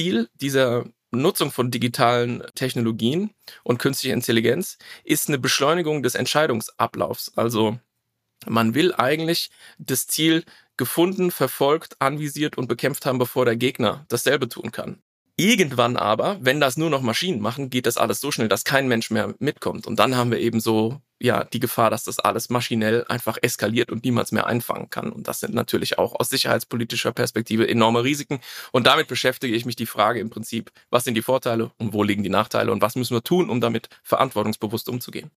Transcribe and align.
Ziel 0.00 0.30
dieser 0.32 0.86
Nutzung 1.10 1.50
von 1.50 1.70
digitalen 1.70 2.42
Technologien 2.54 3.34
und 3.64 3.76
künstlicher 3.76 4.14
Intelligenz 4.14 4.78
ist 5.04 5.28
eine 5.28 5.38
Beschleunigung 5.38 6.02
des 6.02 6.14
Entscheidungsablaufs. 6.14 7.36
Also 7.36 7.78
man 8.46 8.74
will 8.74 8.94
eigentlich 8.94 9.50
das 9.78 10.06
Ziel 10.06 10.44
gefunden, 10.78 11.30
verfolgt, 11.30 12.00
anvisiert 12.00 12.56
und 12.56 12.66
bekämpft 12.66 13.04
haben, 13.04 13.18
bevor 13.18 13.44
der 13.44 13.56
Gegner 13.56 14.06
dasselbe 14.08 14.48
tun 14.48 14.72
kann. 14.72 15.02
Irgendwann 15.36 15.98
aber, 15.98 16.38
wenn 16.40 16.60
das 16.60 16.78
nur 16.78 16.88
noch 16.88 17.02
Maschinen 17.02 17.42
machen, 17.42 17.68
geht 17.68 17.84
das 17.84 17.98
alles 17.98 18.22
so 18.22 18.30
schnell, 18.30 18.48
dass 18.48 18.64
kein 18.64 18.88
Mensch 18.88 19.10
mehr 19.10 19.34
mitkommt. 19.38 19.86
Und 19.86 19.98
dann 19.98 20.16
haben 20.16 20.30
wir 20.30 20.38
eben 20.38 20.60
so, 20.60 21.02
ja, 21.20 21.44
die 21.44 21.60
Gefahr, 21.60 21.90
dass 21.90 22.04
das 22.04 22.18
alles 22.18 22.48
maschinell 22.48 23.04
einfach 23.08 23.36
eskaliert 23.42 23.90
und 23.90 24.04
niemals 24.04 24.32
mehr 24.32 24.46
einfangen 24.46 24.88
kann. 24.88 25.12
Und 25.12 25.28
das 25.28 25.40
sind 25.40 25.54
natürlich 25.54 25.98
auch 25.98 26.18
aus 26.18 26.30
sicherheitspolitischer 26.30 27.12
Perspektive 27.12 27.68
enorme 27.68 28.02
Risiken. 28.04 28.40
Und 28.72 28.86
damit 28.86 29.06
beschäftige 29.06 29.54
ich 29.54 29.66
mich 29.66 29.76
die 29.76 29.86
Frage 29.86 30.18
im 30.18 30.30
Prinzip, 30.30 30.72
was 30.88 31.04
sind 31.04 31.14
die 31.14 31.22
Vorteile 31.22 31.72
und 31.78 31.92
wo 31.92 32.02
liegen 32.02 32.22
die 32.22 32.30
Nachteile 32.30 32.72
und 32.72 32.80
was 32.80 32.96
müssen 32.96 33.14
wir 33.14 33.22
tun, 33.22 33.50
um 33.50 33.60
damit 33.60 33.88
verantwortungsbewusst 34.02 34.88
umzugehen. 34.88 35.30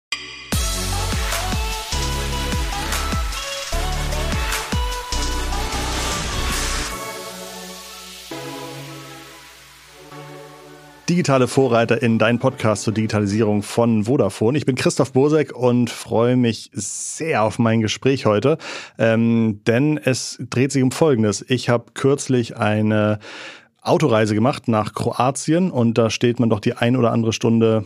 Digitale 11.12 11.50
Vorreiter 11.50 12.02
in 12.02 12.20
deinen 12.20 12.40
Podcast 12.40 12.84
zur 12.84 12.94
Digitalisierung 12.94 13.64
von 13.64 14.06
Vodafone. 14.06 14.58
Ich 14.58 14.66
bin 14.66 14.78
Christoph 14.78 15.12
Bosek 15.12 15.54
und 15.54 15.90
freue 15.90 16.38
mich 16.38 16.72
sehr 16.74 17.44
auf 17.44 17.60
mein 17.60 17.82
Gespräch 17.82 18.26
heute, 18.26 18.58
ähm, 18.98 19.60
denn 19.68 19.98
es 19.98 20.38
dreht 20.50 20.72
sich 20.72 20.82
um 20.82 20.92
Folgendes. 20.92 21.44
Ich 21.50 21.68
habe 21.68 21.92
kürzlich 21.96 22.56
eine 22.56 23.20
Autoreise 23.82 24.36
gemacht 24.36 24.70
nach 24.70 24.94
Kroatien 24.94 25.70
und 25.70 25.98
da 25.98 26.10
steht 26.10 26.40
man 26.40 26.50
doch 26.50 26.62
die 26.62 26.76
ein 26.76 26.96
oder 26.96 27.12
andere 27.12 27.34
Stunde 27.34 27.84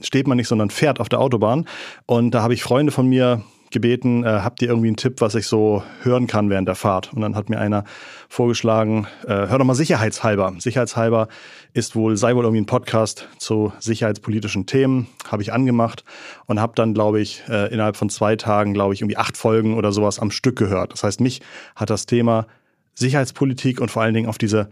steht 0.00 0.26
man 0.26 0.38
nicht, 0.38 0.48
sondern 0.48 0.70
fährt 0.70 0.98
auf 0.98 1.10
der 1.10 1.20
Autobahn. 1.20 1.66
Und 2.06 2.30
da 2.30 2.42
habe 2.42 2.54
ich 2.54 2.62
Freunde 2.62 2.90
von 2.90 3.06
mir 3.06 3.42
gebeten, 3.72 4.24
äh, 4.24 4.28
habt 4.28 4.62
ihr 4.62 4.68
irgendwie 4.68 4.88
einen 4.88 4.96
Tipp, 4.96 5.20
was 5.20 5.34
ich 5.34 5.46
so 5.46 5.82
hören 6.02 6.26
kann 6.26 6.50
während 6.50 6.68
der 6.68 6.74
Fahrt? 6.74 7.12
Und 7.12 7.22
dann 7.22 7.34
hat 7.34 7.48
mir 7.50 7.58
einer 7.58 7.84
vorgeschlagen, 8.28 9.06
äh, 9.24 9.48
hör 9.48 9.58
doch 9.58 9.64
mal 9.64 9.74
sicherheitshalber. 9.74 10.54
Sicherheitshalber 10.58 11.28
ist 11.72 11.96
wohl, 11.96 12.16
sei 12.16 12.34
wohl 12.36 12.44
irgendwie 12.44 12.62
ein 12.62 12.66
Podcast 12.66 13.28
zu 13.38 13.72
sicherheitspolitischen 13.80 14.66
Themen, 14.66 15.08
habe 15.30 15.42
ich 15.42 15.52
angemacht 15.52 16.04
und 16.46 16.60
habe 16.60 16.74
dann, 16.76 16.94
glaube 16.94 17.20
ich, 17.20 17.42
äh, 17.48 17.72
innerhalb 17.72 17.96
von 17.96 18.10
zwei 18.10 18.36
Tagen, 18.36 18.74
glaube 18.74 18.94
ich, 18.94 19.00
irgendwie 19.00 19.16
acht 19.16 19.36
Folgen 19.36 19.74
oder 19.74 19.92
sowas 19.92 20.18
am 20.18 20.30
Stück 20.30 20.56
gehört. 20.56 20.92
Das 20.92 21.02
heißt, 21.02 21.20
mich 21.20 21.40
hat 21.74 21.90
das 21.90 22.06
Thema 22.06 22.46
Sicherheitspolitik 22.94 23.80
und 23.80 23.90
vor 23.90 24.02
allen 24.02 24.14
Dingen 24.14 24.28
auf 24.28 24.38
diese 24.38 24.70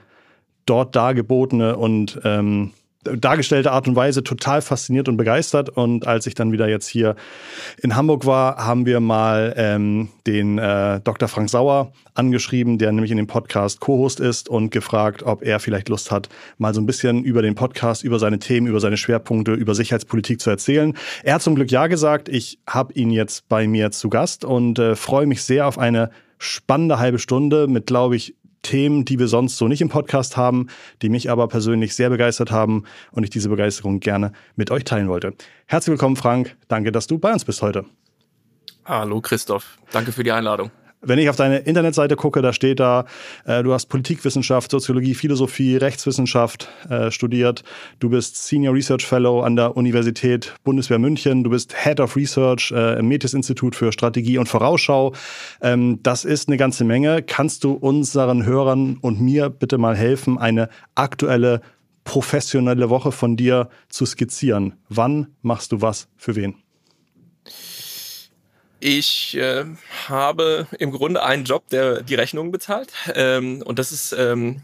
dort 0.66 0.94
dargebotene 0.94 1.76
und 1.76 2.20
ähm, 2.24 2.72
dargestellte 3.04 3.72
Art 3.72 3.88
und 3.88 3.96
Weise 3.96 4.22
total 4.22 4.60
fasziniert 4.60 5.08
und 5.08 5.16
begeistert. 5.16 5.70
Und 5.70 6.06
als 6.06 6.26
ich 6.26 6.34
dann 6.34 6.52
wieder 6.52 6.68
jetzt 6.68 6.86
hier 6.86 7.16
in 7.82 7.96
Hamburg 7.96 8.26
war, 8.26 8.56
haben 8.56 8.86
wir 8.86 9.00
mal 9.00 9.54
ähm, 9.56 10.08
den 10.26 10.58
äh, 10.58 11.00
Dr. 11.00 11.28
Frank 11.28 11.48
Sauer 11.48 11.92
angeschrieben, 12.14 12.78
der 12.78 12.92
nämlich 12.92 13.10
in 13.10 13.16
dem 13.16 13.26
Podcast 13.26 13.80
Co-Host 13.80 14.20
ist 14.20 14.48
und 14.48 14.70
gefragt, 14.70 15.22
ob 15.22 15.42
er 15.42 15.60
vielleicht 15.60 15.88
Lust 15.88 16.10
hat, 16.10 16.28
mal 16.58 16.74
so 16.74 16.80
ein 16.80 16.86
bisschen 16.86 17.24
über 17.24 17.40
den 17.40 17.54
Podcast, 17.54 18.04
über 18.04 18.18
seine 18.18 18.38
Themen, 18.38 18.66
über 18.66 18.80
seine 18.80 18.96
Schwerpunkte, 18.96 19.52
über 19.54 19.74
Sicherheitspolitik 19.74 20.40
zu 20.40 20.50
erzählen. 20.50 20.94
Er 21.22 21.34
hat 21.34 21.42
zum 21.42 21.54
Glück 21.54 21.70
ja 21.70 21.86
gesagt. 21.86 22.28
Ich 22.28 22.58
habe 22.66 22.92
ihn 22.92 23.10
jetzt 23.10 23.48
bei 23.48 23.66
mir 23.66 23.90
zu 23.92 24.10
Gast 24.10 24.44
und 24.44 24.78
äh, 24.78 24.94
freue 24.94 25.26
mich 25.26 25.42
sehr 25.42 25.66
auf 25.66 25.78
eine 25.78 26.10
spannende 26.38 26.98
halbe 26.98 27.18
Stunde 27.18 27.66
mit, 27.68 27.86
glaube 27.86 28.16
ich, 28.16 28.34
Themen, 28.62 29.04
die 29.04 29.18
wir 29.18 29.28
sonst 29.28 29.56
so 29.56 29.68
nicht 29.68 29.80
im 29.80 29.88
Podcast 29.88 30.36
haben, 30.36 30.68
die 31.02 31.08
mich 31.08 31.30
aber 31.30 31.48
persönlich 31.48 31.94
sehr 31.94 32.10
begeistert 32.10 32.50
haben 32.50 32.84
und 33.12 33.24
ich 33.24 33.30
diese 33.30 33.48
Begeisterung 33.48 34.00
gerne 34.00 34.32
mit 34.56 34.70
euch 34.70 34.84
teilen 34.84 35.08
wollte. 35.08 35.34
Herzlich 35.66 35.92
willkommen, 35.92 36.16
Frank. 36.16 36.56
Danke, 36.68 36.92
dass 36.92 37.06
du 37.06 37.18
bei 37.18 37.32
uns 37.32 37.44
bist 37.44 37.62
heute. 37.62 37.84
Hallo, 38.84 39.20
Christoph. 39.20 39.78
Danke 39.92 40.12
für 40.12 40.24
die 40.24 40.32
Einladung. 40.32 40.70
Wenn 41.02 41.18
ich 41.18 41.30
auf 41.30 41.36
deine 41.36 41.58
Internetseite 41.58 42.14
gucke, 42.14 42.42
da 42.42 42.52
steht 42.52 42.78
da, 42.78 43.06
äh, 43.46 43.62
du 43.62 43.72
hast 43.72 43.86
Politikwissenschaft, 43.86 44.70
Soziologie, 44.70 45.14
Philosophie, 45.14 45.76
Rechtswissenschaft 45.76 46.68
äh, 46.90 47.10
studiert. 47.10 47.64
Du 48.00 48.10
bist 48.10 48.46
Senior 48.46 48.74
Research 48.74 49.06
Fellow 49.06 49.40
an 49.40 49.56
der 49.56 49.78
Universität 49.78 50.54
Bundeswehr 50.62 50.98
München. 50.98 51.42
Du 51.42 51.48
bist 51.48 51.74
Head 51.74 52.00
of 52.00 52.16
Research 52.16 52.70
äh, 52.70 52.98
im 52.98 53.08
Metis-Institut 53.08 53.76
für 53.76 53.92
Strategie 53.92 54.36
und 54.36 54.50
Vorausschau. 54.50 55.14
Ähm, 55.62 56.00
das 56.02 56.26
ist 56.26 56.48
eine 56.48 56.58
ganze 56.58 56.84
Menge. 56.84 57.22
Kannst 57.22 57.64
du 57.64 57.72
unseren 57.72 58.44
Hörern 58.44 58.98
und 59.00 59.22
mir 59.22 59.48
bitte 59.48 59.78
mal 59.78 59.96
helfen, 59.96 60.36
eine 60.36 60.68
aktuelle 60.96 61.62
professionelle 62.04 62.90
Woche 62.90 63.10
von 63.10 63.38
dir 63.38 63.70
zu 63.88 64.04
skizzieren? 64.04 64.74
Wann 64.90 65.28
machst 65.40 65.72
du 65.72 65.80
was 65.80 66.08
für 66.18 66.36
wen? 66.36 66.56
Ich 68.80 69.36
äh, 69.36 69.66
habe 70.08 70.66
im 70.78 70.90
Grunde 70.90 71.22
einen 71.22 71.44
Job, 71.44 71.68
der 71.68 72.02
die 72.02 72.14
Rechnungen 72.14 72.50
bezahlt. 72.50 72.90
Ähm, 73.14 73.62
und 73.62 73.78
das 73.78 73.92
ist 73.92 74.12
ähm, 74.12 74.62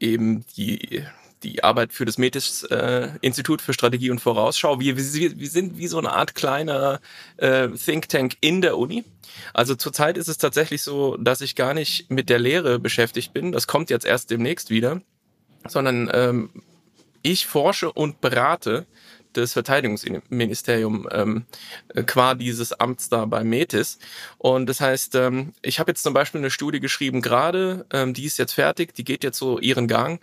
eben 0.00 0.46
die, 0.56 1.04
die 1.42 1.62
Arbeit 1.62 1.92
für 1.92 2.06
das 2.06 2.16
Metis 2.16 2.62
äh, 2.64 3.10
Institut 3.20 3.60
für 3.60 3.74
Strategie 3.74 4.10
und 4.10 4.20
Vorausschau. 4.20 4.80
Wir, 4.80 4.96
wir, 4.96 5.38
wir 5.38 5.50
sind 5.50 5.76
wie 5.76 5.88
so 5.88 5.98
eine 5.98 6.12
Art 6.12 6.34
kleiner 6.34 7.00
äh, 7.36 7.68
Think 7.68 8.08
Tank 8.08 8.38
in 8.40 8.62
der 8.62 8.78
Uni. 8.78 9.04
Also 9.52 9.74
zurzeit 9.74 10.16
ist 10.16 10.28
es 10.28 10.38
tatsächlich 10.38 10.80
so, 10.80 11.18
dass 11.18 11.42
ich 11.42 11.54
gar 11.54 11.74
nicht 11.74 12.10
mit 12.10 12.30
der 12.30 12.38
Lehre 12.38 12.78
beschäftigt 12.78 13.34
bin. 13.34 13.52
Das 13.52 13.66
kommt 13.66 13.90
jetzt 13.90 14.06
erst 14.06 14.30
demnächst 14.30 14.70
wieder. 14.70 15.02
Sondern 15.68 16.10
ähm, 16.14 16.50
ich 17.20 17.46
forsche 17.46 17.92
und 17.92 18.22
berate 18.22 18.86
das 19.32 19.52
Verteidigungsministerium 19.52 21.08
ähm, 21.10 21.44
äh, 21.94 22.02
qua 22.02 22.34
dieses 22.34 22.72
Amts 22.72 23.08
da 23.08 23.24
bei 23.26 23.44
Metis. 23.44 23.98
Und 24.38 24.66
das 24.66 24.80
heißt, 24.80 25.14
ähm, 25.14 25.52
ich 25.62 25.78
habe 25.78 25.90
jetzt 25.90 26.02
zum 26.02 26.14
Beispiel 26.14 26.40
eine 26.40 26.50
Studie 26.50 26.80
geschrieben 26.80 27.22
gerade, 27.22 27.86
ähm, 27.92 28.14
die 28.14 28.24
ist 28.24 28.38
jetzt 28.38 28.52
fertig, 28.52 28.94
die 28.94 29.04
geht 29.04 29.24
jetzt 29.24 29.38
so 29.38 29.58
ihren 29.58 29.88
Gang. 29.88 30.20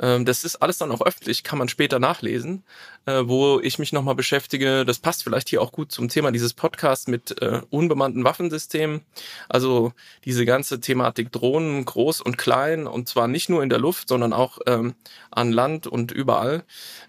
Ähm, 0.00 0.24
das 0.24 0.44
ist 0.44 0.56
alles 0.56 0.78
dann 0.78 0.90
auch 0.90 1.02
öffentlich, 1.02 1.44
kann 1.44 1.58
man 1.58 1.68
später 1.68 1.98
nachlesen, 1.98 2.64
äh, 3.06 3.22
wo 3.24 3.60
ich 3.60 3.78
mich 3.78 3.92
nochmal 3.92 4.14
beschäftige. 4.14 4.84
Das 4.84 4.98
passt 4.98 5.22
vielleicht 5.22 5.48
hier 5.48 5.60
auch 5.62 5.72
gut 5.72 5.92
zum 5.92 6.08
Thema 6.08 6.32
dieses 6.32 6.54
Podcasts 6.54 7.06
mit 7.06 7.40
äh, 7.42 7.60
unbemannten 7.70 8.24
Waffensystemen. 8.24 9.02
Also 9.48 9.92
diese 10.24 10.44
ganze 10.46 10.80
Thematik 10.80 11.30
Drohnen, 11.32 11.84
groß 11.84 12.20
und 12.20 12.38
klein, 12.38 12.86
und 12.86 13.08
zwar 13.08 13.28
nicht 13.28 13.50
nur 13.50 13.62
in 13.62 13.70
der 13.70 13.78
Luft, 13.78 14.08
sondern 14.08 14.32
auch 14.32 14.58
ähm, 14.66 14.94
an 15.30 15.52
Land 15.52 15.86
und 15.86 16.12
überall. 16.12 16.64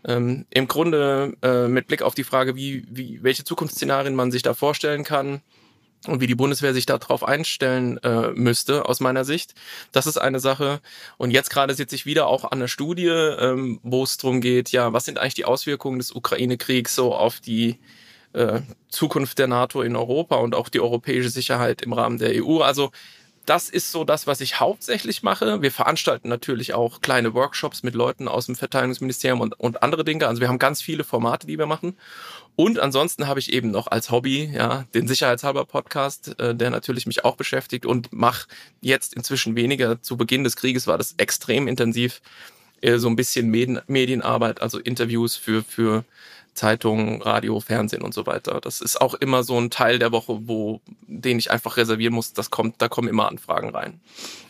Ähm, 0.06 0.46
Im 0.50 0.68
Grunde 0.68 1.38
äh, 1.42 1.68
mit 1.68 1.88
Blick 1.88 2.02
auf 2.02 2.16
die 2.16 2.24
Frage, 2.24 2.56
wie, 2.56 2.86
wie, 2.90 3.24
welche 3.24 3.44
Zukunftsszenarien 3.44 4.16
man 4.16 4.32
sich 4.32 4.44
da 4.44 4.54
vorstellen 4.54 5.04
kann 5.04 5.42
und 6.08 6.20
wie 6.20 6.28
die 6.28 6.36
Bundeswehr 6.36 6.74
sich 6.74 6.86
darauf 6.86 7.24
einstellen 7.24 7.98
äh, 8.00 8.32
müsste, 8.32 8.86
aus 8.86 9.00
meiner 9.00 9.24
Sicht. 9.24 9.54
Das 9.92 10.08
ist 10.08 10.18
eine 10.18 10.40
Sache. 10.40 10.80
Und 11.18 11.32
jetzt 11.32 11.50
gerade 11.50 11.74
sitze 11.74 11.96
ich 11.96 12.06
wieder 12.06 12.28
auch 12.28 12.52
an 12.52 12.60
der 12.60 12.68
Studie, 12.68 13.08
ähm, 13.08 13.80
wo 13.84 14.04
es 14.04 14.18
darum 14.18 14.42
geht, 14.42 14.72
ja, 14.72 14.94
was 14.94 15.06
sind 15.06 15.20
eigentlich 15.20 15.36
die 15.36 15.46
Auswirkungen 15.46 16.00
des 16.00 16.12
Ukraine-Kriegs 16.12 16.96
so 16.96 17.14
auf 17.14 17.40
die 17.40 17.78
äh, 18.34 18.62
Zukunft 18.90 19.40
der 19.40 19.48
NATO 19.48 19.82
in 19.82 19.96
Europa 19.96 20.38
und 20.38 20.56
auch 20.56 20.70
die 20.70 20.80
europäische 20.80 21.30
Sicherheit 21.30 21.82
im 21.82 21.94
Rahmen 21.94 22.18
der 22.18 22.44
EU. 22.44 22.62
Also 22.62 22.92
das 23.46 23.70
ist 23.70 23.92
so 23.92 24.04
das, 24.04 24.28
was 24.28 24.40
ich 24.42 24.60
hauptsächlich 24.60 25.24
mache. 25.24 25.62
Wir 25.62 25.72
veranstalten 25.72 26.30
natürlich 26.30 26.74
auch 26.74 27.02
kleine 27.02 27.34
Workshops 27.34 27.84
mit 27.84 27.96
Leuten 27.96 28.28
aus 28.28 28.46
dem 28.46 28.56
Verteidigungsministerium 28.56 29.42
und, 29.42 29.60
und 29.60 29.82
andere 29.84 30.04
Dinge. 30.04 30.28
Also 30.28 30.42
wir 30.42 30.48
haben 30.48 30.60
ganz 30.60 30.82
viele 30.82 31.04
Formate, 31.04 31.48
die 31.48 31.58
wir 31.58 31.66
machen. 31.66 31.98
Und 32.56 32.80
ansonsten 32.80 33.28
habe 33.28 33.40
ich 33.40 33.54
eben 33.54 33.72
noch 33.72 33.88
als 33.88 34.12
Hobby 34.12 34.52
ja 34.54 34.86
den 34.94 35.08
Sicherheitshalber 35.08 35.66
Podcast, 35.66 36.40
äh, 36.40 36.54
der 36.54 36.70
natürlich 36.70 37.06
mich 37.06 37.26
auch 37.26 37.36
beschäftigt 37.36 37.86
und 37.86 38.12
mache 38.14 38.48
jetzt 38.82 39.14
inzwischen 39.14 39.56
weniger. 39.56 40.02
Zu 40.02 40.18
Beginn 40.18 40.44
des 40.44 40.56
Krieges 40.56 40.88
war 40.88 40.98
das 40.98 41.16
extrem 41.18 41.68
intensiv, 41.68 42.22
äh, 42.82 42.98
so 42.98 43.08
ein 43.08 43.16
bisschen 43.16 43.50
Medien, 43.50 43.82
Medienarbeit, 43.88 44.62
also 44.62 44.80
Interviews 44.80 45.36
für 45.36 45.64
für 45.64 46.04
Zeitungen, 46.54 47.22
Radio, 47.22 47.60
Fernsehen 47.60 48.02
und 48.02 48.14
so 48.14 48.26
weiter. 48.26 48.60
Das 48.62 48.82
ist 48.82 49.00
auch 49.00 49.14
immer 49.14 49.44
so 49.44 49.58
ein 49.58 49.70
Teil 49.70 50.00
der 50.00 50.12
Woche, 50.12 50.48
wo 50.48 50.82
den 51.08 51.40
ich 51.40 51.50
einfach 51.50 51.78
reservieren 51.78 52.14
muss. 52.14 52.34
Das 52.34 52.52
kommt, 52.52 52.82
da 52.82 52.90
kommen 52.90 53.08
immer 53.08 53.30
Anfragen 53.30 53.70
rein. 53.70 54.02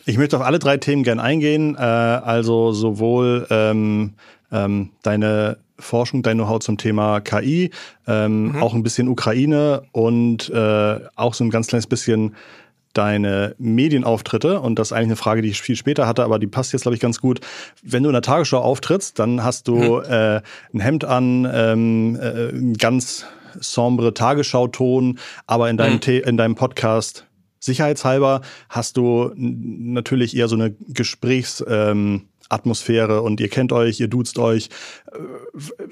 Ich 0.04 0.18
möchte 0.18 0.36
auf 0.36 0.42
alle 0.42 0.58
drei 0.58 0.78
Themen 0.78 1.04
gern 1.04 1.20
eingehen. 1.20 1.76
Äh, 1.76 1.80
also 1.80 2.72
sowohl 2.72 3.46
ähm, 3.50 4.14
ähm, 4.52 4.90
deine 5.02 5.58
Forschung, 5.78 6.22
dein 6.22 6.36
Know-how 6.36 6.60
zum 6.60 6.78
Thema 6.78 7.20
KI, 7.20 7.70
ähm, 8.06 8.52
mhm. 8.52 8.62
auch 8.62 8.74
ein 8.74 8.82
bisschen 8.82 9.08
Ukraine 9.08 9.82
und 9.92 10.48
äh, 10.50 11.00
auch 11.16 11.34
so 11.34 11.44
ein 11.44 11.50
ganz 11.50 11.66
kleines 11.66 11.86
bisschen 11.86 12.34
deine 12.92 13.54
Medienauftritte, 13.58 14.60
und 14.60 14.78
das 14.78 14.88
ist 14.88 14.92
eigentlich 14.92 15.06
eine 15.06 15.16
Frage, 15.16 15.42
die 15.42 15.48
ich 15.48 15.62
viel 15.62 15.76
später 15.76 16.06
hatte, 16.06 16.24
aber 16.24 16.38
die 16.38 16.46
passt 16.46 16.72
jetzt, 16.72 16.82
glaube 16.82 16.94
ich, 16.94 17.00
ganz 17.00 17.20
gut. 17.20 17.40
Wenn 17.82 18.02
du 18.02 18.10
in 18.10 18.12
der 18.12 18.22
Tagesschau 18.22 18.60
auftrittst, 18.60 19.18
dann 19.18 19.42
hast 19.42 19.66
du 19.66 19.76
mhm. 19.76 20.04
äh, 20.08 20.42
ein 20.74 20.80
Hemd 20.80 21.04
an, 21.04 21.48
ähm, 21.52 22.18
äh, 22.20 22.50
ein 22.50 22.74
ganz 22.74 23.24
sombre 23.58 24.14
Tagesschauton, 24.14 25.18
aber 25.46 25.70
in 25.70 25.76
deinem, 25.76 26.00
mhm. 26.06 26.22
in 26.24 26.36
deinem 26.36 26.54
Podcast 26.54 27.26
sicherheitshalber 27.60 28.42
hast 28.68 28.96
du 28.96 29.32
natürlich 29.36 30.36
eher 30.36 30.48
so 30.48 30.56
eine 30.56 30.74
Gesprächs- 30.88 31.64
ähm, 31.66 32.28
Atmosphäre 32.52 33.22
und 33.22 33.40
ihr 33.40 33.48
kennt 33.48 33.72
euch, 33.72 34.00
ihr 34.00 34.08
duzt 34.08 34.38
euch. 34.38 34.68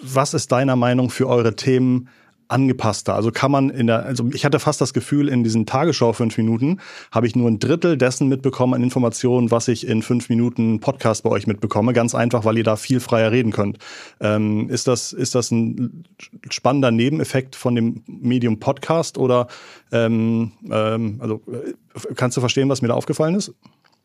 Was 0.02 0.34
ist 0.34 0.52
deiner 0.52 0.76
Meinung 0.76 1.10
für 1.10 1.28
eure 1.28 1.56
Themen 1.56 2.08
angepasster. 2.50 3.14
Also 3.14 3.30
kann 3.30 3.50
man 3.50 3.70
in 3.70 3.86
der, 3.86 4.04
also 4.04 4.28
ich 4.34 4.44
hatte 4.44 4.58
fast 4.58 4.80
das 4.80 4.92
Gefühl, 4.92 5.28
in 5.28 5.44
diesen 5.44 5.66
Tagesschau 5.66 6.12
fünf 6.12 6.36
Minuten 6.36 6.80
habe 7.12 7.26
ich 7.26 7.36
nur 7.36 7.48
ein 7.48 7.58
Drittel 7.58 7.96
dessen 7.96 8.28
mitbekommen 8.28 8.74
an 8.74 8.82
Informationen, 8.82 9.50
was 9.50 9.68
ich 9.68 9.86
in 9.86 10.02
fünf 10.02 10.28
Minuten 10.28 10.80
Podcast 10.80 11.22
bei 11.22 11.30
euch 11.30 11.46
mitbekomme. 11.46 11.92
Ganz 11.92 12.14
einfach, 12.14 12.44
weil 12.44 12.58
ihr 12.58 12.64
da 12.64 12.76
viel 12.76 13.00
freier 13.00 13.30
reden 13.30 13.52
könnt. 13.52 13.78
Ähm, 14.20 14.68
ist 14.68 14.88
das, 14.88 15.12
ist 15.12 15.34
das 15.34 15.50
ein 15.50 16.04
spannender 16.50 16.90
Nebeneffekt 16.90 17.56
von 17.56 17.74
dem 17.74 18.02
Medium 18.06 18.58
Podcast 18.58 19.16
oder 19.16 19.46
ähm, 19.92 20.52
ähm, 20.70 21.16
also 21.20 21.42
äh, 21.52 22.14
kannst 22.14 22.36
du 22.36 22.40
verstehen, 22.40 22.68
was 22.68 22.82
mir 22.82 22.88
da 22.88 22.94
aufgefallen 22.94 23.36
ist? 23.36 23.54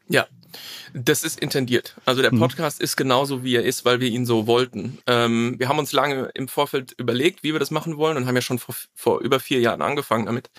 Ja, 0.08 0.28
das 0.94 1.24
ist 1.24 1.40
intendiert. 1.40 1.96
Also 2.06 2.22
der 2.22 2.34
mhm. 2.34 2.40
Podcast 2.40 2.80
mhm. 2.80 2.84
ist 2.84 2.96
genauso, 2.96 3.44
wie 3.44 3.56
er 3.56 3.64
ist, 3.64 3.86
weil 3.86 4.00
wir 4.00 4.10
ihn 4.10 4.26
so 4.26 4.48
wollten. 4.48 5.00
Ähm, 5.08 5.56
wir 5.58 5.68
haben 5.68 5.80
uns 5.80 5.92
lange 5.92 6.30
im 6.34 6.48
Vorfeld 6.48 6.94
überlegt, 6.98 7.44
wie 7.44 7.54
wir 7.54 7.60
das 7.60 7.72
machen 7.72 7.98
wollen 7.98 8.18
und 8.18 8.28
haben 8.28 8.36
ja 8.36 8.42
schon 8.42 8.60
vor, 8.60 8.76
vor 8.94 9.20
über 9.20 9.40
vier 9.40 9.60
Jahren 9.60 9.82
angefangen 9.82 10.26
damit. 10.26 10.50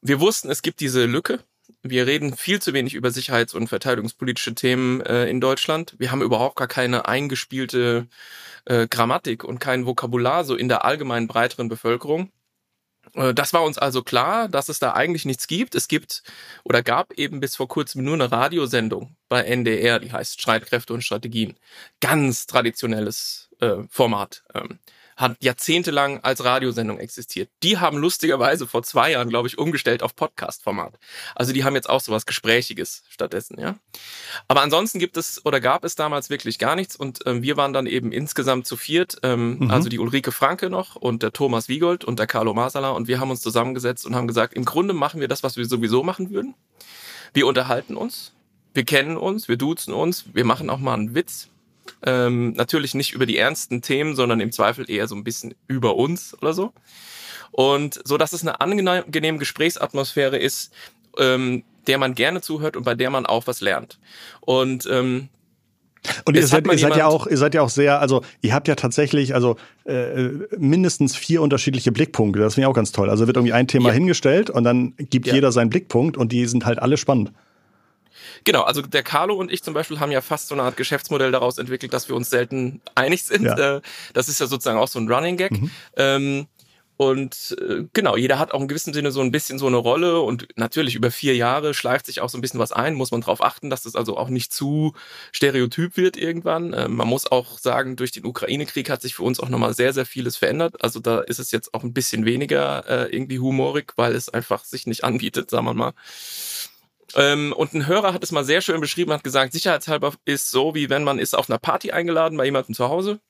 Wir 0.00 0.20
wussten, 0.20 0.50
es 0.50 0.62
gibt 0.62 0.80
diese 0.80 1.06
Lücke. 1.06 1.40
Wir 1.82 2.06
reden 2.06 2.36
viel 2.36 2.60
zu 2.60 2.72
wenig 2.72 2.94
über 2.94 3.10
sicherheits- 3.10 3.54
und 3.54 3.68
verteidigungspolitische 3.68 4.54
Themen 4.54 5.00
äh, 5.00 5.28
in 5.28 5.40
Deutschland. 5.40 5.94
Wir 5.98 6.10
haben 6.10 6.22
überhaupt 6.22 6.56
gar 6.56 6.68
keine 6.68 7.08
eingespielte 7.08 8.06
äh, 8.66 8.86
Grammatik 8.88 9.44
und 9.44 9.60
kein 9.60 9.86
Vokabular 9.86 10.44
so 10.44 10.56
in 10.56 10.68
der 10.68 10.84
allgemeinen 10.84 11.26
breiteren 11.26 11.68
Bevölkerung. 11.68 12.30
Äh, 13.14 13.34
das 13.34 13.52
war 13.52 13.64
uns 13.64 13.78
also 13.78 14.02
klar, 14.02 14.48
dass 14.48 14.68
es 14.68 14.78
da 14.78 14.92
eigentlich 14.92 15.24
nichts 15.24 15.46
gibt. 15.46 15.74
Es 15.74 15.88
gibt 15.88 16.22
oder 16.64 16.82
gab 16.82 17.12
eben 17.14 17.40
bis 17.40 17.56
vor 17.56 17.68
kurzem 17.68 18.04
nur 18.04 18.14
eine 18.14 18.30
Radiosendung 18.30 19.16
bei 19.28 19.42
NDR, 19.42 19.98
die 20.00 20.12
heißt 20.12 20.40
Streitkräfte 20.40 20.92
und 20.92 21.02
Strategien. 21.02 21.56
Ganz 22.00 22.46
traditionelles 22.46 23.50
äh, 23.60 23.82
Format. 23.88 24.44
Ähm, 24.54 24.78
hat 25.16 25.36
jahrzehntelang 25.40 26.20
als 26.20 26.44
Radiosendung 26.44 26.98
existiert. 26.98 27.48
Die 27.62 27.78
haben 27.78 27.98
lustigerweise 27.98 28.66
vor 28.66 28.82
zwei 28.82 29.12
Jahren, 29.12 29.28
glaube 29.28 29.48
ich, 29.48 29.58
umgestellt 29.58 30.02
auf 30.02 30.16
Podcast-Format. 30.16 30.98
Also 31.34 31.52
die 31.52 31.64
haben 31.64 31.74
jetzt 31.74 31.88
auch 31.88 32.00
sowas 32.00 32.26
Gesprächiges 32.26 33.04
stattdessen, 33.08 33.58
ja. 33.60 33.76
Aber 34.48 34.62
ansonsten 34.62 34.98
gibt 34.98 35.16
es 35.16 35.44
oder 35.44 35.60
gab 35.60 35.84
es 35.84 35.94
damals 35.94 36.30
wirklich 36.30 36.58
gar 36.58 36.76
nichts 36.76 36.96
und 36.96 37.20
ähm, 37.26 37.42
wir 37.42 37.56
waren 37.56 37.72
dann 37.72 37.86
eben 37.86 38.12
insgesamt 38.12 38.66
zu 38.66 38.76
viert, 38.76 39.18
ähm, 39.22 39.58
mhm. 39.58 39.70
also 39.70 39.88
die 39.88 39.98
Ulrike 39.98 40.32
Franke 40.32 40.70
noch 40.70 40.96
und 40.96 41.22
der 41.22 41.32
Thomas 41.32 41.68
Wiegold 41.68 42.04
und 42.04 42.18
der 42.18 42.26
Carlo 42.26 42.54
Masala 42.54 42.90
und 42.90 43.08
wir 43.08 43.20
haben 43.20 43.30
uns 43.30 43.40
zusammengesetzt 43.40 44.06
und 44.06 44.14
haben 44.14 44.26
gesagt, 44.26 44.54
im 44.54 44.64
Grunde 44.64 44.94
machen 44.94 45.20
wir 45.20 45.28
das, 45.28 45.42
was 45.42 45.56
wir 45.56 45.64
sowieso 45.66 46.02
machen 46.02 46.30
würden. 46.30 46.54
Wir 47.32 47.46
unterhalten 47.46 47.96
uns, 47.96 48.32
wir 48.74 48.84
kennen 48.84 49.16
uns, 49.16 49.48
wir 49.48 49.56
duzen 49.56 49.94
uns, 49.94 50.24
wir 50.32 50.44
machen 50.44 50.70
auch 50.70 50.78
mal 50.78 50.94
einen 50.94 51.14
Witz, 51.14 51.48
ähm, 52.04 52.52
natürlich 52.52 52.94
nicht 52.94 53.12
über 53.12 53.26
die 53.26 53.38
ernsten 53.38 53.82
Themen, 53.82 54.14
sondern 54.16 54.40
im 54.40 54.52
Zweifel 54.52 54.90
eher 54.90 55.08
so 55.08 55.14
ein 55.14 55.24
bisschen 55.24 55.54
über 55.68 55.96
uns 55.96 56.36
oder 56.40 56.52
so. 56.52 56.72
Und 57.50 58.00
so, 58.04 58.18
dass 58.18 58.32
es 58.32 58.42
eine 58.42 58.60
angenehme 58.60 59.38
Gesprächsatmosphäre 59.38 60.38
ist, 60.38 60.72
ähm, 61.18 61.62
der 61.86 61.98
man 61.98 62.14
gerne 62.14 62.40
zuhört 62.40 62.76
und 62.76 62.84
bei 62.84 62.94
der 62.94 63.10
man 63.10 63.26
auch 63.26 63.46
was 63.46 63.60
lernt. 63.60 63.98
Und 64.40 64.88
ähm, 64.90 65.28
und 66.26 66.36
ihr 66.36 66.46
seid, 66.46 66.66
ihr 66.66 66.78
seid 66.78 66.96
ja 66.96 67.06
auch, 67.06 67.26
ihr 67.26 67.38
seid 67.38 67.54
ja 67.54 67.62
auch 67.62 67.70
sehr, 67.70 68.00
also 68.00 68.22
ihr 68.42 68.52
habt 68.52 68.68
ja 68.68 68.74
tatsächlich, 68.74 69.34
also 69.34 69.56
äh, 69.84 70.28
mindestens 70.58 71.16
vier 71.16 71.40
unterschiedliche 71.40 71.92
Blickpunkte. 71.92 72.40
Das 72.40 72.54
finde 72.54 72.66
ich 72.66 72.70
auch 72.70 72.74
ganz 72.74 72.92
toll. 72.92 73.08
Also 73.08 73.26
wird 73.26 73.36
irgendwie 73.36 73.54
ein 73.54 73.68
Thema 73.68 73.88
ja. 73.88 73.94
hingestellt 73.94 74.50
und 74.50 74.64
dann 74.64 74.94
gibt 74.98 75.26
ja. 75.26 75.34
jeder 75.34 75.50
seinen 75.50 75.70
Blickpunkt 75.70 76.16
und 76.16 76.32
die 76.32 76.46
sind 76.46 76.66
halt 76.66 76.78
alle 76.78 76.96
spannend. 76.96 77.32
Genau, 78.44 78.62
also 78.62 78.82
der 78.82 79.02
Carlo 79.02 79.34
und 79.34 79.52
ich 79.52 79.62
zum 79.62 79.74
Beispiel 79.74 80.00
haben 80.00 80.10
ja 80.12 80.20
fast 80.20 80.48
so 80.48 80.54
eine 80.54 80.64
Art 80.64 80.76
Geschäftsmodell 80.76 81.32
daraus 81.32 81.58
entwickelt, 81.58 81.92
dass 81.92 82.08
wir 82.08 82.16
uns 82.16 82.30
selten 82.30 82.80
einig 82.94 83.24
sind. 83.24 83.44
Ja. 83.44 83.76
Äh, 83.76 83.80
das 84.12 84.28
ist 84.28 84.40
ja 84.40 84.46
sozusagen 84.46 84.78
auch 84.78 84.88
so 84.88 84.98
ein 84.98 85.10
Running 85.10 85.36
Gag. 85.36 85.52
Mhm. 85.52 85.70
Ähm, 85.96 86.46
und 86.96 87.56
äh, 87.60 87.84
genau, 87.92 88.16
jeder 88.16 88.38
hat 88.38 88.52
auch 88.52 88.60
in 88.60 88.68
gewissem 88.68 88.94
Sinne 88.94 89.10
so 89.10 89.20
ein 89.20 89.32
bisschen 89.32 89.58
so 89.58 89.66
eine 89.66 89.78
Rolle 89.78 90.20
und 90.20 90.46
natürlich 90.54 90.94
über 90.94 91.10
vier 91.10 91.34
Jahre 91.34 91.74
schleift 91.74 92.06
sich 92.06 92.20
auch 92.20 92.28
so 92.28 92.38
ein 92.38 92.40
bisschen 92.40 92.60
was 92.60 92.70
ein, 92.70 92.94
muss 92.94 93.10
man 93.10 93.20
darauf 93.20 93.42
achten, 93.42 93.68
dass 93.68 93.82
das 93.82 93.96
also 93.96 94.16
auch 94.16 94.28
nicht 94.28 94.52
zu 94.52 94.94
stereotyp 95.32 95.96
wird 95.96 96.16
irgendwann. 96.16 96.72
Äh, 96.72 96.88
man 96.88 97.08
muss 97.08 97.30
auch 97.30 97.58
sagen, 97.58 97.96
durch 97.96 98.12
den 98.12 98.24
Ukraine-Krieg 98.24 98.88
hat 98.90 99.02
sich 99.02 99.16
für 99.16 99.24
uns 99.24 99.40
auch 99.40 99.48
nochmal 99.48 99.74
sehr, 99.74 99.92
sehr 99.92 100.06
vieles 100.06 100.36
verändert. 100.36 100.84
Also 100.84 101.00
da 101.00 101.18
ist 101.20 101.40
es 101.40 101.50
jetzt 101.50 101.74
auch 101.74 101.82
ein 101.82 101.92
bisschen 101.92 102.26
weniger 102.26 102.88
äh, 102.88 103.14
irgendwie 103.14 103.40
humorig, 103.40 103.94
weil 103.96 104.14
es 104.14 104.28
einfach 104.28 104.64
sich 104.64 104.86
nicht 104.86 105.02
anbietet, 105.02 105.50
sagen 105.50 105.66
wir 105.66 105.74
mal. 105.74 105.94
Ähm, 107.14 107.52
und 107.52 107.74
ein 107.74 107.86
Hörer 107.86 108.12
hat 108.12 108.24
es 108.24 108.32
mal 108.32 108.44
sehr 108.44 108.60
schön 108.60 108.80
beschrieben, 108.80 109.12
hat 109.12 109.24
gesagt, 109.24 109.52
sicherheitshalber 109.52 110.14
ist 110.24 110.50
so, 110.50 110.74
wie 110.74 110.90
wenn 110.90 111.04
man 111.04 111.18
ist 111.18 111.34
auf 111.34 111.48
einer 111.48 111.58
Party 111.58 111.92
eingeladen 111.92 112.36
bei 112.36 112.44
jemandem 112.44 112.74
zu 112.74 112.88
Hause 112.88 113.20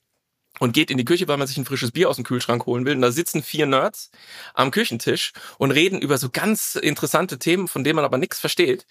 und 0.61 0.73
geht 0.73 0.91
in 0.91 0.99
die 0.99 1.05
Küche, 1.05 1.27
weil 1.29 1.37
man 1.37 1.47
sich 1.47 1.57
ein 1.57 1.65
frisches 1.65 1.91
Bier 1.91 2.09
aus 2.09 2.17
dem 2.17 2.25
Kühlschrank 2.25 2.67
holen 2.67 2.85
will. 2.87 2.95
Und 2.95 3.03
da 3.03 3.11
sitzen 3.11 3.43
vier 3.43 3.67
Nerds 3.67 4.11
am 4.55 4.71
Küchentisch 4.71 5.33
und 5.59 5.73
reden 5.73 6.01
über 6.01 6.19
so 6.19 6.31
ganz 6.31 6.77
interessante 6.77 7.39
Themen, 7.39 7.69
von 7.69 7.85
denen 7.85 7.97
man 7.97 8.05
aber 8.05 8.19
nichts 8.19 8.39
versteht. 8.39 8.87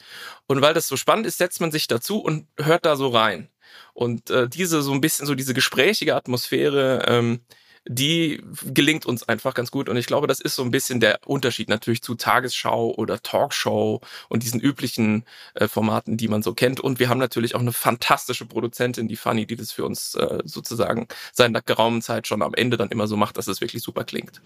Und 0.47 0.61
weil 0.61 0.73
das 0.73 0.87
so 0.87 0.97
spannend 0.97 1.25
ist, 1.25 1.37
setzt 1.37 1.61
man 1.61 1.71
sich 1.71 1.87
dazu 1.87 2.19
und 2.19 2.47
hört 2.57 2.85
da 2.85 2.95
so 2.95 3.09
rein. 3.09 3.49
Und 3.93 4.29
äh, 4.29 4.49
diese 4.49 4.81
so 4.81 4.91
ein 4.91 5.01
bisschen 5.01 5.25
so 5.25 5.35
diese 5.35 5.53
gesprächige 5.53 6.15
Atmosphäre, 6.15 7.05
ähm, 7.07 7.39
die 7.85 8.41
gelingt 8.73 9.05
uns 9.05 9.27
einfach 9.27 9.53
ganz 9.53 9.69
gut. 9.69 9.89
Und 9.89 9.97
ich 9.97 10.05
glaube, 10.05 10.27
das 10.27 10.39
ist 10.39 10.55
so 10.55 10.63
ein 10.63 10.71
bisschen 10.71 10.99
der 10.99 11.19
Unterschied 11.25 11.67
natürlich 11.67 12.01
zu 12.01 12.15
Tagesschau 12.15 12.93
oder 12.95 13.21
Talkshow 13.21 13.99
und 14.29 14.43
diesen 14.43 14.61
üblichen 14.61 15.25
äh, 15.53 15.67
Formaten, 15.67 16.15
die 16.15 16.29
man 16.29 16.43
so 16.43 16.53
kennt. 16.53 16.79
Und 16.79 16.99
wir 16.99 17.09
haben 17.09 17.17
natürlich 17.19 17.55
auch 17.55 17.59
eine 17.59 17.73
fantastische 17.73 18.45
Produzentin, 18.45 19.07
die 19.07 19.17
Fanny, 19.17 19.45
die 19.45 19.57
das 19.57 19.71
für 19.71 19.85
uns 19.85 20.15
äh, 20.15 20.39
sozusagen 20.45 21.07
seit 21.33 21.47
einer 21.47 21.61
geraumen 21.61 22.01
Zeit 22.01 22.27
schon 22.27 22.41
am 22.41 22.53
Ende 22.53 22.77
dann 22.77 22.89
immer 22.89 23.07
so 23.07 23.17
macht, 23.17 23.37
dass 23.37 23.47
es 23.47 23.59
wirklich 23.59 23.83
super 23.83 24.05
klingt. 24.05 24.41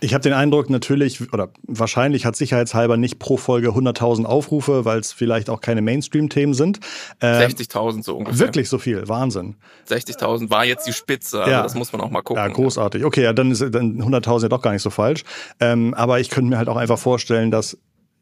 Ich 0.00 0.14
habe 0.14 0.22
den 0.22 0.32
Eindruck, 0.32 0.70
natürlich 0.70 1.32
oder 1.32 1.50
wahrscheinlich 1.64 2.24
hat 2.24 2.36
sicherheitshalber 2.36 2.96
nicht 2.96 3.18
pro 3.18 3.36
Folge 3.36 3.70
100.000 3.70 4.24
Aufrufe, 4.24 4.84
weil 4.84 5.00
es 5.00 5.12
vielleicht 5.12 5.50
auch 5.50 5.60
keine 5.60 5.82
Mainstream-Themen 5.82 6.54
sind. 6.54 6.80
Ähm, 7.20 7.50
60.000 7.50 8.02
so 8.02 8.16
ungefähr. 8.16 8.38
Wirklich 8.38 8.68
so 8.68 8.78
viel, 8.78 9.06
Wahnsinn. 9.08 9.56
60.000 9.88 10.50
war 10.50 10.64
jetzt 10.64 10.86
die 10.86 10.92
Spitze, 10.92 11.40
also 11.40 11.50
ja. 11.50 11.62
das 11.62 11.74
muss 11.74 11.92
man 11.92 12.00
auch 12.00 12.10
mal 12.10 12.22
gucken. 12.22 12.42
Ja, 12.42 12.48
groß 12.48 12.77
großartig. 12.78 13.04
Okay, 13.04 13.22
ja, 13.22 13.32
dann 13.32 13.50
ist 13.50 13.60
dann 13.60 14.00
100.000 14.00 14.42
ja 14.42 14.48
doch 14.48 14.62
gar 14.62 14.72
nicht 14.72 14.82
so 14.82 14.90
falsch. 14.90 15.24
Ähm, 15.60 15.94
aber 15.94 16.20
ich 16.20 16.30
könnte 16.30 16.50
mir 16.50 16.58
halt 16.58 16.68
auch 16.68 16.76
einfach 16.76 16.98
vorstellen, 16.98 17.50
dass 17.50 17.78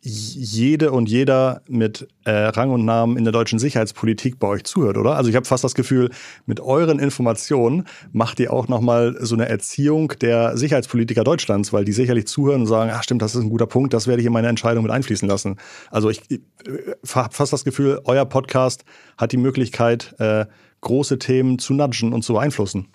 jede 0.08 0.92
und 0.92 1.08
jeder 1.08 1.62
mit 1.66 2.06
äh, 2.24 2.30
Rang 2.30 2.70
und 2.70 2.84
Namen 2.84 3.16
in 3.16 3.24
der 3.24 3.32
deutschen 3.32 3.58
Sicherheitspolitik 3.58 4.38
bei 4.38 4.46
euch 4.46 4.62
zuhört, 4.62 4.98
oder? 4.98 5.16
Also 5.16 5.30
ich 5.30 5.36
habe 5.36 5.46
fast 5.46 5.64
das 5.64 5.74
Gefühl, 5.74 6.10
mit 6.44 6.60
euren 6.60 7.00
Informationen 7.00 7.86
macht 8.12 8.38
ihr 8.38 8.52
auch 8.52 8.68
nochmal 8.68 9.16
so 9.18 9.34
eine 9.34 9.48
Erziehung 9.48 10.12
der 10.20 10.56
Sicherheitspolitiker 10.56 11.24
Deutschlands, 11.24 11.72
weil 11.72 11.84
die 11.84 11.92
sicherlich 11.92 12.28
zuhören 12.28 12.60
und 12.60 12.66
sagen, 12.68 12.92
ach 12.94 13.02
stimmt, 13.02 13.22
das 13.22 13.34
ist 13.34 13.42
ein 13.42 13.50
guter 13.50 13.66
Punkt, 13.66 13.94
das 13.94 14.06
werde 14.06 14.20
ich 14.20 14.26
in 14.26 14.32
meine 14.32 14.46
Entscheidung 14.46 14.84
mit 14.84 14.92
einfließen 14.92 15.26
lassen. 15.26 15.56
Also 15.90 16.08
ich, 16.08 16.22
ich 16.28 16.40
äh, 16.68 16.94
habe 17.12 17.34
fast 17.34 17.52
das 17.52 17.64
Gefühl, 17.64 18.00
euer 18.04 18.26
Podcast 18.26 18.84
hat 19.18 19.32
die 19.32 19.38
Möglichkeit, 19.38 20.14
äh, 20.18 20.46
große 20.82 21.18
Themen 21.18 21.58
zu 21.58 21.74
nudgen 21.74 22.12
und 22.12 22.22
zu 22.22 22.34
beeinflussen 22.34 22.86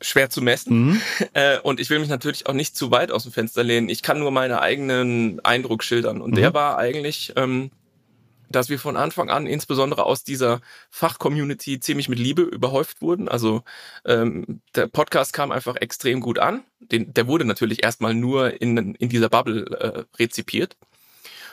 schwer 0.00 0.30
zu 0.30 0.42
messen. 0.42 0.86
Mhm. 0.86 1.00
Äh, 1.32 1.58
und 1.60 1.80
ich 1.80 1.90
will 1.90 1.98
mich 1.98 2.08
natürlich 2.08 2.46
auch 2.46 2.54
nicht 2.54 2.76
zu 2.76 2.90
weit 2.90 3.10
aus 3.10 3.24
dem 3.24 3.32
Fenster 3.32 3.62
lehnen. 3.62 3.90
Ich 3.90 4.02
kann 4.02 4.18
nur 4.18 4.30
meinen 4.30 4.54
eigenen 4.54 5.44
Eindruck 5.44 5.82
schildern. 5.82 6.22
Und 6.22 6.30
mhm. 6.30 6.36
der 6.36 6.54
war 6.54 6.78
eigentlich, 6.78 7.32
ähm, 7.36 7.70
dass 8.48 8.70
wir 8.70 8.78
von 8.78 8.96
Anfang 8.96 9.28
an 9.28 9.46
insbesondere 9.46 10.06
aus 10.06 10.24
dieser 10.24 10.60
Fachcommunity 10.90 11.80
ziemlich 11.80 12.08
mit 12.08 12.18
Liebe 12.18 12.42
überhäuft 12.42 13.02
wurden. 13.02 13.28
Also 13.28 13.64
ähm, 14.06 14.62
der 14.74 14.86
Podcast 14.86 15.32
kam 15.32 15.52
einfach 15.52 15.76
extrem 15.76 16.20
gut 16.20 16.38
an. 16.38 16.64
Den, 16.80 17.12
der 17.12 17.26
wurde 17.26 17.44
natürlich 17.44 17.84
erstmal 17.84 18.14
nur 18.14 18.60
in, 18.60 18.94
in 18.94 19.08
dieser 19.08 19.28
Bubble 19.28 19.66
äh, 19.78 20.18
rezipiert. 20.18 20.76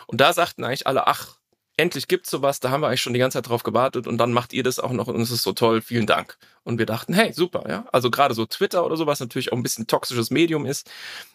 Und 0.08 0.22
da 0.22 0.34
sagten 0.34 0.64
eigentlich 0.64 0.88
alle, 0.88 1.08
ach, 1.08 1.38
endlich 1.78 2.08
gibt's 2.08 2.30
sowas, 2.30 2.60
da 2.60 2.70
haben 2.70 2.82
wir 2.82 2.88
eigentlich 2.88 3.02
schon 3.02 3.14
die 3.14 3.20
ganze 3.20 3.38
Zeit 3.38 3.50
drauf 3.50 3.64
gewartet 3.64 4.08
und 4.08 4.18
dann 4.18 4.32
macht 4.32 4.54
ihr 4.54 4.64
das 4.64 4.80
auch 4.80 4.92
noch 4.92 5.08
und 5.08 5.20
es 5.22 5.32
ist 5.32 5.44
so 5.44 5.54
toll, 5.54 5.82
vielen 5.82 6.06
Dank. 6.06 6.38
Und 6.64 6.78
wir 6.78 6.86
dachten, 6.86 7.14
hey, 7.14 7.34
super, 7.34 7.66
ja. 7.68 7.86
Also 7.92 8.10
gerade 8.10 8.34
so 8.34 8.46
Twitter 8.46 8.86
oder 8.86 8.96
sowas 8.96 9.20
natürlich 9.20 9.52
auch 9.52 9.58
ein 9.58 9.64
bisschen 9.64 9.88
toxisches 9.88 10.32
Medium 10.32 10.66
ist, 10.66 10.90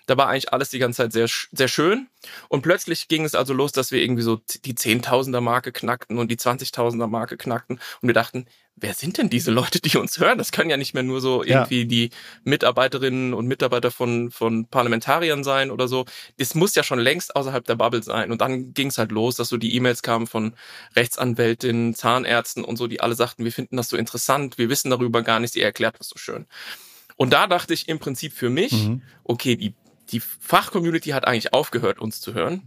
da 0.07 0.17
war 0.17 0.29
eigentlich 0.29 0.53
alles 0.53 0.71
die 0.71 0.79
ganze 0.79 0.99
Zeit 0.99 1.13
sehr, 1.13 1.29
sehr 1.53 1.69
schön. 1.69 2.09
Und 2.49 2.63
plötzlich 2.63 3.09
ging 3.09 3.25
es 3.25 3.35
also 3.35 3.53
los, 3.53 3.73
dass 3.73 3.91
wir 3.91 4.01
irgendwie 4.01 4.23
so 4.23 4.41
die 4.65 4.75
Zehntausender 4.75 5.41
Marke 5.41 5.73
knackten 5.73 6.19
und 6.19 6.31
die 6.31 6.37
20.000er 6.39 7.09
Marke 7.09 7.37
knackten 7.37 7.81
und 8.01 8.09
wir 8.09 8.15
dachten, 8.15 8.47
wer 8.81 8.95
sind 8.95 9.19
denn 9.19 9.31
diese 9.31 9.51
Leute, 9.51 9.81
die 9.81 9.97
uns 9.97 10.19
hören? 10.19 10.39
Das 10.39 10.53
können 10.53 10.71
ja 10.71 10.77
nicht 10.77 10.95
mehr 10.95 11.03
nur 11.03 11.21
so 11.21 11.43
irgendwie 11.43 11.81
ja. 11.81 11.85
die 11.85 12.11
Mitarbeiterinnen 12.45 13.35
und 13.35 13.47
Mitarbeiter 13.47 13.91
von, 13.91 14.31
von 14.31 14.67
Parlamentariern 14.67 15.45
sein 15.45 15.71
oder 15.71 15.89
so. 15.89 16.05
Das 16.39 16.55
muss 16.55 16.75
ja 16.75 16.83
schon 16.83 16.99
längst 16.99 17.37
außerhalb 17.37 17.65
der 17.65 17.77
Bubble 17.77 18.03
sein. 18.03 18.31
Und 18.31 18.41
dann 18.41 18.73
ging 18.75 18.89
es 18.89 18.99
halt 18.99 19.13
los, 19.13 19.37
dass 19.37 19.49
so 19.49 19.57
die 19.57 19.75
E-Mails 19.75 20.03
kamen 20.03 20.27
von 20.27 20.55
Rechtsanwältinnen, 20.97 21.95
Zahnärzten 21.95 22.65
und 22.65 22.77
so, 22.77 22.87
die 22.87 23.01
alle 23.01 23.15
sagten, 23.15 23.45
wir 23.45 23.53
finden 23.53 23.77
das 23.77 23.89
so 23.89 23.97
interessant, 23.97 24.59
wir 24.59 24.69
wissen 24.69 24.91
darüber 24.91 25.23
gar 25.23 25.41
nichts, 25.41 25.57
ihr 25.57 25.65
erklärt 25.65 25.99
das 25.99 26.09
so 26.09 26.19
schön. 26.19 26.47
Und 27.17 27.33
da 27.33 27.47
dachte 27.47 27.75
ich 27.75 27.89
im 27.89 27.99
Prinzip 27.99 28.33
für 28.33 28.51
mich, 28.51 28.73
mhm. 28.73 29.03
okay, 29.25 29.57
die, 29.57 29.75
die 30.13 30.21
Fachcommunity 30.21 31.11
hat 31.11 31.27
eigentlich 31.27 31.53
aufgehört, 31.53 31.99
uns 31.99 32.21
zu 32.21 32.35
hören 32.35 32.63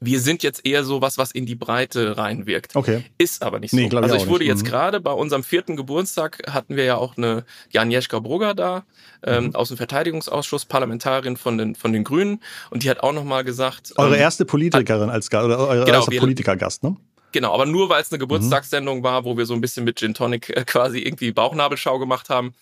wir 0.00 0.18
sind 0.20 0.42
jetzt 0.42 0.66
eher 0.66 0.82
so 0.84 1.02
was, 1.02 1.18
was 1.18 1.30
in 1.30 1.44
die 1.46 1.54
Breite 1.54 2.16
reinwirkt. 2.16 2.74
Okay. 2.74 3.04
Ist 3.18 3.42
aber 3.42 3.60
nicht 3.60 3.70
so. 3.72 3.76
Nee, 3.76 3.86
ich 3.88 3.94
also 3.96 4.14
ich 4.16 4.26
wurde 4.26 4.44
nicht. 4.44 4.48
jetzt 4.48 4.62
Mhm. 4.62 4.68
gerade 4.68 5.00
bei 5.00 5.12
unserem 5.12 5.42
vierten 5.44 5.76
Geburtstag 5.76 6.42
hatten 6.50 6.76
wir 6.76 6.84
ja 6.84 6.96
auch 6.96 7.16
eine 7.16 7.44
Janjeschka 7.70 8.18
Brugger 8.20 8.54
da 8.54 8.84
ähm, 9.24 9.46
Mhm. 9.48 9.54
aus 9.54 9.68
dem 9.68 9.76
Verteidigungsausschuss, 9.76 10.64
Parlamentarierin 10.64 11.36
von 11.36 11.58
den 11.58 11.74
von 11.74 11.92
den 11.92 12.04
Grünen 12.04 12.40
und 12.70 12.82
die 12.82 12.90
hat 12.90 13.00
auch 13.00 13.12
noch 13.12 13.24
mal 13.24 13.44
gesagt. 13.44 13.92
Eure 13.96 14.14
ähm, 14.16 14.20
erste 14.22 14.44
Politikerin 14.46 15.10
als 15.10 15.28
Gast 15.30 15.44
oder 15.44 15.58
euer 15.68 15.84
Genau, 15.84 15.98
erster 15.98 16.16
Politikergast, 16.18 16.82
ne? 16.82 16.96
Genau, 17.32 17.54
aber 17.54 17.66
nur 17.66 17.88
weil 17.90 18.02
es 18.02 18.10
eine 18.10 18.16
Mhm. 18.18 18.22
Geburtstagssendung 18.22 19.02
war, 19.04 19.24
wo 19.24 19.36
wir 19.36 19.46
so 19.46 19.54
ein 19.54 19.60
bisschen 19.60 19.84
mit 19.84 19.98
Gin 19.98 20.14
Tonic 20.14 20.48
äh, 20.56 20.64
quasi 20.64 20.98
irgendwie 21.00 21.30
Bauchnabelschau 21.32 21.98
gemacht 21.98 22.28
haben 22.30 22.54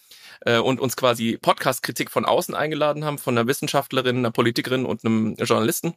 äh, 0.45 0.59
und 0.59 0.79
uns 0.81 0.97
quasi 0.97 1.39
Podcast-Kritik 1.41 2.11
von 2.11 2.25
außen 2.27 2.55
eingeladen 2.55 3.05
haben, 3.05 3.17
von 3.19 3.39
einer 3.39 3.47
Wissenschaftlerin, 3.47 4.19
einer 4.19 4.31
Politikerin 4.31 4.85
und 4.85 5.05
einem 5.05 5.37
Journalisten. 5.37 5.95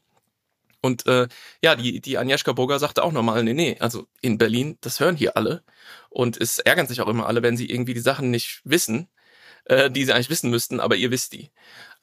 Und 0.81 1.05
äh, 1.05 1.27
ja, 1.63 1.75
die, 1.75 2.01
die 2.01 2.17
Agnieszka 2.17 2.53
Burger 2.53 2.79
sagte 2.79 3.03
auch 3.03 3.11
nochmal, 3.11 3.43
nee, 3.43 3.53
nee, 3.53 3.77
also 3.79 4.07
in 4.21 4.37
Berlin, 4.37 4.77
das 4.81 4.99
hören 4.99 5.15
hier 5.15 5.37
alle. 5.37 5.63
Und 6.09 6.39
es 6.39 6.59
ärgern 6.59 6.87
sich 6.87 7.01
auch 7.01 7.07
immer 7.07 7.27
alle, 7.27 7.43
wenn 7.43 7.55
sie 7.55 7.69
irgendwie 7.69 7.93
die 7.93 7.99
Sachen 7.99 8.31
nicht 8.31 8.61
wissen, 8.63 9.07
äh, 9.65 9.91
die 9.91 10.03
sie 10.03 10.13
eigentlich 10.13 10.29
wissen 10.29 10.49
müssten, 10.49 10.79
aber 10.79 10.95
ihr 10.95 11.11
wisst 11.11 11.33
die. 11.33 11.51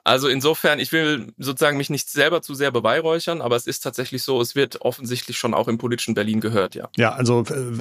Also 0.05 0.29
insofern, 0.29 0.79
ich 0.79 0.93
will 0.93 1.35
sozusagen 1.39 1.77
mich 1.77 1.91
nicht 1.91 2.09
selber 2.09 2.41
zu 2.41 2.55
sehr 2.55 2.71
beweihräuchern, 2.71 3.43
aber 3.43 3.57
es 3.57 3.67
ist 3.67 3.81
tatsächlich 3.81 4.23
so, 4.23 4.41
es 4.41 4.55
wird 4.55 4.81
offensichtlich 4.81 5.37
schon 5.37 5.53
auch 5.53 5.69
im 5.69 5.77
politischen 5.77 6.15
Berlin 6.15 6.41
gehört, 6.41 6.75
ja. 6.75 6.89
Ja, 6.97 7.13
also 7.13 7.43
äh, 7.43 7.73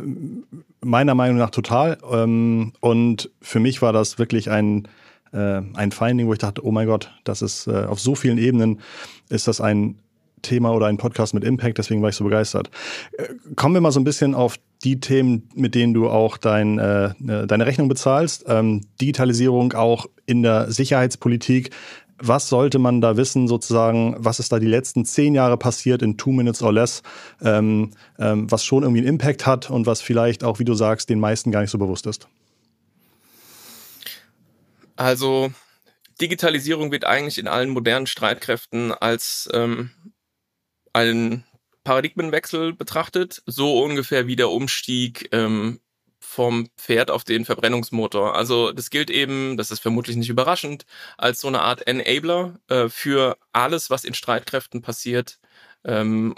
meiner 0.82 1.16
Meinung 1.16 1.38
nach 1.38 1.52
total. 1.52 2.00
Ähm, 2.12 2.74
und 2.82 3.30
für 3.42 3.60
mich 3.60 3.82
war 3.82 3.94
das 3.94 4.18
wirklich 4.18 4.50
ein, 4.50 4.88
äh, 5.32 5.62
ein 5.76 5.92
Finding, 5.92 6.28
wo 6.28 6.34
ich 6.34 6.40
dachte, 6.40 6.66
oh 6.66 6.72
mein 6.72 6.88
Gott, 6.88 7.12
das 7.24 7.42
ist 7.42 7.68
äh, 7.68 7.86
auf 7.86 8.00
so 8.00 8.16
vielen 8.16 8.40
Ebenen 8.40 8.82
ist 9.30 9.48
das 9.48 9.62
ein 9.62 10.00
Thema 10.42 10.74
oder 10.74 10.88
ein 10.88 10.98
Podcast 10.98 11.34
mit 11.34 11.44
Impact, 11.44 11.78
deswegen 11.78 12.02
war 12.02 12.10
ich 12.10 12.16
so 12.16 12.24
begeistert. 12.24 12.70
Äh, 13.14 13.28
Kommen 13.56 13.74
wir 13.76 13.82
mal 13.82 13.92
so 13.92 14.00
ein 14.00 14.04
bisschen 14.04 14.36
auf 14.36 14.58
die 14.84 15.00
Themen, 15.00 15.50
mit 15.56 15.76
denen 15.76 15.94
du 15.94 16.10
auch 16.10 16.38
dein, 16.38 16.78
äh, 16.78 17.14
deine 17.20 17.66
Rechnung 17.66 17.88
bezahlst. 17.88 18.46
Ähm, 18.48 18.82
Digitalisierung 19.02 19.74
auch 19.74 20.06
in 20.26 20.44
der 20.44 20.72
Sicherheitspolitik. 20.72 21.72
Was 22.20 22.50
sollte 22.50 22.80
man 22.80 23.00
da 23.00 23.16
wissen, 23.16 23.48
sozusagen, 23.48 24.16
was 24.18 24.40
ist 24.40 24.52
da 24.52 24.60
die 24.60 24.68
letzten 24.68 25.06
zehn 25.06 25.36
Jahre 25.36 25.58
passiert 25.58 26.02
in 26.02 26.18
Two 26.18 26.32
Minutes 26.32 26.64
or 26.64 26.74
Less, 26.74 27.04
ähm, 27.44 27.92
ähm, 28.18 28.50
was 28.52 28.66
schon 28.66 28.84
irgendwie 28.84 29.02
einen 29.02 29.10
Impact 29.10 29.46
hat 29.46 29.70
und 29.70 29.86
was 29.86 30.02
vielleicht 30.02 30.44
auch, 30.44 30.60
wie 30.60 30.66
du 30.66 30.74
sagst, 30.74 31.10
den 31.10 31.20
meisten 31.20 31.52
gar 31.52 31.62
nicht 31.62 31.70
so 31.70 31.78
bewusst 31.78 32.08
ist? 32.08 32.28
Also 34.96 35.52
Digitalisierung 36.20 36.92
wird 36.92 37.06
eigentlich 37.06 37.38
in 37.38 37.48
allen 37.48 37.70
modernen 37.70 38.08
Streitkräften 38.08 38.92
als 38.92 39.48
ähm, 39.54 39.92
ein 40.98 41.44
Paradigmenwechsel 41.84 42.74
betrachtet, 42.74 43.44
so 43.46 43.84
ungefähr 43.84 44.28
wie 44.28 44.36
der 44.36 44.50
Umstieg 44.50 45.30
ähm, 45.32 45.80
vom 46.20 46.70
Pferd 46.78 47.12
auf 47.12 47.24
den 47.24 47.46
Verbrennungsmotor. 47.46 48.36
Also 48.36 48.72
das 48.72 48.90
gilt 48.90 49.10
eben, 49.10 49.58
das 49.58 49.72
ist 49.72 49.80
vermutlich 49.80 50.18
nicht 50.18 50.30
überraschend, 50.30 50.86
als 51.18 51.40
so 51.40 51.48
eine 51.48 51.62
Art 51.62 51.88
Enabler 51.88 52.60
äh, 52.68 52.90
für 52.90 53.38
alles, 53.54 53.90
was 53.90 54.04
in 54.06 54.16
Streitkräften 54.16 54.82
passiert. 54.82 55.40
Ähm, 55.86 56.36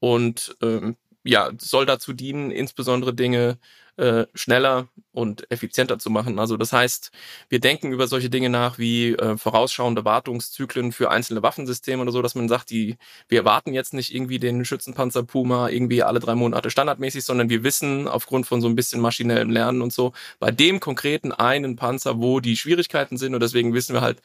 und 0.00 0.56
ähm, 0.62 0.96
ja, 1.22 1.50
soll 1.58 1.86
dazu 1.86 2.12
dienen, 2.14 2.50
insbesondere 2.50 3.14
Dinge 3.14 3.58
äh, 3.96 4.26
schneller 4.34 4.88
und 5.12 5.50
effizienter 5.50 5.98
zu 5.98 6.10
machen. 6.10 6.38
Also 6.38 6.56
das 6.56 6.72
heißt, 6.72 7.10
wir 7.48 7.60
denken 7.60 7.92
über 7.92 8.06
solche 8.06 8.28
Dinge 8.28 8.50
nach 8.50 8.78
wie 8.78 9.12
äh, 9.12 9.36
vorausschauende 9.38 10.04
Wartungszyklen 10.04 10.92
für 10.92 11.10
einzelne 11.10 11.42
Waffensysteme 11.42 12.02
oder 12.02 12.12
so, 12.12 12.20
dass 12.20 12.34
man 12.34 12.48
sagt, 12.48 12.70
die, 12.70 12.96
wir 13.28 13.44
warten 13.44 13.72
jetzt 13.72 13.94
nicht 13.94 14.14
irgendwie 14.14 14.38
den 14.38 14.64
Schützenpanzer 14.64 15.22
Puma 15.22 15.68
irgendwie 15.70 16.02
alle 16.02 16.20
drei 16.20 16.34
Monate 16.34 16.70
standardmäßig, 16.70 17.24
sondern 17.24 17.48
wir 17.48 17.64
wissen 17.64 18.08
aufgrund 18.08 18.46
von 18.46 18.60
so 18.60 18.68
ein 18.68 18.76
bisschen 18.76 19.00
maschinellem 19.00 19.50
Lernen 19.50 19.80
und 19.80 19.92
so, 19.92 20.12
bei 20.38 20.50
dem 20.50 20.80
konkreten 20.80 21.32
einen 21.32 21.76
Panzer, 21.76 22.20
wo 22.20 22.40
die 22.40 22.56
Schwierigkeiten 22.56 23.16
sind 23.16 23.34
und 23.34 23.42
deswegen 23.42 23.72
wissen 23.72 23.94
wir 23.94 24.02
halt, 24.02 24.20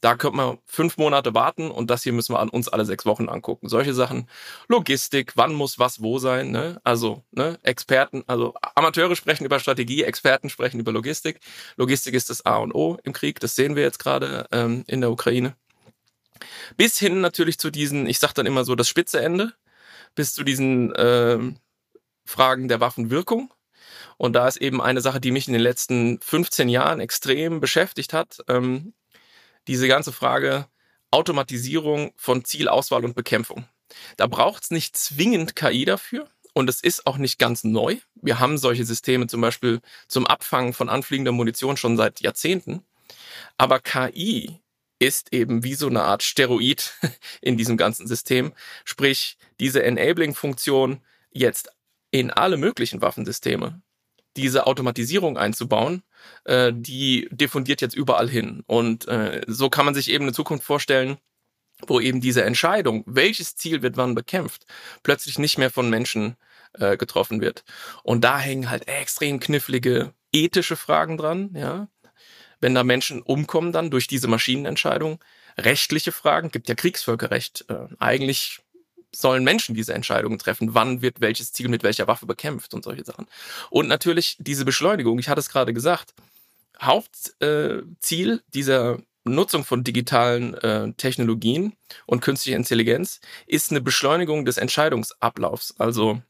da 0.00 0.14
könnte 0.14 0.36
man 0.36 0.58
fünf 0.64 0.96
Monate 0.96 1.34
warten 1.34 1.70
und 1.70 1.90
das 1.90 2.04
hier 2.04 2.12
müssen 2.12 2.34
wir 2.34 2.38
an 2.38 2.48
uns 2.48 2.68
alle 2.68 2.84
sechs 2.84 3.04
Wochen 3.04 3.28
angucken. 3.28 3.68
Solche 3.68 3.94
Sachen. 3.94 4.28
Logistik, 4.68 5.32
wann 5.36 5.54
muss 5.54 5.78
was 5.78 6.02
wo 6.02 6.18
sein, 6.18 6.50
ne? 6.50 6.80
Also, 6.84 7.24
ne, 7.32 7.58
Experten, 7.62 8.22
also 8.26 8.54
Amateure 8.74 9.16
sprechen 9.16 9.44
über 9.44 9.58
Strategie, 9.58 10.04
Experten 10.04 10.50
sprechen 10.50 10.78
über 10.78 10.92
Logistik. 10.92 11.40
Logistik 11.76 12.14
ist 12.14 12.30
das 12.30 12.46
A 12.46 12.58
und 12.58 12.74
O 12.74 12.98
im 13.02 13.12
Krieg, 13.12 13.40
das 13.40 13.56
sehen 13.56 13.74
wir 13.74 13.82
jetzt 13.82 13.98
gerade 13.98 14.46
ähm, 14.52 14.84
in 14.86 15.00
der 15.00 15.10
Ukraine. 15.10 15.56
Bis 16.76 16.98
hin 16.98 17.20
natürlich 17.20 17.58
zu 17.58 17.70
diesen, 17.70 18.06
ich 18.06 18.18
sag 18.20 18.32
dann 18.34 18.46
immer 18.46 18.64
so, 18.64 18.76
das 18.76 18.88
spitze 18.88 19.20
Ende, 19.20 19.54
bis 20.14 20.34
zu 20.34 20.44
diesen 20.44 20.92
ähm, 20.96 21.58
Fragen 22.24 22.68
der 22.68 22.80
Waffenwirkung. 22.80 23.52
Und 24.16 24.34
da 24.34 24.46
ist 24.46 24.58
eben 24.58 24.80
eine 24.80 25.00
Sache, 25.00 25.20
die 25.20 25.30
mich 25.30 25.48
in 25.48 25.54
den 25.54 25.62
letzten 25.62 26.20
15 26.20 26.68
Jahren 26.68 27.00
extrem 27.00 27.60
beschäftigt 27.60 28.12
hat. 28.12 28.38
Ähm, 28.48 28.92
diese 29.68 29.86
ganze 29.86 30.12
Frage 30.12 30.66
Automatisierung 31.10 32.12
von 32.16 32.44
Zielauswahl 32.44 33.04
und 33.04 33.14
Bekämpfung. 33.14 33.66
Da 34.16 34.26
braucht 34.26 34.64
es 34.64 34.70
nicht 34.70 34.96
zwingend 34.96 35.56
KI 35.56 35.84
dafür 35.84 36.28
und 36.52 36.68
es 36.68 36.82
ist 36.82 37.06
auch 37.06 37.18
nicht 37.18 37.38
ganz 37.38 37.64
neu. 37.64 37.96
Wir 38.14 38.38
haben 38.40 38.58
solche 38.58 38.84
Systeme 38.84 39.26
zum 39.26 39.40
Beispiel 39.40 39.80
zum 40.08 40.26
Abfangen 40.26 40.72
von 40.72 40.88
anfliegender 40.88 41.32
Munition 41.32 41.76
schon 41.76 41.96
seit 41.96 42.20
Jahrzehnten. 42.20 42.82
Aber 43.56 43.80
KI 43.80 44.60
ist 44.98 45.32
eben 45.32 45.62
wie 45.62 45.74
so 45.74 45.86
eine 45.86 46.02
Art 46.02 46.22
Steroid 46.22 46.94
in 47.40 47.56
diesem 47.56 47.76
ganzen 47.76 48.06
System. 48.06 48.52
Sprich, 48.84 49.38
diese 49.60 49.82
Enabling-Funktion 49.82 51.00
jetzt 51.30 51.70
in 52.10 52.30
alle 52.30 52.56
möglichen 52.56 53.00
Waffensysteme, 53.00 53.80
diese 54.38 54.66
Automatisierung 54.66 55.36
einzubauen, 55.36 56.02
äh, 56.44 56.72
die 56.74 57.28
diffundiert 57.30 57.80
jetzt 57.80 57.94
überall 57.94 58.28
hin. 58.28 58.62
Und 58.66 59.06
äh, 59.08 59.42
so 59.46 59.68
kann 59.68 59.84
man 59.84 59.94
sich 59.94 60.10
eben 60.10 60.24
eine 60.24 60.32
Zukunft 60.32 60.64
vorstellen, 60.64 61.18
wo 61.86 62.00
eben 62.00 62.20
diese 62.20 62.44
Entscheidung, 62.44 63.04
welches 63.06 63.56
Ziel 63.56 63.82
wird 63.82 63.96
wann 63.96 64.14
bekämpft, 64.14 64.66
plötzlich 65.02 65.38
nicht 65.38 65.58
mehr 65.58 65.70
von 65.70 65.90
Menschen 65.90 66.36
äh, 66.74 66.96
getroffen 66.96 67.40
wird. 67.40 67.64
Und 68.02 68.24
da 68.24 68.38
hängen 68.38 68.70
halt 68.70 68.88
extrem 68.88 69.40
knifflige 69.40 70.12
ethische 70.32 70.76
Fragen 70.76 71.16
dran, 71.16 71.50
ja. 71.54 71.88
Wenn 72.60 72.74
da 72.74 72.82
Menschen 72.82 73.22
umkommen 73.22 73.72
dann 73.72 73.90
durch 73.90 74.08
diese 74.08 74.26
Maschinenentscheidung, 74.26 75.20
rechtliche 75.56 76.10
Fragen, 76.10 76.50
gibt 76.50 76.68
ja 76.68 76.74
Kriegsvölkerrecht. 76.74 77.66
Äh, 77.68 77.86
eigentlich 78.00 78.60
sollen 79.14 79.44
Menschen 79.44 79.74
diese 79.74 79.94
Entscheidungen 79.94 80.38
treffen, 80.38 80.74
wann 80.74 81.02
wird 81.02 81.20
welches 81.20 81.52
Ziel 81.52 81.68
mit 81.68 81.82
welcher 81.82 82.06
Waffe 82.06 82.26
bekämpft 82.26 82.74
und 82.74 82.84
solche 82.84 83.04
Sachen. 83.04 83.26
Und 83.70 83.88
natürlich 83.88 84.36
diese 84.38 84.64
Beschleunigung, 84.64 85.18
ich 85.18 85.28
hatte 85.28 85.40
es 85.40 85.48
gerade 85.48 85.72
gesagt, 85.72 86.14
Hauptziel 86.80 88.32
äh, 88.32 88.38
dieser 88.54 88.98
Nutzung 89.24 89.64
von 89.64 89.84
digitalen 89.84 90.54
äh, 90.54 90.92
Technologien 90.94 91.74
und 92.06 92.20
künstlicher 92.20 92.56
Intelligenz 92.56 93.20
ist 93.46 93.70
eine 93.70 93.80
Beschleunigung 93.80 94.44
des 94.44 94.58
Entscheidungsablaufs. 94.58 95.74
Also 95.78 96.22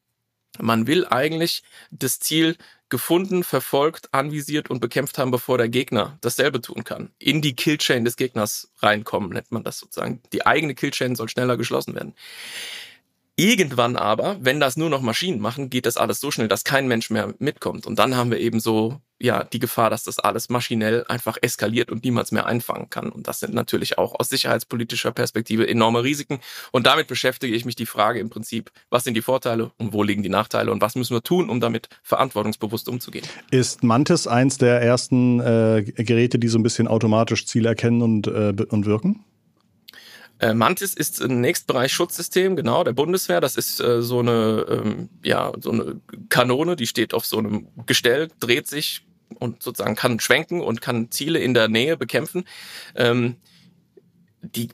man 0.59 0.87
will 0.87 1.07
eigentlich 1.07 1.63
das 1.91 2.21
Ziel 2.21 2.57
gefunden, 2.89 3.45
verfolgt, 3.45 4.09
anvisiert 4.13 4.71
und 4.71 4.81
bekämpft 4.81 5.19
haben, 5.19 5.31
bevor 5.31 5.59
der 5.59 5.69
Gegner 5.69 6.17
dasselbe 6.21 6.61
tun 6.61 6.85
kann. 6.85 7.11
In 7.19 7.43
die 7.43 7.55
Killchain 7.55 8.05
des 8.05 8.17
Gegners 8.17 8.71
reinkommen, 8.79 9.31
nennt 9.31 9.53
man 9.53 9.63
das 9.63 9.79
sozusagen. 9.79 10.23
Die 10.33 10.47
eigene 10.47 10.75
Killchain 10.75 11.15
soll 11.15 11.29
schneller 11.29 11.57
geschlossen 11.57 11.95
werden. 11.95 12.15
Irgendwann 13.41 13.95
aber, 13.95 14.37
wenn 14.41 14.59
das 14.59 14.77
nur 14.77 14.91
noch 14.91 15.01
Maschinen 15.01 15.39
machen, 15.39 15.71
geht 15.71 15.87
das 15.87 15.97
alles 15.97 16.19
so 16.19 16.33
schnell, 16.33 16.49
dass 16.49 16.65
kein 16.65 16.89
Mensch 16.89 17.09
mehr 17.09 17.35
mitkommt. 17.39 17.87
Und 17.87 17.97
dann 17.97 18.17
haben 18.17 18.33
wir 18.33 18.41
eben 18.41 18.59
so, 18.59 19.01
ja, 19.21 19.45
die 19.45 19.61
Gefahr, 19.61 19.91
dass 19.91 20.03
das 20.03 20.19
alles 20.19 20.49
maschinell 20.49 21.05
einfach 21.07 21.39
eskaliert 21.41 21.93
und 21.93 22.03
niemals 22.03 22.33
mehr 22.33 22.47
einfangen 22.47 22.91
kann. 22.91 23.11
Und 23.11 23.29
das 23.29 23.39
sind 23.39 23.55
natürlich 23.55 23.97
auch 23.97 24.19
aus 24.19 24.29
sicherheitspolitischer 24.29 25.13
Perspektive 25.13 25.69
enorme 25.69 26.03
Risiken. 26.03 26.41
Und 26.73 26.89
damit 26.89 27.07
beschäftige 27.07 27.55
ich 27.55 27.65
mich 27.65 27.77
die 27.77 27.87
Frage 27.87 28.19
im 28.19 28.29
Prinzip, 28.29 28.73
was 28.91 29.05
sind 29.05 29.15
die 29.15 29.23
Vorteile 29.23 29.71
und 29.79 29.93
wo 29.93 30.03
liegen 30.03 30.25
die 30.25 30.29
Nachteile 30.31 30.73
und 30.73 30.81
was 30.81 30.97
müssen 30.97 31.15
wir 31.15 31.23
tun, 31.23 31.49
um 31.49 31.61
damit 31.61 31.89
verantwortungsbewusst 32.03 32.89
umzugehen. 32.89 33.25
Ist 33.53 33.85
Mantis 33.85 34.27
eins 34.27 34.59
der 34.59 34.83
ersten 34.83 35.39
äh, 35.39 35.85
Geräte, 35.85 36.41
die 36.41 36.49
so 36.49 36.59
ein 36.59 36.65
bisschen 36.65 36.89
automatisch 36.89 37.47
Ziele 37.47 37.69
erkennen 37.69 38.03
und, 38.03 38.27
äh, 38.27 38.53
und 38.69 38.85
wirken? 38.85 39.25
Äh, 40.41 40.55
Mantis 40.55 40.95
ist 40.95 41.21
ein 41.21 41.41
Nächstbereich 41.41 41.93
Schutzsystem, 41.93 42.57
genau, 42.57 42.85
der 42.85 42.93
Bundeswehr. 42.93 43.41
Das 43.41 43.57
ist 43.57 43.81
äh, 43.81 44.03
so 44.03 44.21
eine, 44.21 44.67
ähm, 44.69 45.09
ja, 45.23 45.53
so 45.61 45.71
eine 45.71 46.01
Kanone, 46.29 46.77
die 46.77 46.87
steht 46.87 47.15
auf 47.15 47.27
so 47.27 47.39
einem 47.39 47.69
Gestell, 47.87 48.29
dreht 48.41 48.67
sich 48.69 49.07
und 49.39 49.63
sozusagen 49.63 49.97
kann 49.97 50.21
schwenken 50.21 50.61
und 50.61 50.81
kann 50.81 51.11
Ziele 51.11 51.39
in 51.39 51.55
der 51.55 51.69
Nähe 51.69 51.97
bekämpfen. 51.97 52.45
Ähm, 52.95 53.37
die, 54.43 54.69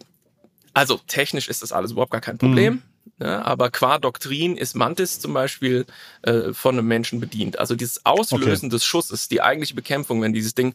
also 0.75 1.01
technisch 1.07 1.49
ist 1.49 1.63
das 1.63 1.73
alles 1.73 1.93
überhaupt 1.93 2.13
gar 2.13 2.21
kein 2.21 2.39
Problem. 2.39 2.75
Mhm. 2.75 2.83
Ja, 3.21 3.43
aber 3.43 3.71
qua 3.71 3.99
Doktrin 3.99 4.57
ist 4.57 4.75
Mantis 4.75 5.21
zum 5.21 5.35
Beispiel 5.35 5.87
äh, 6.23 6.53
von 6.53 6.77
einem 6.77 6.89
Menschen 6.89 7.21
bedient. 7.21 7.59
Also 7.59 7.77
dieses 7.77 8.05
Auslösen 8.05 8.67
okay. 8.67 8.71
des 8.71 8.85
Schusses, 8.85 9.29
die 9.29 9.41
eigentliche 9.41 9.75
Bekämpfung, 9.75 10.21
wenn 10.21 10.33
dieses 10.33 10.55
Ding 10.55 10.75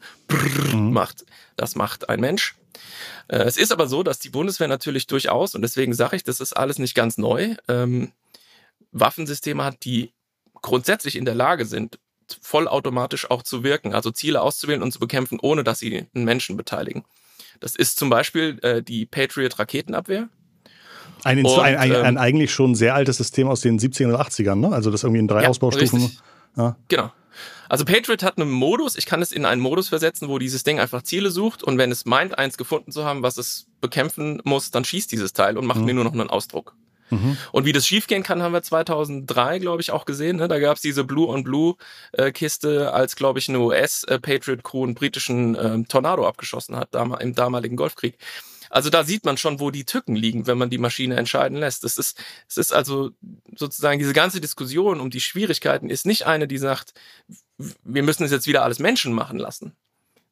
mhm. 0.72 0.94
macht, 0.94 1.26
das 1.58 1.76
macht 1.76 2.08
ein 2.08 2.22
Mensch. 2.22 2.56
Äh, 3.28 3.38
es 3.40 3.58
ist 3.58 3.72
aber 3.72 3.88
so, 3.88 4.04
dass 4.04 4.20
die 4.20 4.30
Bundeswehr 4.30 4.68
natürlich 4.68 5.08
durchaus, 5.08 5.56
und 5.56 5.62
deswegen 5.62 5.94
sage 5.94 6.16
ich, 6.16 6.24
das 6.24 6.40
ist 6.40 6.54
alles 6.54 6.80
nicht 6.80 6.96
ganz 6.96 7.18
neu, 7.18 7.56
ähm, 7.68 8.12
Waffensysteme 8.92 9.64
hat, 9.64 9.84
die 9.86 10.12
grundsätzlich 10.62 11.16
in 11.16 11.26
der 11.26 11.36
Lage 11.36 11.66
sind, 11.66 12.00
vollautomatisch 12.42 13.30
auch 13.30 13.44
zu 13.44 13.64
wirken, 13.64 13.94
also 13.94 14.12
Ziele 14.12 14.42
auszuwählen 14.42 14.84
und 14.84 14.92
zu 14.92 15.00
bekämpfen, 15.00 15.40
ohne 15.42 15.64
dass 15.64 15.80
sie 15.80 16.08
einen 16.14 16.26
Menschen 16.26 16.58
beteiligen. 16.58 17.04
Das 17.60 17.76
ist 17.76 17.98
zum 17.98 18.10
Beispiel 18.10 18.60
äh, 18.62 18.82
die 18.82 19.06
Patriot-Raketenabwehr. 19.06 20.30
Ein, 21.24 21.46
und, 21.46 21.60
ein, 21.60 21.76
ein, 21.76 21.92
ähm, 21.92 22.06
ein, 22.06 22.18
eigentlich 22.18 22.54
schon 22.54 22.76
sehr 22.76 22.96
altes 22.96 23.18
System 23.18 23.48
aus 23.48 23.62
den 23.62 23.80
70er 23.80 24.08
oder 24.08 24.22
80ern, 24.22 24.56
ne? 24.56 24.72
Also 24.72 24.90
das 24.90 25.04
irgendwie 25.04 25.20
in 25.20 25.28
drei 25.28 25.44
ja, 25.44 25.50
Ausbaustufen. 25.50 26.18
Ja. 26.56 26.78
Genau. 26.88 27.12
Also 27.70 27.86
Patriot 27.86 28.24
hat 28.24 28.38
einen 28.38 28.50
Modus, 28.50 28.98
ich 28.98 29.06
kann 29.06 29.22
es 29.22 29.32
in 29.32 29.46
einen 29.46 29.62
Modus 29.62 29.90
versetzen, 29.90 30.28
wo 30.28 30.40
dieses 30.40 30.64
Ding 30.64 30.80
einfach 30.80 31.04
Ziele 31.04 31.30
sucht 31.30 31.64
und 31.64 31.78
wenn 31.78 31.92
es 31.92 32.06
meint, 32.06 32.38
eins 32.38 32.58
gefunden 32.58 32.92
zu 32.92 33.06
haben, 33.06 33.24
was 33.24 33.38
es 33.38 33.68
bekämpfen 33.80 34.42
muss, 34.44 34.72
dann 34.72 34.84
schießt 34.84 35.12
dieses 35.12 35.34
Teil 35.34 35.58
und 35.58 35.66
macht 35.66 35.80
mhm. 35.80 35.86
mir 35.86 35.94
nur 35.94 36.04
noch 36.04 36.14
einen 36.14 36.30
Ausdruck. 36.30 36.76
Mhm. 37.12 37.38
Und 37.52 37.66
wie 37.66 37.72
das 37.72 37.88
schiefgehen 37.88 38.24
kann, 38.24 38.42
haben 38.42 38.54
wir 38.54 38.62
2003, 38.62 39.60
glaube 39.60 39.82
ich, 39.82 39.92
auch 39.92 40.06
gesehen. 40.06 40.38
Ne? 40.38 40.48
Da 40.48 40.60
gab 40.60 40.76
es 40.76 40.82
diese 40.82 41.04
Blue-on-Blue-Kiste, 41.04 42.84
äh, 42.84 42.88
als, 42.88 43.16
glaube 43.16 43.40
ich, 43.40 43.50
eine 43.50 43.60
US-Patriot-Crew 43.60 44.84
einen 44.84 44.96
britischen 44.96 45.56
äh, 45.56 45.84
Tornado 45.84 46.28
abgeschossen 46.28 46.76
hat, 46.76 46.94
dam 46.94 47.16
im 47.20 47.34
damaligen 47.34 47.76
Golfkrieg. 47.76 48.18
Also 48.70 48.92
da 48.92 49.04
sieht 49.04 49.26
man 49.26 49.38
schon, 49.38 49.60
wo 49.60 49.72
die 49.72 49.86
Tücken 49.86 50.16
liegen, 50.16 50.46
wenn 50.46 50.60
man 50.60 50.70
die 50.70 50.78
Maschine 50.78 51.16
entscheiden 51.16 51.58
lässt. 51.58 51.84
Es 51.84 51.98
ist, 51.98 52.22
es 52.48 52.58
ist 52.58 52.72
also 52.72 53.12
sozusagen 53.56 53.98
diese 53.98 54.14
ganze 54.14 54.42
Diskussion 54.42 55.00
um 55.00 55.10
die 55.10 55.22
Schwierigkeiten 55.22 55.90
ist 55.90 56.06
nicht 56.06 56.28
eine, 56.28 56.48
die 56.48 56.60
sagt, 56.60 56.94
wir 57.84 58.04
müssen 58.04 58.24
es 58.24 58.32
jetzt 58.32 58.48
wieder 58.48 58.64
alles 58.64 58.80
Menschen 58.80 59.14
machen 59.14 59.38
lassen. 59.38 59.74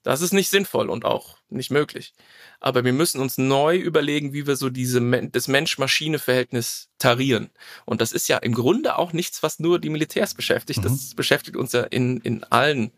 Das 0.03 0.21
ist 0.21 0.31
nicht 0.31 0.49
sinnvoll 0.49 0.89
und 0.89 1.03
auch 1.03 1.37
nicht 1.49 1.69
möglich. 1.69 2.13
Aber 2.61 2.85
wir 2.85 2.93
müssen 2.93 3.19
uns 3.19 3.37
neu 3.37 3.75
überlegen, 3.75 4.31
wie 4.31 4.47
wir 4.47 4.55
so 4.55 4.69
diese, 4.69 5.01
das 5.29 5.49
Mensch-Maschine-Verhältnis 5.49 6.87
tarieren. 6.97 7.49
Und 7.83 7.99
das 7.99 8.13
ist 8.13 8.29
ja 8.29 8.37
im 8.37 8.53
Grunde 8.53 8.97
auch 8.97 9.11
nichts, 9.11 9.43
was 9.43 9.59
nur 9.59 9.79
die 9.79 9.89
Militärs 9.89 10.33
beschäftigt. 10.33 10.79
Mhm. 10.79 10.83
Das 10.83 11.13
beschäftigt 11.13 11.57
uns 11.57 11.73
ja 11.73 11.81
in, 11.83 12.21
in 12.21 12.45
allen 12.45 12.91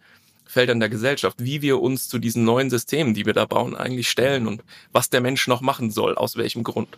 Feldern 0.45 0.79
der 0.79 0.89
Gesellschaft, 0.89 1.38
wie 1.43 1.62
wir 1.62 1.79
uns 1.79 2.09
zu 2.09 2.19
diesen 2.19 2.43
neuen 2.43 2.69
Systemen, 2.69 3.13
die 3.13 3.25
wir 3.25 3.33
da 3.33 3.45
bauen, 3.45 3.75
eigentlich 3.75 4.09
stellen 4.09 4.48
und 4.48 4.63
was 4.91 5.09
der 5.09 5.21
Mensch 5.21 5.48
noch 5.48 5.62
machen 5.62 5.91
soll, 5.91 6.15
aus 6.15 6.38
welchem 6.38 6.63
Grund. 6.63 6.89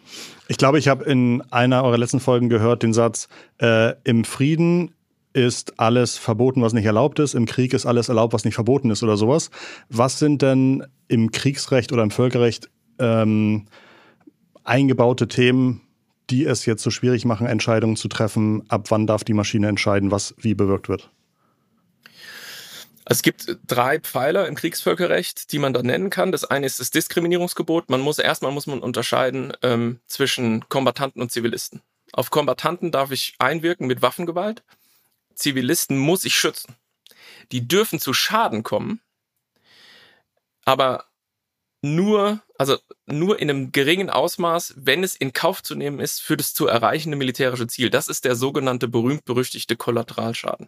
Ich 0.48 0.58
glaube, 0.58 0.80
ich 0.80 0.88
habe 0.88 1.04
in 1.04 1.42
einer 1.52 1.84
eurer 1.84 1.98
letzten 1.98 2.20
Folgen 2.20 2.50
gehört 2.50 2.84
den 2.84 2.94
Satz, 2.94 3.28
äh, 3.60 3.94
im 4.04 4.24
Frieden 4.24 4.94
ist 5.34 5.80
alles 5.80 6.18
verboten, 6.18 6.62
was 6.62 6.74
nicht 6.74 6.86
erlaubt 6.86 7.20
ist, 7.20 7.34
im 7.34 7.46
Krieg 7.46 7.74
ist 7.74 7.86
alles 7.86 8.10
erlaubt, 8.10 8.34
was 8.34 8.46
nicht 8.46 8.56
verboten 8.56 8.90
ist 8.90 9.04
oder 9.04 9.18
sowas. 9.18 9.50
Was 9.90 10.20
sind 10.20 10.42
denn 10.42 10.86
im 11.08 11.32
Kriegsrecht 11.32 11.92
oder 11.92 12.04
im 12.04 12.12
Völkerrecht 12.12 12.70
ähm, 13.00 13.66
eingebaute 14.64 15.28
Themen, 15.28 15.82
die 16.30 16.46
es 16.46 16.66
jetzt 16.66 16.84
so 16.84 16.90
schwierig 16.90 17.26
machen, 17.26 17.48
Entscheidungen 17.48 17.96
zu 17.96 18.08
treffen, 18.08 18.64
ab 18.70 18.88
wann 18.90 19.08
darf 19.08 19.24
die 19.24 19.34
Maschine 19.34 19.68
entscheiden, 19.68 20.12
was 20.12 20.36
wie 20.38 20.54
bewirkt 20.54 20.90
wird? 20.90 21.10
Es 23.06 23.24
gibt 23.24 23.58
drei 23.68 24.00
Pfeiler 24.00 24.48
im 24.48 24.56
Kriegsvölkerrecht, 24.56 25.52
die 25.52 25.60
man 25.60 25.74
da 25.74 25.82
nennen 25.82 26.10
kann. 26.10 26.32
Das 26.32 26.46
eine 26.46 26.66
ist 26.66 26.80
das 26.80 26.92
Diskriminierungsgebot. 26.92 27.90
Man 27.90 28.00
muss 28.00 28.20
erstmal 28.20 28.52
muss 28.52 28.68
man 28.68 28.80
unterscheiden 28.80 29.52
ähm, 29.64 30.00
zwischen 30.08 30.68
Kombatanten 30.70 31.22
und 31.22 31.32
Zivilisten. 31.32 31.82
Auf 32.14 32.30
Kombatanten 32.30 32.92
darf 32.92 33.12
ich 33.12 33.36
einwirken 33.40 33.88
mit 33.88 34.02
Waffengewalt. 34.02 34.64
Zivilisten 35.42 35.98
muss 35.98 36.26
ich 36.26 36.36
schützen. 36.36 36.76
Die 37.52 37.68
dürfen 37.68 38.00
zu 38.00 38.14
Schaden 38.14 38.64
kommen, 38.64 39.02
aber 40.64 41.06
nur, 41.82 42.42
also 42.58 42.78
nur 43.08 43.40
in 43.40 43.50
einem 43.50 43.72
geringen 43.72 44.10
Ausmaß, 44.10 44.76
wenn 44.78 45.04
es 45.04 45.16
in 45.16 45.34
Kauf 45.34 45.64
zu 45.64 45.76
nehmen 45.76 46.00
ist 46.00 46.22
für 46.22 46.38
das 46.38 46.54
zu 46.54 46.68
erreichende 46.68 47.18
militärische 47.18 47.68
Ziel. 47.68 47.90
Das 47.90 48.08
ist 48.08 48.24
der 48.24 48.36
sogenannte 48.36 48.88
berühmt-berüchtigte 48.88 49.76
Kollateralschaden. 49.76 50.68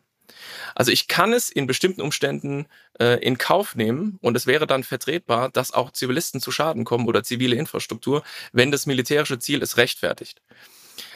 Also 0.73 0.91
ich 0.91 1.07
kann 1.07 1.33
es 1.33 1.49
in 1.49 1.67
bestimmten 1.67 2.01
Umständen 2.01 2.65
äh, 2.99 3.23
in 3.23 3.37
Kauf 3.37 3.75
nehmen 3.75 4.17
und 4.21 4.35
es 4.35 4.47
wäre 4.47 4.65
dann 4.65 4.83
vertretbar, 4.83 5.49
dass 5.49 5.73
auch 5.73 5.91
Zivilisten 5.91 6.41
zu 6.41 6.51
Schaden 6.51 6.85
kommen 6.85 7.07
oder 7.07 7.23
zivile 7.23 7.55
Infrastruktur, 7.55 8.23
wenn 8.51 8.71
das 8.71 8.85
militärische 8.87 9.37
Ziel 9.37 9.61
es 9.61 9.77
rechtfertigt. 9.77 10.41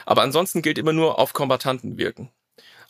Aber 0.05 0.21
ansonsten 0.21 0.61
gilt 0.61 0.77
immer 0.77 0.93
nur 0.93 1.17
auf 1.19 1.33
Kombatanten 1.33 1.97
wirken. 1.97 2.29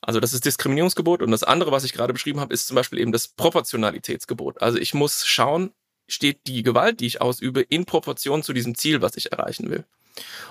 Also 0.02 0.20
das 0.20 0.34
ist 0.34 0.46
Diskriminierungsgebot 0.46 1.22
und 1.22 1.32
das 1.32 1.44
andere, 1.44 1.72
was 1.72 1.84
ich 1.84 1.94
gerade 1.94 2.14
beschrieben 2.14 2.40
habe, 2.40 2.54
ist 2.54 2.68
zum 2.68 2.76
Beispiel 2.76 3.00
eben 3.00 3.12
das 3.12 3.28
Proportionalitätsgebot. 3.28 4.62
Also 4.62 4.78
ich 4.78 4.94
muss 4.94 5.26
schauen, 5.26 5.72
steht 6.08 6.48
die 6.48 6.64
Gewalt, 6.64 7.00
die 7.00 7.08
ich 7.08 7.22
ausübe, 7.22 7.62
in 7.62 7.86
Proportion 7.86 8.44
zu 8.44 8.54
diesem 8.54 8.76
Ziel, 8.76 9.02
was 9.02 9.18
ich 9.18 9.32
erreichen 9.32 9.70
will. 9.70 9.86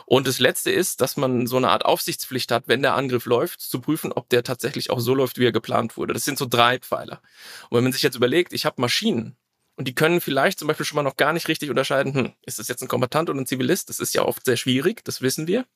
Und 0.05 0.27
das 0.27 0.39
Letzte 0.39 0.71
ist, 0.71 1.01
dass 1.01 1.17
man 1.17 1.47
so 1.47 1.57
eine 1.57 1.71
Art 1.71 1.85
Aufsichtspflicht 1.85 2.53
hat, 2.53 2.65
wenn 2.67 2.83
der 2.83 2.95
Angriff 2.95 3.27
läuft, 3.27 3.61
zu 3.61 3.81
prüfen, 3.81 4.13
ob 4.13 4.29
der 4.29 4.45
tatsächlich 4.45 4.91
auch 4.91 5.01
so 5.01 5.15
läuft, 5.15 5.39
wie 5.39 5.47
er 5.47 5.53
geplant 5.53 5.97
wurde. 5.97 6.15
Das 6.15 6.25
sind 6.25 6.39
so 6.39 6.47
drei 6.47 6.79
Pfeiler. 6.79 7.21
Und 7.69 7.77
wenn 7.77 7.85
man 7.85 7.93
sich 7.93 8.03
jetzt 8.03 8.15
überlegt, 8.17 8.53
ich 8.53 8.65
habe 8.65 8.81
Maschinen 8.81 9.37
und 9.77 9.89
die 9.89 9.95
können 9.95 10.21
vielleicht 10.21 10.59
zum 10.59 10.69
Beispiel 10.69 10.87
schon 10.87 10.97
mal 10.97 11.03
noch 11.03 11.17
gar 11.17 11.33
nicht 11.33 11.49
richtig 11.49 11.71
unterscheiden, 11.71 12.15
hm, 12.15 12.33
ist 12.43 12.59
das 12.59 12.69
jetzt 12.69 12.83
ein 12.83 12.89
Kombatant 12.89 13.29
oder 13.29 13.41
ein 13.41 13.47
Zivilist? 13.47 13.89
Das 13.89 13.99
ist 13.99 14.15
ja 14.15 14.23
oft 14.23 14.45
sehr 14.45 14.57
schwierig, 14.57 15.05
das 15.05 15.21
wissen 15.21 15.47
wir. 15.47 15.67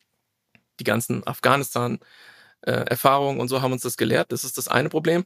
Die 0.78 0.84
ganzen 0.84 1.26
Afghanistan- 1.26 1.98
äh, 2.62 2.72
Erfahrungen 2.72 3.40
und 3.40 3.48
so 3.48 3.62
haben 3.62 3.72
uns 3.72 3.82
das 3.82 3.96
gelehrt. 3.96 4.32
Das 4.32 4.44
ist 4.44 4.58
das 4.58 4.68
eine 4.68 4.88
Problem. 4.88 5.24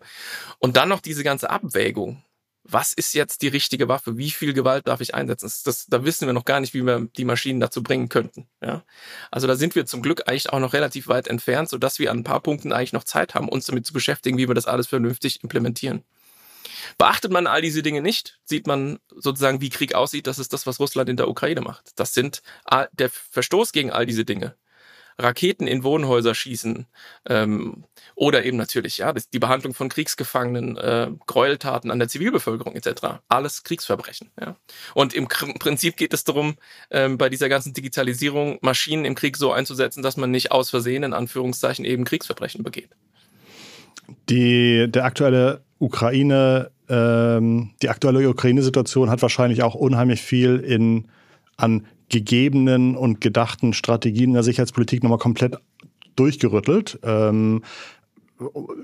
Und 0.59 0.77
dann 0.77 0.89
noch 0.89 1.01
diese 1.01 1.25
ganze 1.25 1.51
Abwägung 1.51 2.23
was 2.65 2.95
ist 2.95 3.13
jetzt 3.13 3.43
die 3.43 3.49
richtige 3.49 3.89
Waffe? 3.89 4.17
Wie 4.17 4.31
viel 4.31 4.55
Gewalt 4.55 4.89
darf 4.89 5.03
ich 5.03 5.15
einsetzen? 5.15 5.45
Das, 5.45 5.63
das, 5.63 5.87
da 5.87 6.05
wissen 6.05 6.27
wir 6.27 6.33
noch 6.33 6.47
gar 6.47 6.61
nicht, 6.61 6.73
wie 6.73 6.83
wir 6.83 7.09
die 7.17 7.27
Maschinen 7.27 7.61
dazu 7.61 7.83
bringen 7.83 8.09
könnten. 8.09 8.49
Ja? 8.63 8.85
Also 9.31 9.47
da 9.47 9.55
sind 9.55 9.75
wir 9.75 9.85
zum 9.85 10.03
Glück 10.03 10.27
eigentlich 10.27 10.51
auch 10.51 10.61
noch 10.61 10.73
relativ 10.73 11.07
weit 11.09 11.29
entfernt, 11.29 11.69
sodass 11.69 11.99
wir 11.99 12.11
an 12.11 12.19
ein 12.19 12.25
paar 12.25 12.41
Punkten 12.41 12.73
eigentlich 12.73 12.95
noch 12.95 13.05
Zeit 13.05 13.35
haben, 13.35 13.51
uns 13.51 13.67
damit 13.67 13.87
zu 13.87 13.93
beschäftigen, 13.93 14.39
wie 14.39 14.49
wir 14.49 14.55
das 14.55 14.67
alles 14.67 14.87
vernünftig 14.87 15.43
implementieren. 15.43 16.03
Beachtet 16.97 17.31
man 17.31 17.47
all 17.47 17.61
diese 17.61 17.83
Dinge 17.83 18.01
nicht, 18.01 18.41
sieht 18.45 18.67
man 18.67 18.99
sozusagen, 19.15 19.61
wie 19.61 19.71
Krieg 19.71 19.95
aussieht. 19.95 20.27
Das 20.27 20.39
ist 20.39 20.53
das, 20.53 20.67
was 20.67 20.81
Russland 20.81 21.11
in 21.11 21.17
der 21.17 21.29
Ukraine 21.29 21.61
macht. 21.61 21.91
Das 21.97 22.15
sind 22.15 22.43
der 22.93 23.11
Verstoß 23.11 23.73
gegen 23.73 23.91
all 23.91 24.07
diese 24.07 24.25
Dinge 24.25 24.57
Raketen 25.19 25.67
in 25.67 25.85
Wohnhäuser 25.85 26.35
schießen 26.35 26.87
ähm, 27.29 27.85
oder 28.15 28.45
eben 28.45 28.57
natürlich 28.57 28.99
ja 28.99 29.13
die 29.13 29.39
Behandlung 29.39 29.75
von 29.75 29.89
Kriegsgefangenen, 29.89 30.77
äh, 30.77 31.11
Gräueltaten 31.27 31.91
an 31.91 31.99
der 31.99 32.09
Zivilbevölkerung 32.09 32.75
etc. 32.75 33.21
Alles 33.29 33.63
Kriegsverbrechen. 33.63 34.31
Ja. 34.41 34.57
Und 34.95 35.15
im 35.15 35.29
Prinzip 35.29 35.97
geht 35.97 36.13
es 36.13 36.25
darum, 36.25 36.57
ähm, 36.91 37.19
bei 37.19 37.29
dieser 37.29 37.49
ganzen 37.49 37.73
Digitalisierung 37.73 38.59
Maschinen 38.61 39.05
im 39.05 39.15
Krieg 39.15 39.37
so 39.37 39.53
einzusetzen, 39.53 40.03
dass 40.03 40.17
man 40.17 40.31
nicht 40.31 40.53
aus 40.53 40.71
Versehen 40.71 41.03
in 41.03 41.13
Anführungszeichen 41.13 41.85
eben 41.85 42.05
Kriegsverbrechen 42.05 42.65
begeht. 42.65 42.91
Die, 44.29 44.87
der 44.89 45.05
aktuelle 45.05 45.63
Ukraine, 45.79 46.71
ähm, 46.89 47.71
die 47.83 47.89
aktuelle 47.89 48.29
Ukraine-Situation 48.29 49.11
hat 49.11 49.23
wahrscheinlich 49.23 49.63
auch 49.63 49.75
unheimlich 49.75 50.23
viel 50.23 50.59
in 50.59 51.09
an 51.57 51.87
gegebenen 52.15 52.97
und 52.97 53.21
gedachten 53.21 53.73
Strategien 53.73 54.31
in 54.31 54.35
der 54.35 54.45
Sicherheitspolitik 54.45 55.03
nochmal 55.03 55.19
komplett 55.19 55.57
durchgerüttelt. 56.15 57.01
Ähm, 57.03 57.63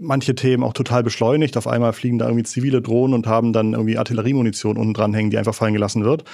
manche 0.01 0.35
Themen 0.35 0.65
auch 0.65 0.73
total 0.73 1.05
beschleunigt. 1.05 1.57
Auf 1.57 1.69
einmal 1.69 1.93
fliegen 1.93 2.19
da 2.19 2.27
irgendwie 2.27 2.45
zivile 2.45 2.83
Drohnen 2.83 3.15
und 3.15 3.29
haben 3.29 3.53
dann 3.53 3.73
irgendwie 3.73 3.99
Artilleriemunition 3.99 4.77
unten 4.77 4.95
dranhängen, 4.95 5.31
die 5.31 5.39
einfach 5.39 5.55
fallen 5.55 5.75
gelassen 5.75 6.05
wird. 6.05 6.25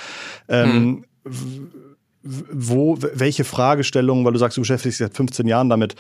Ähm, 0.49 1.05
hm 1.25 1.87
wo, 2.53 2.99
welche 3.15 3.45
Fragestellungen, 3.45 4.25
weil 4.25 4.33
du 4.33 4.39
sagst, 4.39 4.57
du 4.57 4.63
beschäftigst 4.63 5.01
dich 5.01 5.07
seit 5.07 5.17
15 5.17 5.47
Jahren 5.47 5.69
damit, 5.69 5.95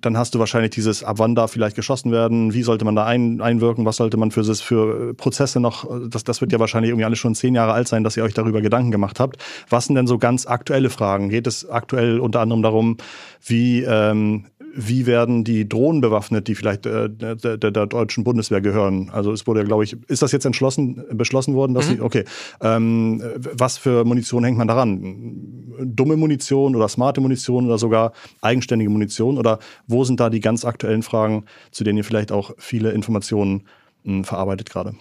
dann 0.00 0.16
hast 0.16 0.34
du 0.34 0.38
wahrscheinlich 0.38 0.70
dieses, 0.70 1.02
ab 1.02 1.18
wann 1.18 1.34
darf 1.34 1.52
vielleicht 1.52 1.76
geschossen 1.76 2.12
werden, 2.12 2.52
wie 2.52 2.62
sollte 2.62 2.84
man 2.84 2.96
da 2.96 3.04
ein, 3.04 3.40
einwirken, 3.40 3.84
was 3.84 3.96
sollte 3.96 4.16
man 4.16 4.30
für, 4.30 4.44
für 4.54 5.14
Prozesse 5.14 5.60
noch, 5.60 5.88
das, 6.08 6.24
das 6.24 6.40
wird 6.40 6.52
ja 6.52 6.60
wahrscheinlich 6.60 6.90
irgendwie 6.90 7.04
alles 7.04 7.18
schon 7.18 7.34
zehn 7.34 7.54
Jahre 7.54 7.72
alt 7.72 7.88
sein, 7.88 8.04
dass 8.04 8.16
ihr 8.16 8.24
euch 8.24 8.34
darüber 8.34 8.60
Gedanken 8.60 8.90
gemacht 8.90 9.20
habt. 9.20 9.42
Was 9.68 9.86
sind 9.86 9.94
denn 9.94 10.06
so 10.06 10.18
ganz 10.18 10.46
aktuelle 10.46 10.90
Fragen? 10.90 11.28
Geht 11.28 11.46
es 11.46 11.68
aktuell 11.68 12.20
unter 12.20 12.40
anderem 12.40 12.62
darum, 12.62 12.96
wie 13.44 13.82
ähm, 13.82 14.46
wie 14.76 15.06
werden 15.06 15.42
die 15.42 15.68
Drohnen 15.68 16.02
bewaffnet, 16.02 16.48
die 16.48 16.54
vielleicht 16.54 16.84
äh, 16.84 17.08
der, 17.08 17.34
der, 17.34 17.56
der, 17.56 17.86
deutschen 17.86 18.24
Bundeswehr 18.24 18.60
gehören? 18.60 19.08
Also 19.10 19.32
es 19.32 19.46
wurde 19.46 19.60
ja, 19.60 19.66
glaube 19.66 19.84
ich, 19.84 19.96
ist 20.08 20.20
das 20.20 20.32
jetzt 20.32 20.44
entschlossen, 20.44 21.02
beschlossen 21.12 21.54
worden, 21.54 21.72
dass 21.72 21.88
mhm. 21.88 21.94
sie, 21.94 22.00
okay, 22.02 22.24
ähm, 22.60 23.22
was 23.36 23.78
für 23.78 24.04
Munition 24.04 24.44
hängt 24.44 24.58
man 24.58 24.68
daran? 24.68 25.72
Dumme 25.80 26.16
Munition 26.16 26.76
oder 26.76 26.88
smarte 26.88 27.22
Munition 27.22 27.66
oder 27.66 27.78
sogar 27.78 28.12
eigenständige 28.42 28.90
Munition? 28.90 29.38
Oder 29.38 29.58
wo 29.86 30.04
sind 30.04 30.20
da 30.20 30.28
die 30.28 30.40
ganz 30.40 30.64
aktuellen 30.64 31.02
Fragen, 31.02 31.44
zu 31.70 31.82
denen 31.82 31.98
ihr 31.98 32.04
vielleicht 32.04 32.30
auch 32.30 32.52
viele 32.58 32.90
Informationen 32.90 33.62
mh, 34.04 34.16
hm, 34.16 34.24
verarbeitet 34.24 34.68
gerade? 34.68 34.94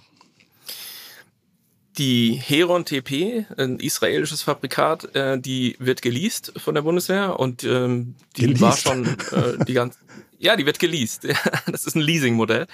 Die 1.97 2.33
Heron 2.33 2.83
TP, 2.83 3.45
ein 3.57 3.79
israelisches 3.79 4.41
Fabrikat, 4.41 5.15
äh, 5.15 5.39
die 5.39 5.75
wird 5.79 6.01
geleast 6.01 6.53
von 6.57 6.75
der 6.75 6.81
Bundeswehr 6.81 7.39
und 7.39 7.63
ähm, 7.63 8.15
die 8.35 8.41
geleast. 8.41 8.61
war 8.61 8.77
schon 8.77 9.05
äh, 9.05 9.63
die 9.65 9.73
ganze 9.73 9.97
ja, 10.37 10.55
die 10.55 10.65
wird 10.65 10.79
geleast. 10.79 11.27
das 11.65 11.85
ist 11.85 11.95
ein 11.95 12.01
Leasing-Modell. 12.01 12.67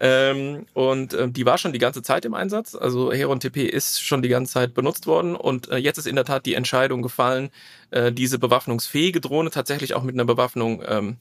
Ähm, 0.00 0.66
und 0.72 1.14
äh, 1.14 1.28
die 1.28 1.44
war 1.44 1.58
schon 1.58 1.72
die 1.72 1.78
ganze 1.78 2.02
Zeit 2.02 2.24
im 2.24 2.34
Einsatz. 2.34 2.74
Also 2.74 3.12
Heron 3.12 3.40
TP 3.40 3.66
ist 3.66 4.02
schon 4.02 4.22
die 4.22 4.28
ganze 4.28 4.52
Zeit 4.52 4.74
benutzt 4.74 5.06
worden. 5.06 5.34
Und 5.36 5.68
äh, 5.68 5.76
jetzt 5.76 5.98
ist 5.98 6.06
in 6.06 6.16
der 6.16 6.24
Tat 6.24 6.46
die 6.46 6.54
Entscheidung 6.54 7.02
gefallen, 7.02 7.50
äh, 7.90 8.12
diese 8.12 8.38
bewaffnungsfähige 8.38 9.20
Drohne 9.20 9.50
tatsächlich 9.50 9.94
auch 9.94 10.04
mit 10.04 10.14
einer 10.14 10.24
Bewaffnung 10.24 10.82
ähm, 10.86 11.16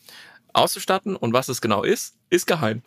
auszustatten. 0.54 1.16
Und 1.16 1.34
was 1.34 1.50
es 1.50 1.62
genau 1.62 1.84
ist, 1.84 2.16
ist 2.30 2.46
geheim. 2.46 2.84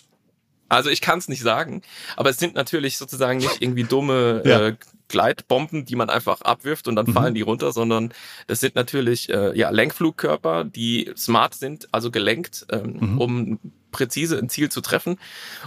Also 0.70 0.88
ich 0.88 1.00
kann 1.00 1.18
es 1.18 1.28
nicht 1.28 1.42
sagen, 1.42 1.82
aber 2.16 2.30
es 2.30 2.38
sind 2.38 2.54
natürlich 2.54 2.96
sozusagen 2.96 3.38
nicht 3.38 3.60
irgendwie 3.60 3.84
dumme 3.84 4.42
ja. 4.46 4.68
äh, 4.68 4.76
Gleitbomben, 5.08 5.84
die 5.84 5.96
man 5.96 6.08
einfach 6.08 6.40
abwirft 6.42 6.86
und 6.86 6.94
dann 6.94 7.06
mhm. 7.06 7.12
fallen 7.12 7.34
die 7.34 7.40
runter, 7.42 7.72
sondern 7.72 8.14
das 8.46 8.60
sind 8.60 8.76
natürlich 8.76 9.28
äh, 9.28 9.56
ja 9.58 9.70
Lenkflugkörper, 9.70 10.64
die 10.64 11.10
smart 11.16 11.54
sind, 11.54 11.88
also 11.92 12.10
gelenkt, 12.12 12.66
ähm, 12.70 12.96
mhm. 13.00 13.18
um 13.18 13.58
präzise 13.90 14.38
ein 14.38 14.48
Ziel 14.48 14.70
zu 14.70 14.80
treffen. 14.80 15.18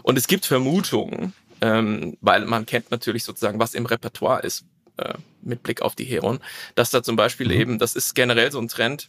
Und 0.02 0.18
es 0.18 0.28
gibt 0.28 0.46
Vermutungen, 0.46 1.34
ähm, 1.60 2.18
weil 2.22 2.46
man 2.46 2.66
kennt 2.66 2.89
natürlich 2.89 3.26
sozusagen, 3.26 3.60
was 3.60 3.74
im 3.74 3.86
Repertoire 3.86 4.42
ist 4.42 4.63
äh, 4.96 5.16
mit 5.42 5.62
Blick 5.62 5.82
auf 5.82 5.96
die 5.96 6.06
Heron, 6.06 6.39
dass 6.76 6.89
da 6.89 7.04
zum 7.04 7.18
Beispiel 7.18 7.48
mhm. 7.48 7.54
eben, 7.54 7.80
das 7.80 7.98
ist 7.98 8.16
generell 8.16 8.52
so 8.52 8.60
ein 8.60 8.70
Trend, 8.70 9.08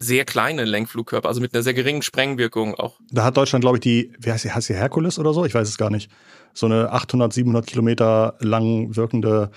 sehr 0.00 0.24
kleine 0.24 0.64
Lenkflugkörper, 0.64 1.28
also 1.28 1.40
mit 1.40 1.54
einer 1.54 1.62
sehr 1.62 1.74
geringen 1.74 2.02
Sprengwirkung 2.02 2.74
auch. 2.74 2.98
Da 3.10 3.24
hat 3.24 3.36
Deutschland, 3.36 3.62
glaube 3.62 3.76
ich, 3.76 3.82
die, 3.82 4.12
wie 4.18 4.32
heißt 4.32 4.42
sie, 4.42 4.50
heißt 4.50 4.66
sie 4.66 4.74
Herkules 4.74 5.18
oder 5.18 5.34
so? 5.34 5.44
Ich 5.44 5.54
weiß 5.54 5.68
es 5.68 5.76
gar 5.76 5.90
nicht. 5.90 6.10
So 6.54 6.66
eine 6.66 6.90
800, 6.90 7.32
700 7.32 7.66
Kilometer 7.66 8.34
lang 8.40 8.96
wirkende 8.96 9.50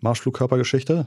Marschflugkörpergeschichte 0.00 1.06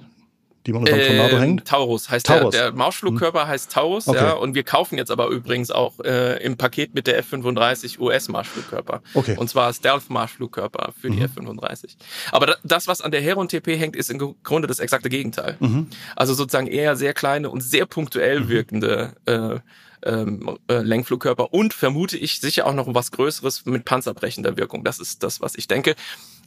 die 0.66 0.74
man 0.74 0.82
unter 0.82 0.98
dem 0.98 1.08
Tornado 1.08 1.38
äh, 1.38 1.40
hängt? 1.40 1.68
Taurus 1.68 2.10
heißt 2.10 2.26
Taurus. 2.26 2.52
Der, 2.54 2.72
der 2.72 2.74
Marschflugkörper 2.74 3.44
hm. 3.44 3.48
heißt 3.48 3.72
Taurus, 3.72 4.08
okay. 4.08 4.18
ja. 4.18 4.32
Und 4.34 4.56
wir 4.56 4.64
kaufen 4.64 4.98
jetzt 4.98 5.12
aber 5.12 5.28
übrigens 5.28 5.72
auch 5.72 6.00
äh, 6.00 6.44
im 6.44 6.58
Paket 6.58 6.94
mit 6.94 7.08
der 7.08 7.18
F-35 7.20 8.00
US-Marschflugkörper. 8.00 9.02
Okay. 9.14 9.36
Und 9.38 9.50
zwar 9.50 9.74
Stealth-Marschflugkörper 9.74 10.94
für 11.00 11.10
mhm. 11.10 11.18
die 11.18 11.22
F-35. 11.24 11.96
Aber 12.32 12.58
das, 12.64 12.88
was 12.88 13.02
an 13.02 13.12
der 13.12 13.22
Heron 13.22 13.48
TP 13.48 13.78
hängt, 13.78 13.96
ist 13.96 14.10
im 14.10 14.36
Grunde 14.44 14.68
das 14.68 14.80
exakte 14.80 15.10
Gegenteil. 15.10 15.58
Mhm. 15.60 15.88
Also 16.16 16.34
sozusagen 16.34 16.68
eher 16.68 16.96
sehr 16.96 17.14
kleine 17.14 17.50
und 17.50 17.62
sehr 17.62 17.86
punktuell 17.86 18.42
mhm. 18.42 18.50
wirkende 18.50 19.14
äh, 19.26 19.60
ähm, 20.04 20.58
äh, 20.68 20.80
Lenkflugkörper 20.82 21.54
und 21.54 21.74
vermute 21.74 22.18
ich 22.18 22.40
sicher 22.40 22.66
auch 22.68 22.74
noch 22.74 22.94
was 22.94 23.12
Größeres 23.12 23.66
mit 23.66 23.86
panzerbrechender 23.86 24.58
Wirkung. 24.58 24.84
Das 24.84 25.00
ist 25.00 25.24
das, 25.24 25.42
was 25.42 25.56
ich 25.56 25.68
denke. 25.68 25.96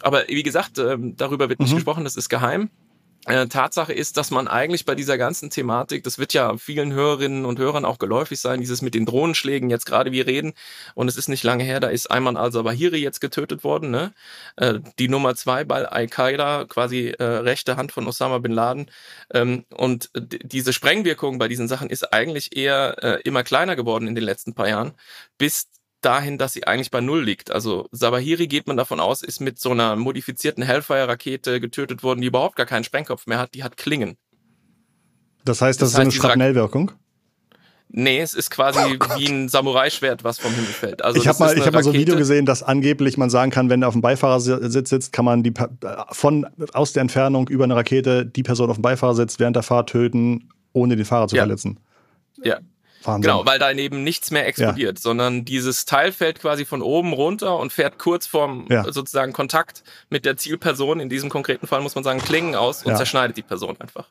Aber 0.01 0.25
wie 0.29 0.43
gesagt, 0.43 0.79
ähm, 0.79 1.17
darüber 1.17 1.49
wird 1.49 1.61
nicht 1.61 1.73
mhm. 1.73 1.77
gesprochen, 1.77 2.05
das 2.05 2.17
ist 2.17 2.29
geheim. 2.29 2.71
Äh, 3.27 3.47
Tatsache 3.47 3.93
ist, 3.93 4.17
dass 4.17 4.33
man 4.33 4.49
eigentlich 4.49 4.85
bei 4.85 4.97
dieser 4.97 5.17
ganzen 5.17 5.49
Thematik, 5.49 6.03
das 6.03 6.19
wird 6.19 6.33
ja 6.33 6.57
vielen 6.57 6.93
Hörerinnen 6.93 7.45
und 7.45 7.61
Hörern 7.61 7.85
auch 7.85 7.99
geläufig 7.99 8.41
sein, 8.41 8.61
dieses 8.61 8.83
mit 8.83 8.95
den 8.95 9.07
Drohnenschlägen, 9.07 9.71
jetzt 9.71 9.87
gerade 9.87 10.11
wir 10.11 10.27
reden, 10.27 10.55
und 10.95 11.07
es 11.07 11.17
ist 11.17 11.29
nicht 11.29 11.45
lange 11.45 11.63
her, 11.63 11.79
da 11.79 11.89
ist 11.89 12.11
Ayman 12.11 12.37
al-Zawahiri 12.37 12.97
jetzt 12.97 13.21
getötet 13.21 13.63
worden, 13.63 13.91
ne? 13.93 14.13
Äh, 14.57 14.81
die 14.99 15.09
Nummer 15.09 15.37
zwei 15.37 15.63
bei 15.63 15.87
Al-Qaida, 15.87 16.65
quasi 16.65 17.11
äh, 17.11 17.23
rechte 17.23 17.77
Hand 17.77 17.93
von 17.93 18.09
Osama 18.09 18.39
bin 18.39 18.53
Laden. 18.53 18.91
Ähm, 19.33 19.67
und 19.73 20.11
diese 20.15 20.73
Sprengwirkung 20.73 21.39
bei 21.39 21.47
diesen 21.47 21.69
Sachen 21.69 21.91
ist 21.91 22.13
eigentlich 22.13 22.57
eher 22.57 22.97
äh, 23.03 23.23
immer 23.23 23.45
kleiner 23.45 23.77
geworden 23.77 24.09
in 24.09 24.17
den 24.17 24.25
letzten 24.25 24.55
paar 24.55 24.69
Jahren, 24.69 24.95
bis 25.39 25.69
dahin, 26.03 26.39
dass 26.39 26.53
sie 26.53 26.67
eigentlich 26.67 26.91
bei 26.91 27.01
Null 27.01 27.25
liegt. 27.25 27.51
Also 27.51 27.89
Sabahiri 27.93 28.47
geht 28.47 28.67
man 28.67 28.77
davon 28.77 29.01
aus, 29.01 29.23
ist 29.23 29.41
mit 29.41 29.59
so 29.59 29.71
einer 29.71 29.97
modifizierten 29.97 30.63
Hellfire-Rakete 30.63 31.61
getötet 31.61 32.03
worden, 32.03 32.21
die 32.21 32.27
überhaupt 32.27 32.57
gar 32.57 32.67
keinen 32.67 32.85
Sprengkopf 32.85 33.27
mehr 33.27 33.39
hat, 33.39 33.55
die 33.55 33.65
hat 33.65 33.77
Klingen. 33.77 34.17
Das 35.45 35.61
heißt, 35.61 35.81
das, 35.81 35.93
das 35.93 35.93
ist 35.93 35.99
heißt, 35.99 36.03
eine 36.03 36.13
Schrapnellwirkung? 36.13 36.93
Nee, 37.95 38.21
es 38.21 38.33
ist 38.33 38.51
quasi 38.51 38.79
oh 38.79 39.19
wie 39.19 39.27
ein 39.27 39.51
Samurai-Schwert, 39.51 40.25
was 40.25 40.39
vom 40.39 40.53
Himmel 40.55 40.71
fällt. 40.71 41.05
Also 41.05 41.21
ich 41.21 41.29
habe 41.29 41.39
mal, 41.39 41.59
ich 41.59 41.67
hab 41.67 41.75
mal 41.75 41.85
so 41.85 41.91
ein 41.91 41.97
Video 41.97 42.17
gesehen, 42.17 42.47
dass 42.47 42.63
angeblich 42.63 43.19
man 43.19 43.29
sagen 43.29 43.51
kann, 43.51 43.69
wenn 43.69 43.83
er 43.83 43.89
auf 43.89 43.95
dem 43.95 44.01
Beifahrersitz 44.01 44.89
sitzt, 44.89 45.13
kann 45.13 45.27
man 45.27 45.43
die 45.43 45.53
von 46.11 46.47
aus 46.73 46.95
der 46.95 47.03
Entfernung 47.03 47.49
über 47.49 47.65
eine 47.65 47.77
Rakete 47.77 48.25
die 48.25 48.43
Person 48.43 48.71
auf 48.71 48.77
dem 48.77 48.83
Beifahrersitz 48.83 49.39
während 49.39 49.57
der 49.57 49.63
Fahrt 49.63 49.91
töten, 49.91 50.49
ohne 50.73 50.97
den 50.97 51.05
Fahrer 51.05 51.29
zu 51.29 51.37
ja. 51.37 51.43
verletzen. 51.43 51.81
Ja, 52.43 52.61
Wahnsinn. 53.07 53.31
Genau, 53.31 53.47
weil 53.47 53.59
da 53.59 53.71
eben 53.71 54.05
nichts 54.05 54.31
mehr 54.31 54.47
explodiert, 54.47 54.99
ja. 54.99 55.03
sondern 55.03 55.45
dieses 55.45 55.85
Teil 55.85 56.13
fällt 56.13 56.41
quasi 56.41 56.65
von 56.65 56.83
oben 56.83 57.13
runter 57.13 57.59
und 57.59 57.73
fährt 57.73 57.99
kurz 57.99 58.27
vorm 58.27 58.67
ja. 58.69 58.85
sozusagen 58.85 59.33
Kontakt 59.33 59.83
mit 60.11 60.25
der 60.25 60.37
Zielperson, 60.37 61.01
in 61.01 61.09
diesem 61.09 61.31
konkreten 61.31 61.67
Fall 61.67 61.81
muss 61.81 61.95
man 61.95 62.05
sagen, 62.05 62.21
Klingen 62.21 62.55
aus 62.55 62.85
und 62.85 62.93
ja. 62.93 62.97
zerschneidet 62.97 63.37
die 63.37 63.43
Person 63.43 63.77
einfach. 63.81 64.07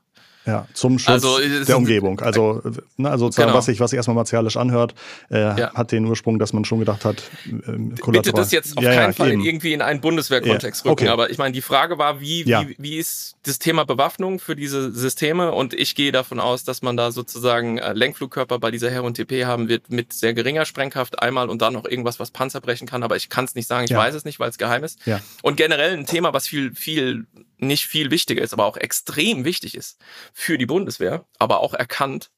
Ja, 0.46 0.68
zum 0.74 0.98
Schutz 0.98 1.10
also, 1.10 1.38
der 1.40 1.78
Umgebung. 1.78 2.20
Also, 2.20 2.62
ne, 2.98 3.12
also 3.12 3.26
sozusagen, 3.26 3.50
genau. 3.50 3.58
was 3.58 3.66
sich 3.66 3.80
was 3.80 3.92
sich 3.92 3.98
erstmal 3.98 4.16
martialisch 4.16 4.58
anhört, 4.58 4.96
äh, 5.30 5.40
ja. 5.40 5.74
hat 5.74 5.92
den 5.92 6.06
Ursprung, 6.06 6.40
dass 6.40 6.52
man 6.52 6.66
schon 6.66 6.80
gedacht 6.80 7.06
hat, 7.06 7.22
ähm, 7.46 7.94
Bitte 8.08 8.32
das 8.32 8.52
jetzt 8.52 8.76
auf 8.76 8.84
ja, 8.84 8.94
keinen 8.94 9.12
ja, 9.12 9.14
Fall 9.14 9.34
eben. 9.34 9.44
irgendwie 9.44 9.74
in 9.74 9.84
einen 9.84 10.02
Bundeswehrkontext 10.02 10.84
rücken. 10.84 10.92
Okay. 10.94 11.08
Aber 11.10 11.30
ich 11.30 11.38
meine, 11.38 11.52
die 11.54 11.62
Frage 11.62 12.00
war, 12.00 12.22
wie, 12.22 12.46
wie, 12.48 12.76
wie 12.80 12.98
ist 12.98 13.36
das 13.44 13.60
Thema 13.60 13.86
Bewaffnung 13.86 14.40
für 14.40 14.56
diese 14.56 14.92
Systeme? 14.92 15.52
Und 15.52 15.76
ich 15.76 15.94
gehe 15.94 16.12
davon 16.12 16.40
aus, 16.40 16.64
dass 16.64 16.82
man 16.82 16.98
da 16.98 17.12
sozusagen 17.12 17.78
äh, 17.78 17.94
Lenkflugkörper 17.94 18.58
bei 18.58 18.72
dieser 18.72 18.90
Heron 18.90 19.14
TP 19.14 19.46
haben 19.46 19.70
wird 19.70 19.92
mit 19.92 20.12
sehr 20.12 20.34
geringer 20.34 20.66
Sprengkraft 20.66 21.22
einmal 21.22 21.50
und 21.50 21.62
dann 21.62 21.74
noch 21.74 21.86
irgendwas, 21.86 22.20
was 22.20 22.32
Panzer 22.32 22.62
brechen 22.62 22.88
kann. 22.88 23.04
Aber 23.04 23.16
ich 23.16 23.30
kann 23.30 23.46
es 23.46 23.54
nicht 23.54 23.68
sagen, 23.68 23.86
ich 23.86 23.96
weiß 23.96 24.16
es 24.16 24.26
nicht, 24.26 24.40
weil 24.40 24.50
es 24.50 24.58
geheim 24.58 24.84
ist. 24.84 24.98
Und 25.44 25.58
generell 25.58 25.96
ein 25.96 26.08
Thema, 26.08 26.34
was 26.34 26.48
viel, 26.48 26.74
viel 26.74 27.28
nicht 27.62 27.86
viel 27.86 28.12
wichtiger 28.12 28.42
ist, 28.42 28.54
aber 28.54 28.66
auch 28.66 28.78
extrem 28.78 29.46
wichtig 29.46 29.76
ist 29.76 30.00
für 30.34 30.58
die 30.58 30.66
Bundeswehr, 30.66 31.26
aber 31.40 31.62
auch 31.62 31.74
erkannt, 31.74 32.32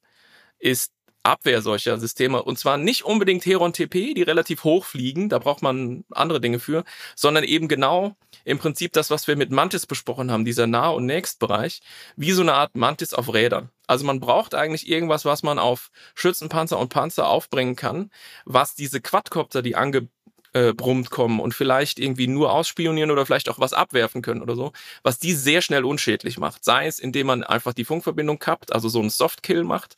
ist 0.60 0.92
Abwehr 1.24 1.62
solcher 1.62 1.98
Systeme. 1.98 2.44
Und 2.44 2.60
zwar 2.60 2.78
nicht 2.78 3.04
unbedingt 3.04 3.46
Heron 3.46 3.72
TP, 3.72 4.14
die 4.14 4.24
relativ 4.24 4.66
hoch 4.66 4.84
fliegen, 4.84 5.30
da 5.30 5.40
braucht 5.40 5.62
man 5.62 6.04
andere 6.12 6.42
Dinge 6.42 6.60
für, 6.60 6.84
sondern 7.16 7.46
eben 7.46 7.70
genau 7.70 8.16
im 8.44 8.60
Prinzip 8.60 8.92
das, 8.92 9.10
was 9.10 9.28
wir 9.28 9.38
mit 9.38 9.50
Mantis 9.50 9.86
besprochen 9.86 10.32
haben, 10.32 10.44
dieser 10.44 10.68
Nah- 10.68 10.90
und 10.90 11.06
Nächstbereich, 11.06 11.82
wie 12.18 12.34
so 12.34 12.42
eine 12.42 12.54
Art 12.54 12.76
Mantis 12.76 13.14
auf 13.14 13.34
Rädern. 13.34 13.70
Also 13.88 14.06
man 14.06 14.20
braucht 14.20 14.54
eigentlich 14.54 14.90
irgendwas, 14.90 15.24
was 15.24 15.44
man 15.44 15.60
auf 15.60 15.92
Schützenpanzer 16.14 16.78
und 16.78 16.90
Panzer 16.90 17.28
aufbringen 17.28 17.78
kann, 17.78 18.12
was 18.44 18.76
diese 18.76 19.00
Quadcopter, 19.00 19.62
die 19.62 19.76
ange 19.78 20.10
äh, 20.54 20.74
brummt 20.74 21.10
kommen 21.10 21.40
und 21.40 21.54
vielleicht 21.54 22.00
irgendwie 22.00 22.28
nur 22.28 22.52
ausspionieren 22.52 23.12
oder 23.12 23.26
vielleicht 23.26 23.50
auch 23.50 23.60
was 23.60 23.74
abwerfen 23.74 24.22
können 24.22 24.42
oder 24.42 24.56
so, 24.56 24.72
was 25.04 25.20
die 25.20 25.34
sehr 25.34 25.62
schnell 25.62 25.86
unschädlich 25.86 26.38
macht. 26.38 26.64
Sei 26.64 26.88
es, 26.88 27.00
indem 27.00 27.28
man 27.28 27.44
einfach 27.44 27.74
die 27.74 27.86
Funkverbindung 27.86 28.40
kappt, 28.40 28.74
also 28.74 28.90
so 28.90 29.00
einen 29.00 29.10
Softkill 29.10 29.64
macht, 29.64 29.98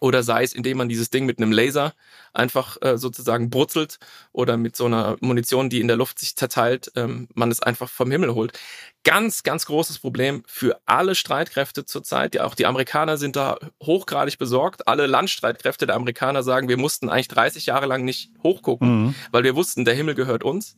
oder 0.00 0.22
sei 0.22 0.42
es, 0.42 0.52
indem 0.52 0.78
man 0.78 0.88
dieses 0.88 1.10
Ding 1.10 1.26
mit 1.26 1.38
einem 1.38 1.52
Laser 1.52 1.94
einfach 2.32 2.76
äh, 2.82 2.98
sozusagen 2.98 3.50
brutzelt 3.50 3.98
oder 4.32 4.56
mit 4.56 4.76
so 4.76 4.86
einer 4.86 5.16
Munition, 5.20 5.70
die 5.70 5.80
in 5.80 5.88
der 5.88 5.96
Luft 5.96 6.18
sich 6.18 6.36
zerteilt, 6.36 6.92
ähm, 6.96 7.28
man 7.34 7.50
es 7.50 7.60
einfach 7.62 7.88
vom 7.88 8.10
Himmel 8.10 8.34
holt. 8.34 8.58
Ganz, 9.04 9.42
ganz 9.42 9.66
großes 9.66 9.98
Problem 10.00 10.42
für 10.46 10.80
alle 10.86 11.14
Streitkräfte 11.14 11.84
zurzeit. 11.84 12.34
Ja, 12.34 12.44
auch 12.44 12.54
die 12.54 12.66
Amerikaner 12.66 13.16
sind 13.16 13.36
da 13.36 13.58
hochgradig 13.82 14.38
besorgt. 14.38 14.86
Alle 14.86 15.06
Landstreitkräfte 15.06 15.86
der 15.86 15.96
Amerikaner 15.96 16.42
sagen, 16.42 16.68
wir 16.68 16.76
mussten 16.76 17.08
eigentlich 17.08 17.28
30 17.28 17.66
Jahre 17.66 17.86
lang 17.86 18.04
nicht 18.04 18.30
hochgucken, 18.42 19.06
mhm. 19.06 19.14
weil 19.30 19.44
wir 19.44 19.56
wussten, 19.56 19.84
der 19.84 19.94
Himmel 19.94 20.14
gehört 20.14 20.44
uns. 20.44 20.76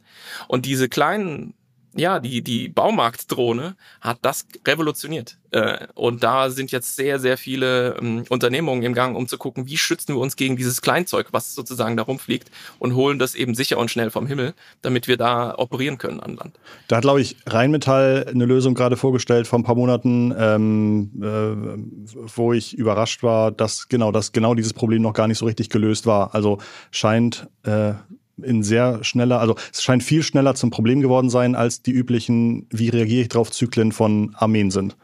Und 0.49 0.67
diese 0.67 0.89
kleinen 0.89 1.55
ja, 1.97 2.21
die, 2.21 2.43
die 2.43 2.69
Baumarktdrohne 2.69 3.77
hat 4.01 4.19
das 4.23 4.47
revolutioniert. 4.67 5.39
Äh, 5.51 5.87
und 5.95 6.23
da 6.23 6.51
sind 6.51 6.71
jetzt 6.71 6.95
sehr, 6.95 7.19
sehr 7.19 7.37
viele 7.37 7.97
ähm, 8.01 8.25
Unternehmungen 8.29 8.83
im 8.83 8.95
Gang, 8.95 9.17
um 9.17 9.27
zu 9.27 9.39
gucken, 9.39 9.67
wie 9.67 9.77
schützen 9.77 10.15
wir 10.15 10.21
uns 10.21 10.37
gegen 10.37 10.57
dieses 10.57 10.83
Kleinzeug, 10.83 11.29
was 11.33 11.55
sozusagen 11.55 11.97
da 11.97 12.05
rumfliegt 12.05 12.51
und 12.79 12.95
holen 12.95 13.19
das 13.19 13.35
eben 13.35 13.55
sicher 13.55 13.79
und 13.79 13.91
schnell 13.91 14.11
vom 14.11 14.27
Himmel, 14.27 14.55
damit 14.83 15.09
wir 15.09 15.17
da 15.17 15.57
operieren 15.59 15.99
können 15.99 16.21
an 16.21 16.37
Land. 16.37 16.61
Da 16.87 16.97
hat, 16.97 17.03
glaube 17.03 17.21
ich, 17.21 17.37
Rheinmetall 17.47 18.27
eine 18.29 18.45
Lösung 18.45 18.75
gerade 18.75 18.97
vorgestellt 18.97 19.49
vor 19.49 19.59
ein 19.59 19.65
paar 19.65 19.75
Monaten, 19.75 20.33
ähm, 20.39 21.11
äh, 21.21 22.15
wo 22.37 22.53
ich 22.53 22.79
überrascht 22.79 23.25
war, 23.25 23.51
dass 23.51 23.89
genau, 23.89 24.13
dass 24.13 24.31
genau 24.31 24.55
dieses 24.55 24.73
Problem 24.73 25.03
noch 25.03 25.15
gar 25.15 25.27
nicht 25.27 25.39
so 25.39 25.47
richtig 25.47 25.71
gelöst 25.71 26.07
war. 26.07 26.35
Also 26.35 26.59
scheint 26.93 27.49
äh, 27.65 27.95
in 28.43 28.63
sehr 28.63 29.03
schneller, 29.05 29.41
also 29.41 29.57
es 29.73 29.83
scheint 29.83 30.03
viel 30.03 30.23
schneller 30.23 30.55
zum 30.55 30.71
Problem 30.71 31.01
geworden 31.01 31.31
sein, 31.31 31.55
als 31.55 31.83
die 31.83 31.93
üblichen, 31.93 32.67
wie 32.71 32.89
reagiere 32.89 33.23
ich 33.23 33.29
drauf, 33.29 33.51
Zyklen 33.51 33.93
von 33.93 34.35
Armeen 34.37 34.71
sind. 34.71 34.97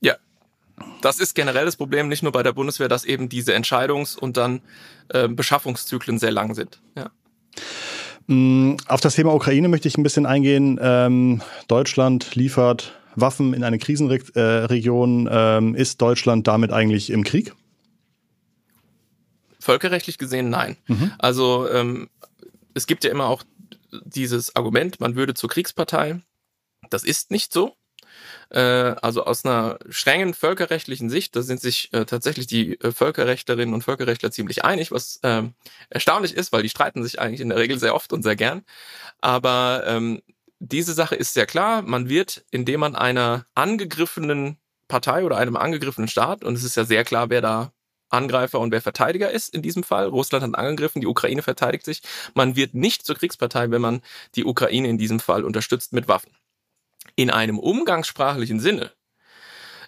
Ja, 0.00 0.16
das 1.02 1.20
ist 1.20 1.34
generell 1.34 1.64
das 1.64 1.76
Problem, 1.76 2.08
nicht 2.08 2.22
nur 2.22 2.32
bei 2.32 2.42
der 2.42 2.52
Bundeswehr, 2.52 2.88
dass 2.88 3.04
eben 3.04 3.28
diese 3.28 3.54
Entscheidungs- 3.54 4.18
und 4.18 4.36
dann 4.36 4.60
äh, 5.08 5.28
Beschaffungszyklen 5.28 6.18
sehr 6.18 6.32
lang 6.32 6.54
sind. 6.54 6.80
Ja. 6.96 7.10
Mm, 8.26 8.76
auf 8.88 9.00
das 9.00 9.14
Thema 9.14 9.34
Ukraine 9.34 9.68
möchte 9.68 9.88
ich 9.88 9.96
ein 9.96 10.02
bisschen 10.02 10.26
eingehen. 10.26 10.78
Ähm, 10.82 11.42
Deutschland 11.68 12.34
liefert 12.34 12.92
Waffen 13.14 13.54
in 13.54 13.64
eine 13.64 13.78
Krisenregion. 13.78 15.28
Ähm, 15.30 15.74
ist 15.74 16.00
Deutschland 16.02 16.46
damit 16.46 16.72
eigentlich 16.72 17.10
im 17.10 17.24
Krieg? 17.24 17.54
Völkerrechtlich 19.66 20.16
gesehen 20.16 20.48
nein. 20.48 20.76
Mhm. 20.86 21.12
Also 21.18 21.68
ähm, 21.68 22.08
es 22.72 22.86
gibt 22.86 23.02
ja 23.02 23.10
immer 23.10 23.26
auch 23.26 23.42
dieses 24.04 24.54
Argument, 24.54 25.00
man 25.00 25.16
würde 25.16 25.34
zur 25.34 25.50
Kriegspartei. 25.50 26.20
Das 26.88 27.02
ist 27.02 27.32
nicht 27.32 27.52
so. 27.52 27.74
Äh, 28.50 28.60
also 28.60 29.24
aus 29.24 29.44
einer 29.44 29.80
strengen 29.88 30.34
völkerrechtlichen 30.34 31.10
Sicht, 31.10 31.34
da 31.34 31.42
sind 31.42 31.60
sich 31.60 31.92
äh, 31.92 32.04
tatsächlich 32.04 32.46
die 32.46 32.80
äh, 32.80 32.92
Völkerrechtlerinnen 32.92 33.74
und 33.74 33.82
Völkerrechtler 33.82 34.30
ziemlich 34.30 34.64
einig, 34.64 34.92
was 34.92 35.18
äh, 35.24 35.42
erstaunlich 35.90 36.36
ist, 36.36 36.52
weil 36.52 36.62
die 36.62 36.68
streiten 36.68 37.02
sich 37.02 37.20
eigentlich 37.20 37.40
in 37.40 37.48
der 37.48 37.58
Regel 37.58 37.80
sehr 37.80 37.96
oft 37.96 38.12
und 38.12 38.22
sehr 38.22 38.36
gern. 38.36 38.62
Aber 39.20 39.82
ähm, 39.88 40.22
diese 40.60 40.94
Sache 40.94 41.16
ist 41.16 41.34
sehr 41.34 41.46
klar. 41.46 41.82
Man 41.82 42.08
wird, 42.08 42.44
indem 42.52 42.80
man 42.80 42.94
einer 42.94 43.46
angegriffenen 43.56 44.58
Partei 44.86 45.24
oder 45.24 45.38
einem 45.38 45.56
angegriffenen 45.56 46.06
Staat, 46.06 46.44
und 46.44 46.54
es 46.54 46.62
ist 46.62 46.76
ja 46.76 46.84
sehr 46.84 47.02
klar, 47.02 47.30
wer 47.30 47.40
da 47.40 47.72
Angreifer 48.08 48.60
und 48.60 48.70
wer 48.70 48.80
Verteidiger 48.80 49.30
ist 49.30 49.54
in 49.54 49.62
diesem 49.62 49.82
Fall. 49.82 50.06
Russland 50.06 50.44
hat 50.44 50.54
angegriffen, 50.54 51.00
die 51.00 51.06
Ukraine 51.06 51.42
verteidigt 51.42 51.84
sich. 51.84 52.02
Man 52.34 52.56
wird 52.56 52.74
nicht 52.74 53.04
zur 53.04 53.16
Kriegspartei, 53.16 53.70
wenn 53.70 53.80
man 53.82 54.00
die 54.34 54.44
Ukraine 54.44 54.88
in 54.88 54.98
diesem 54.98 55.20
Fall 55.20 55.44
unterstützt 55.44 55.92
mit 55.92 56.08
Waffen. 56.08 56.32
In 57.14 57.30
einem 57.30 57.58
umgangssprachlichen 57.58 58.60
Sinne 58.60 58.92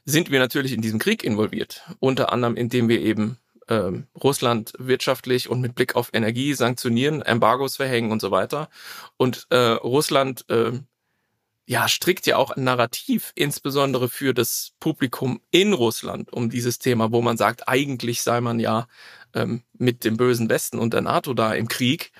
sind 0.05 0.31
wir 0.31 0.39
natürlich 0.39 0.73
in 0.73 0.81
diesem 0.81 0.99
Krieg 0.99 1.23
involviert, 1.23 1.83
unter 2.01 2.33
anderem 2.33 2.57
indem 2.57 2.89
wir 2.89 3.01
eben 3.01 3.39
ähm, 3.69 4.07
Russland 4.23 4.73
wirtschaftlich 4.79 5.49
und 5.49 5.61
mit 5.61 5.75
Blick 5.75 5.95
auf 5.95 6.11
Energie 6.13 6.55
sanktionieren, 6.55 7.23
Embargos 7.23 7.77
verhängen 7.77 8.11
und 8.11 8.21
so 8.21 8.31
weiter. 8.31 8.69
Und 9.17 9.47
äh, 9.51 9.57
Russland 9.57 10.49
äh, 10.49 10.73
ja, 11.69 11.87
strickt 11.87 12.27
ja 12.27 12.39
auch 12.39 12.51
ein 12.51 12.65
Narrativ, 12.65 13.33
insbesondere 13.35 14.09
für 14.09 14.33
das 14.33 14.73
Publikum 14.81 15.43
in 15.51 15.75
Russland, 15.75 16.33
um 16.33 16.49
dieses 16.49 16.79
Thema, 16.79 17.13
wo 17.13 17.21
man 17.21 17.37
sagt, 17.37 17.69
eigentlich 17.69 18.23
sei 18.23 18.41
man 18.41 18.59
ja 18.59 18.89
ähm, 19.35 19.63
mit 19.75 20.03
dem 20.03 20.17
bösen 20.17 20.49
Westen 20.49 20.79
und 20.79 20.95
der 20.95 21.03
NATO 21.03 21.35
da 21.35 21.53
im 21.53 21.69
Krieg. 21.69 22.11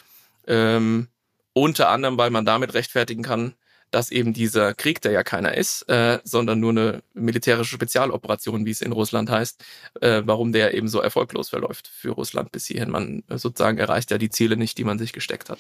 Ähm, 0.47 1.09
unter 1.55 1.89
anderem, 1.89 2.19
weil 2.19 2.29
man 2.29 2.45
damit 2.45 2.75
rechtfertigen 2.75 3.23
kann, 3.23 3.55
dass 3.91 4.11
eben 4.11 4.35
dieser 4.35 4.75
Krieg, 4.75 5.01
der 5.01 5.13
ja 5.13 5.23
keiner 5.23 5.57
ist, 5.57 5.89
äh, 5.89 6.19
sondern 6.25 6.61
nur 6.61 6.73
eine 6.73 7.03
militärische 7.15 7.75
Spezialoperation, 7.75 8.67
wie 8.67 8.71
es 8.71 8.83
in 8.83 8.93
Russland 8.93 9.31
heißt, 9.31 9.65
äh, 10.03 10.21
warum 10.27 10.53
der 10.53 10.75
eben 10.75 10.89
so 10.89 11.01
erfolglos 11.01 11.49
verläuft 11.49 11.89
für 11.89 12.11
Russland 12.11 12.53
bis 12.53 12.67
hierhin. 12.67 12.91
Man 12.91 13.23
äh, 13.29 13.39
sozusagen 13.39 13.79
erreicht 13.79 14.11
ja 14.11 14.19
die 14.19 14.29
Ziele 14.29 14.59
nicht, 14.59 14.77
die 14.77 14.85
man 14.85 14.99
sich 14.99 15.15
gesteckt 15.15 15.49
hat. 15.49 15.59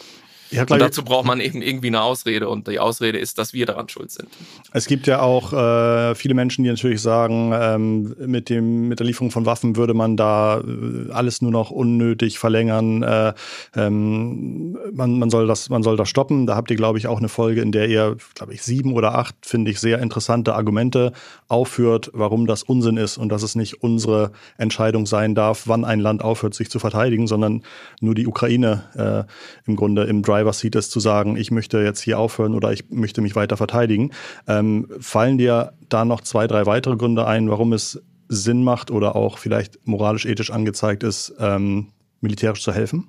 Ja, 0.50 0.62
und 0.62 0.80
dazu 0.80 1.04
braucht 1.04 1.26
man 1.26 1.40
eben 1.40 1.60
irgendwie 1.60 1.88
eine 1.88 2.02
Ausrede 2.02 2.48
und 2.48 2.68
die 2.68 2.78
Ausrede 2.78 3.18
ist, 3.18 3.38
dass 3.38 3.52
wir 3.52 3.66
daran 3.66 3.88
schuld 3.88 4.10
sind. 4.10 4.28
Es 4.72 4.86
gibt 4.86 5.06
ja 5.06 5.20
auch 5.20 5.52
äh, 5.52 6.14
viele 6.14 6.34
Menschen, 6.34 6.64
die 6.64 6.70
natürlich 6.70 7.02
sagen, 7.02 7.52
ähm, 7.54 8.16
mit, 8.18 8.48
dem, 8.48 8.88
mit 8.88 8.98
der 8.98 9.06
Lieferung 9.06 9.30
von 9.30 9.44
Waffen 9.44 9.76
würde 9.76 9.92
man 9.92 10.16
da 10.16 10.60
äh, 10.60 11.12
alles 11.12 11.42
nur 11.42 11.50
noch 11.50 11.70
unnötig 11.70 12.38
verlängern. 12.38 13.02
Äh, 13.02 13.34
ähm, 13.76 14.78
man, 14.92 15.18
man, 15.18 15.28
soll 15.28 15.46
das, 15.46 15.68
man 15.68 15.82
soll 15.82 15.96
das 15.96 16.08
stoppen. 16.08 16.46
Da 16.46 16.56
habt 16.56 16.70
ihr, 16.70 16.76
glaube 16.76 16.98
ich, 16.98 17.06
auch 17.06 17.18
eine 17.18 17.28
Folge, 17.28 17.60
in 17.60 17.70
der 17.70 17.88
ihr, 17.88 18.16
glaube 18.34 18.54
ich, 18.54 18.62
sieben 18.62 18.94
oder 18.94 19.16
acht, 19.16 19.34
finde 19.42 19.70
ich, 19.70 19.80
sehr 19.80 19.98
interessante 19.98 20.54
Argumente 20.54 21.12
aufführt, 21.48 22.10
warum 22.14 22.46
das 22.46 22.62
Unsinn 22.62 22.96
ist 22.96 23.18
und 23.18 23.28
dass 23.28 23.42
es 23.42 23.54
nicht 23.54 23.82
unsere 23.82 24.32
Entscheidung 24.56 25.04
sein 25.04 25.34
darf, 25.34 25.64
wann 25.66 25.84
ein 25.84 26.00
Land 26.00 26.22
aufhört, 26.24 26.54
sich 26.54 26.70
zu 26.70 26.78
verteidigen, 26.78 27.26
sondern 27.26 27.62
nur 28.00 28.14
die 28.14 28.26
Ukraine 28.26 28.84
äh, 28.94 29.68
im 29.68 29.76
Grunde 29.76 30.04
im 30.04 30.22
Drive 30.22 30.37
Driver 30.38 30.52
Seat 30.52 30.76
ist, 30.76 30.90
zu 30.90 31.00
sagen, 31.00 31.36
ich 31.36 31.50
möchte 31.50 31.78
jetzt 31.78 32.00
hier 32.00 32.18
aufhören 32.18 32.54
oder 32.54 32.72
ich 32.72 32.90
möchte 32.90 33.20
mich 33.20 33.34
weiter 33.34 33.56
verteidigen. 33.56 34.12
Ähm, 34.46 34.88
fallen 35.00 35.38
dir 35.38 35.72
da 35.88 36.04
noch 36.04 36.20
zwei, 36.20 36.46
drei 36.46 36.66
weitere 36.66 36.96
Gründe 36.96 37.26
ein, 37.26 37.50
warum 37.50 37.72
es 37.72 38.00
Sinn 38.28 38.62
macht 38.62 38.90
oder 38.90 39.16
auch 39.16 39.38
vielleicht 39.38 39.86
moralisch, 39.86 40.26
ethisch 40.26 40.50
angezeigt 40.50 41.02
ist, 41.02 41.34
ähm, 41.40 41.92
militärisch 42.20 42.62
zu 42.62 42.72
helfen? 42.72 43.08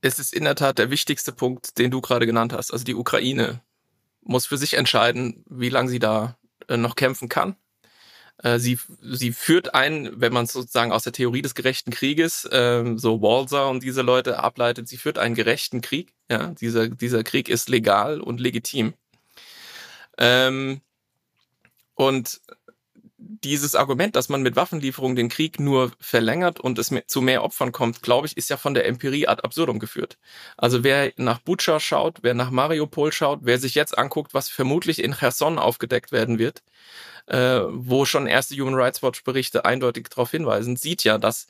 Es 0.00 0.18
ist 0.18 0.34
in 0.34 0.42
der 0.44 0.56
Tat 0.56 0.78
der 0.78 0.90
wichtigste 0.90 1.30
Punkt, 1.30 1.78
den 1.78 1.92
du 1.92 2.00
gerade 2.00 2.26
genannt 2.26 2.52
hast. 2.52 2.72
Also 2.72 2.84
die 2.84 2.96
Ukraine 2.96 3.60
muss 4.22 4.46
für 4.46 4.56
sich 4.56 4.74
entscheiden, 4.74 5.44
wie 5.48 5.68
lange 5.68 5.88
sie 5.88 6.00
da 6.00 6.36
äh, 6.68 6.76
noch 6.76 6.96
kämpfen 6.96 7.28
kann. 7.28 7.54
Äh, 8.42 8.58
sie, 8.58 8.78
sie 9.00 9.32
führt 9.32 9.74
ein, 9.74 10.10
wenn 10.20 10.32
man 10.32 10.46
sozusagen 10.46 10.92
aus 10.92 11.04
der 11.04 11.12
Theorie 11.12 11.42
des 11.42 11.54
gerechten 11.54 11.90
Krieges, 11.90 12.48
ähm, 12.52 12.98
so 12.98 13.22
Walser 13.22 13.68
und 13.68 13.82
diese 13.82 14.02
Leute 14.02 14.38
ableitet, 14.38 14.88
sie 14.88 14.96
führt 14.96 15.18
einen 15.18 15.34
gerechten 15.34 15.80
Krieg. 15.80 16.12
Ja, 16.30 16.48
dieser, 16.48 16.88
dieser 16.88 17.24
Krieg 17.24 17.48
ist 17.48 17.68
legal 17.68 18.20
und 18.20 18.40
legitim. 18.40 18.94
Ähm, 20.18 20.80
und 21.94 22.40
dieses 23.18 23.74
Argument, 23.74 24.16
dass 24.16 24.28
man 24.28 24.42
mit 24.42 24.56
Waffenlieferungen 24.56 25.16
den 25.16 25.28
Krieg 25.28 25.60
nur 25.60 25.92
verlängert 26.00 26.60
und 26.60 26.78
es 26.78 26.92
zu 27.06 27.20
mehr 27.20 27.44
Opfern 27.44 27.72
kommt, 27.72 28.02
glaube 28.02 28.26
ich, 28.26 28.36
ist 28.36 28.50
ja 28.50 28.56
von 28.56 28.74
der 28.74 28.86
Empirie 28.86 29.26
ad 29.26 29.42
absurdum 29.42 29.78
geführt. 29.78 30.18
Also 30.56 30.82
wer 30.84 31.12
nach 31.16 31.38
Bucha 31.38 31.78
schaut, 31.80 32.18
wer 32.22 32.34
nach 32.34 32.50
Mariupol 32.50 33.12
schaut, 33.12 33.40
wer 33.42 33.58
sich 33.58 33.74
jetzt 33.74 33.96
anguckt, 33.96 34.34
was 34.34 34.48
vermutlich 34.48 35.02
in 35.02 35.14
Cherson 35.14 35.58
aufgedeckt 35.58 36.12
werden 36.12 36.38
wird, 36.38 36.62
äh, 37.26 37.60
wo 37.68 38.04
schon 38.04 38.26
erste 38.26 38.54
Human 38.56 38.74
Rights 38.74 39.02
Watch 39.02 39.24
Berichte 39.24 39.64
eindeutig 39.64 40.08
darauf 40.08 40.30
hinweisen, 40.30 40.76
sieht 40.76 41.04
ja, 41.04 41.18
dass 41.18 41.46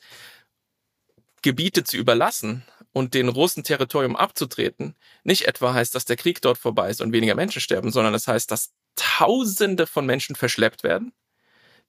Gebiete 1.41 1.83
zu 1.83 1.97
überlassen 1.97 2.63
und 2.93 3.13
den 3.13 3.27
Russen 3.27 3.63
Territorium 3.63 4.15
abzutreten, 4.15 4.95
nicht 5.23 5.47
etwa 5.47 5.73
heißt, 5.73 5.93
dass 5.93 6.05
der 6.05 6.15
Krieg 6.15 6.41
dort 6.41 6.57
vorbei 6.57 6.89
ist 6.89 7.01
und 7.01 7.11
weniger 7.11 7.35
Menschen 7.35 7.61
sterben, 7.61 7.91
sondern 7.91 8.13
es 8.13 8.25
das 8.25 8.33
heißt, 8.33 8.51
dass 8.51 8.71
Tausende 8.95 9.87
von 9.87 10.05
Menschen 10.05 10.35
verschleppt 10.35 10.83
werden. 10.83 11.13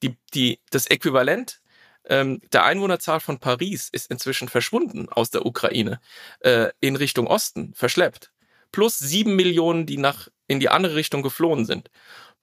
Die, 0.03 0.16
die, 0.33 0.61
das 0.70 0.87
Äquivalent 0.87 1.61
ähm, 2.07 2.40
der 2.53 2.64
Einwohnerzahl 2.64 3.20
von 3.20 3.38
Paris 3.38 3.88
ist 3.92 4.11
inzwischen 4.11 4.49
verschwunden 4.49 5.09
aus 5.11 5.31
der 5.31 5.44
Ukraine 5.44 6.01
äh, 6.40 6.70
in 6.81 6.97
Richtung 6.97 7.27
Osten, 7.27 7.75
verschleppt. 7.75 8.33
Plus 8.73 8.99
sieben 8.99 9.37
Millionen, 9.37 9.87
die 9.87 9.99
nach 9.99 10.29
in 10.47 10.61
die 10.61 10.68
andere 10.68 10.94
Richtung 10.94 11.23
geflohen 11.23 11.64
sind 11.64 11.90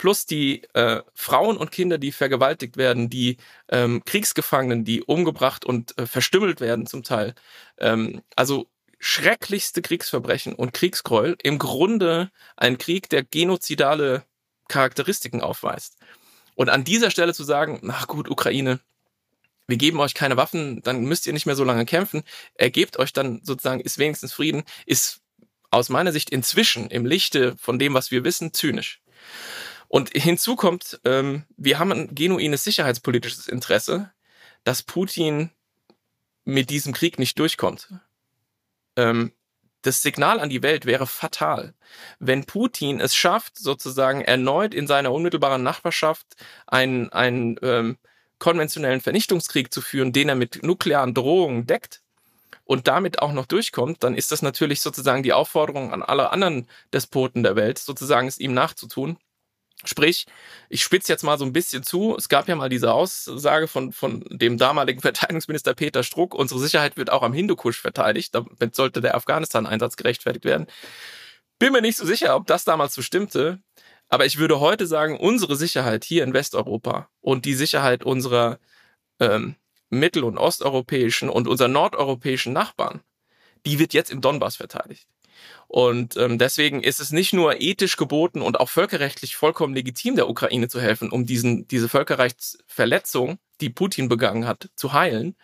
plus 0.01 0.25
die 0.25 0.63
äh, 0.73 1.03
Frauen 1.13 1.57
und 1.57 1.71
Kinder, 1.71 1.99
die 1.99 2.11
vergewaltigt 2.11 2.75
werden, 2.75 3.11
die 3.11 3.37
ähm, 3.69 4.01
Kriegsgefangenen, 4.03 4.83
die 4.83 5.03
umgebracht 5.03 5.63
und 5.63 5.95
äh, 5.99 6.07
verstümmelt 6.07 6.59
werden 6.59 6.87
zum 6.87 7.03
Teil. 7.03 7.35
Ähm, 7.77 8.23
also 8.35 8.65
schrecklichste 8.97 9.83
Kriegsverbrechen 9.83 10.55
und 10.55 10.73
Kriegsgräuel. 10.73 11.37
Im 11.43 11.59
Grunde 11.59 12.31
ein 12.57 12.79
Krieg, 12.79 13.09
der 13.09 13.21
genozidale 13.21 14.23
Charakteristiken 14.69 15.41
aufweist. 15.41 15.97
Und 16.55 16.69
an 16.69 16.83
dieser 16.83 17.11
Stelle 17.11 17.35
zu 17.35 17.43
sagen, 17.43 17.77
na 17.83 18.05
gut, 18.05 18.27
Ukraine, 18.27 18.79
wir 19.67 19.77
geben 19.77 19.99
euch 19.99 20.15
keine 20.15 20.35
Waffen, 20.35 20.81
dann 20.81 21.01
müsst 21.01 21.27
ihr 21.27 21.33
nicht 21.33 21.45
mehr 21.45 21.55
so 21.55 21.63
lange 21.63 21.85
kämpfen, 21.85 22.23
ergebt 22.55 22.97
euch 22.97 23.13
dann 23.13 23.41
sozusagen, 23.43 23.81
ist 23.81 23.99
wenigstens 23.99 24.33
Frieden, 24.33 24.63
ist 24.87 25.21
aus 25.69 25.89
meiner 25.89 26.11
Sicht 26.11 26.31
inzwischen 26.31 26.89
im 26.89 27.05
Lichte 27.05 27.55
von 27.57 27.77
dem, 27.77 27.93
was 27.93 28.09
wir 28.09 28.23
wissen, 28.23 28.51
zynisch. 28.51 28.99
Und 29.91 30.11
hinzu 30.13 30.55
kommt, 30.55 31.01
ähm, 31.03 31.43
wir 31.57 31.77
haben 31.77 31.91
ein 31.91 32.15
genuines 32.15 32.63
sicherheitspolitisches 32.63 33.49
Interesse, 33.49 34.09
dass 34.63 34.83
Putin 34.83 35.49
mit 36.45 36.69
diesem 36.69 36.93
Krieg 36.93 37.19
nicht 37.19 37.37
durchkommt. 37.37 37.89
Ähm, 38.95 39.33
das 39.81 40.01
Signal 40.01 40.39
an 40.39 40.49
die 40.49 40.63
Welt 40.63 40.85
wäre 40.85 41.07
fatal. 41.07 41.73
Wenn 42.19 42.45
Putin 42.45 43.01
es 43.01 43.13
schafft, 43.13 43.57
sozusagen 43.57 44.21
erneut 44.21 44.73
in 44.73 44.87
seiner 44.87 45.11
unmittelbaren 45.11 45.61
Nachbarschaft 45.61 46.37
einen, 46.67 47.09
einen 47.11 47.57
ähm, 47.61 47.97
konventionellen 48.39 49.01
Vernichtungskrieg 49.01 49.73
zu 49.73 49.81
führen, 49.81 50.13
den 50.13 50.29
er 50.29 50.35
mit 50.35 50.63
nuklearen 50.63 51.13
Drohungen 51.13 51.67
deckt 51.67 52.01
und 52.63 52.87
damit 52.87 53.21
auch 53.21 53.33
noch 53.33 53.45
durchkommt, 53.45 54.05
dann 54.05 54.15
ist 54.15 54.31
das 54.31 54.41
natürlich 54.41 54.79
sozusagen 54.79 55.21
die 55.21 55.33
Aufforderung 55.33 55.91
an 55.91 56.01
alle 56.01 56.29
anderen 56.29 56.69
Despoten 56.93 57.43
der 57.43 57.57
Welt, 57.57 57.77
sozusagen 57.77 58.29
es 58.29 58.39
ihm 58.39 58.53
nachzutun. 58.53 59.17
Sprich, 59.83 60.25
ich 60.69 60.83
spitze 60.83 61.11
jetzt 61.11 61.23
mal 61.23 61.37
so 61.37 61.45
ein 61.45 61.53
bisschen 61.53 61.83
zu. 61.83 62.15
Es 62.15 62.29
gab 62.29 62.47
ja 62.47 62.55
mal 62.55 62.69
diese 62.69 62.93
Aussage 62.93 63.67
von, 63.67 63.91
von 63.91 64.23
dem 64.29 64.57
damaligen 64.57 65.01
Verteidigungsminister 65.01 65.73
Peter 65.73 66.03
Struck, 66.03 66.33
unsere 66.33 66.59
Sicherheit 66.59 66.97
wird 66.97 67.09
auch 67.09 67.23
am 67.23 67.33
Hindukusch 67.33 67.79
verteidigt. 67.79 68.35
Damit 68.35 68.75
sollte 68.75 69.01
der 69.01 69.15
Afghanistan-Einsatz 69.15 69.97
gerechtfertigt 69.97 70.45
werden. 70.45 70.67
Bin 71.59 71.73
mir 71.73 71.81
nicht 71.81 71.97
so 71.97 72.05
sicher, 72.05 72.35
ob 72.35 72.47
das 72.47 72.63
damals 72.63 72.93
so 72.93 73.01
stimmte. 73.01 73.59
Aber 74.09 74.25
ich 74.25 74.37
würde 74.37 74.59
heute 74.59 74.87
sagen, 74.87 75.17
unsere 75.17 75.55
Sicherheit 75.55 76.03
hier 76.03 76.23
in 76.23 76.33
Westeuropa 76.33 77.09
und 77.21 77.45
die 77.45 77.53
Sicherheit 77.53 78.03
unserer 78.03 78.59
ähm, 79.19 79.55
mittel- 79.89 80.25
und 80.25 80.37
osteuropäischen 80.37 81.29
und 81.29 81.47
unserer 81.47 81.69
nordeuropäischen 81.69 82.51
Nachbarn, 82.51 83.01
die 83.65 83.79
wird 83.79 83.93
jetzt 83.93 84.11
im 84.11 84.19
Donbass 84.19 84.57
verteidigt. 84.57 85.07
Und 85.67 86.17
ähm, 86.17 86.37
deswegen 86.37 86.83
ist 86.83 86.99
es 86.99 87.11
nicht 87.11 87.33
nur 87.33 87.61
ethisch 87.61 87.97
geboten 87.97 88.41
und 88.41 88.59
auch 88.59 88.69
völkerrechtlich 88.69 89.35
vollkommen 89.35 89.73
legitim, 89.73 90.15
der 90.15 90.29
Ukraine 90.29 90.67
zu 90.67 90.81
helfen, 90.81 91.11
um 91.11 91.25
diesen, 91.25 91.67
diese 91.67 91.87
Völkerrechtsverletzung, 91.87 93.39
die 93.61 93.69
Putin 93.69 94.09
begangen 94.09 94.45
hat, 94.45 94.69
zu 94.75 94.93
heilen, 94.93 95.35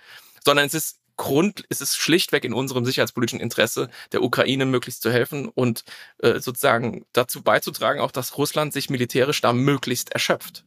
sondern 0.44 0.66
es 0.66 0.74
ist 0.74 1.00
Grund, 1.18 1.66
es 1.70 1.82
ist 1.82 1.96
schlichtweg 1.96 2.46
in 2.46 2.54
unserem 2.54 2.86
sicherheitspolitischen 2.86 3.40
Interesse, 3.40 3.90
der 4.12 4.22
Ukraine 4.22 4.66
möglichst 4.66 5.02
zu 5.02 5.12
helfen 5.12 5.48
und 5.48 5.84
äh, 6.20 6.40
sozusagen 6.40 7.06
dazu 7.12 7.42
beizutragen, 7.42 8.00
auch 8.00 8.12
dass 8.12 8.38
Russland 8.38 8.72
sich 8.72 8.92
militärisch 8.92 9.42
da 9.42 9.52
möglichst 9.52 10.12
erschöpft. 10.12 10.64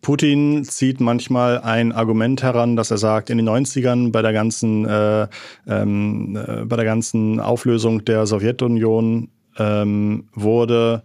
Putin 0.00 0.64
zieht 0.64 1.00
manchmal 1.00 1.60
ein 1.60 1.92
Argument 1.92 2.42
heran, 2.42 2.76
dass 2.76 2.90
er 2.90 2.98
sagt, 2.98 3.30
in 3.30 3.38
den 3.38 3.48
90ern 3.48 4.12
bei 4.12 4.22
der 4.22 4.32
ganzen, 4.32 4.84
äh, 4.86 5.26
ähm, 5.66 6.36
äh, 6.36 6.64
bei 6.64 6.76
der 6.76 6.84
ganzen 6.84 7.40
Auflösung 7.40 8.04
der 8.04 8.26
Sowjetunion 8.26 9.28
ähm, 9.58 10.28
wurde 10.34 11.02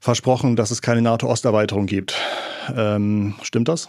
versprochen, 0.00 0.56
dass 0.56 0.70
es 0.70 0.82
keine 0.82 1.02
NATO-Osterweiterung 1.02 1.86
gibt. 1.86 2.14
Ähm, 2.76 3.34
stimmt 3.42 3.68
das? 3.68 3.88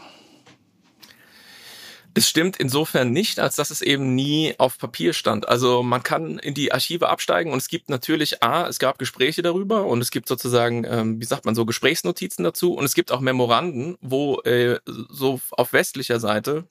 Das 2.17 2.27
stimmt 2.27 2.57
insofern 2.57 3.11
nicht, 3.11 3.37
als 3.37 3.57
dass 3.57 3.69
es 3.69 3.83
eben 3.83 4.15
nie 4.15 4.55
auf 4.57 4.79
Papier 4.79 5.13
stand. 5.13 5.47
Also 5.47 5.83
man 5.83 6.01
kann 6.01 6.39
in 6.39 6.55
die 6.55 6.71
Archive 6.71 7.09
absteigen 7.09 7.51
und 7.51 7.59
es 7.59 7.67
gibt 7.67 7.91
natürlich 7.91 8.41
A, 8.41 8.67
es 8.67 8.79
gab 8.79 8.97
Gespräche 8.97 9.43
darüber 9.43 9.85
und 9.85 10.01
es 10.01 10.09
gibt 10.09 10.27
sozusagen, 10.27 10.83
ähm, 10.83 11.21
wie 11.21 11.25
sagt 11.25 11.45
man 11.45 11.53
so, 11.53 11.63
Gesprächsnotizen 11.63 12.43
dazu 12.43 12.73
und 12.73 12.85
es 12.85 12.95
gibt 12.95 13.11
auch 13.11 13.19
Memoranden, 13.19 13.99
wo 14.01 14.39
äh, 14.39 14.79
so 14.87 15.39
auf 15.51 15.73
westlicher 15.73 16.19
Seite 16.19 16.67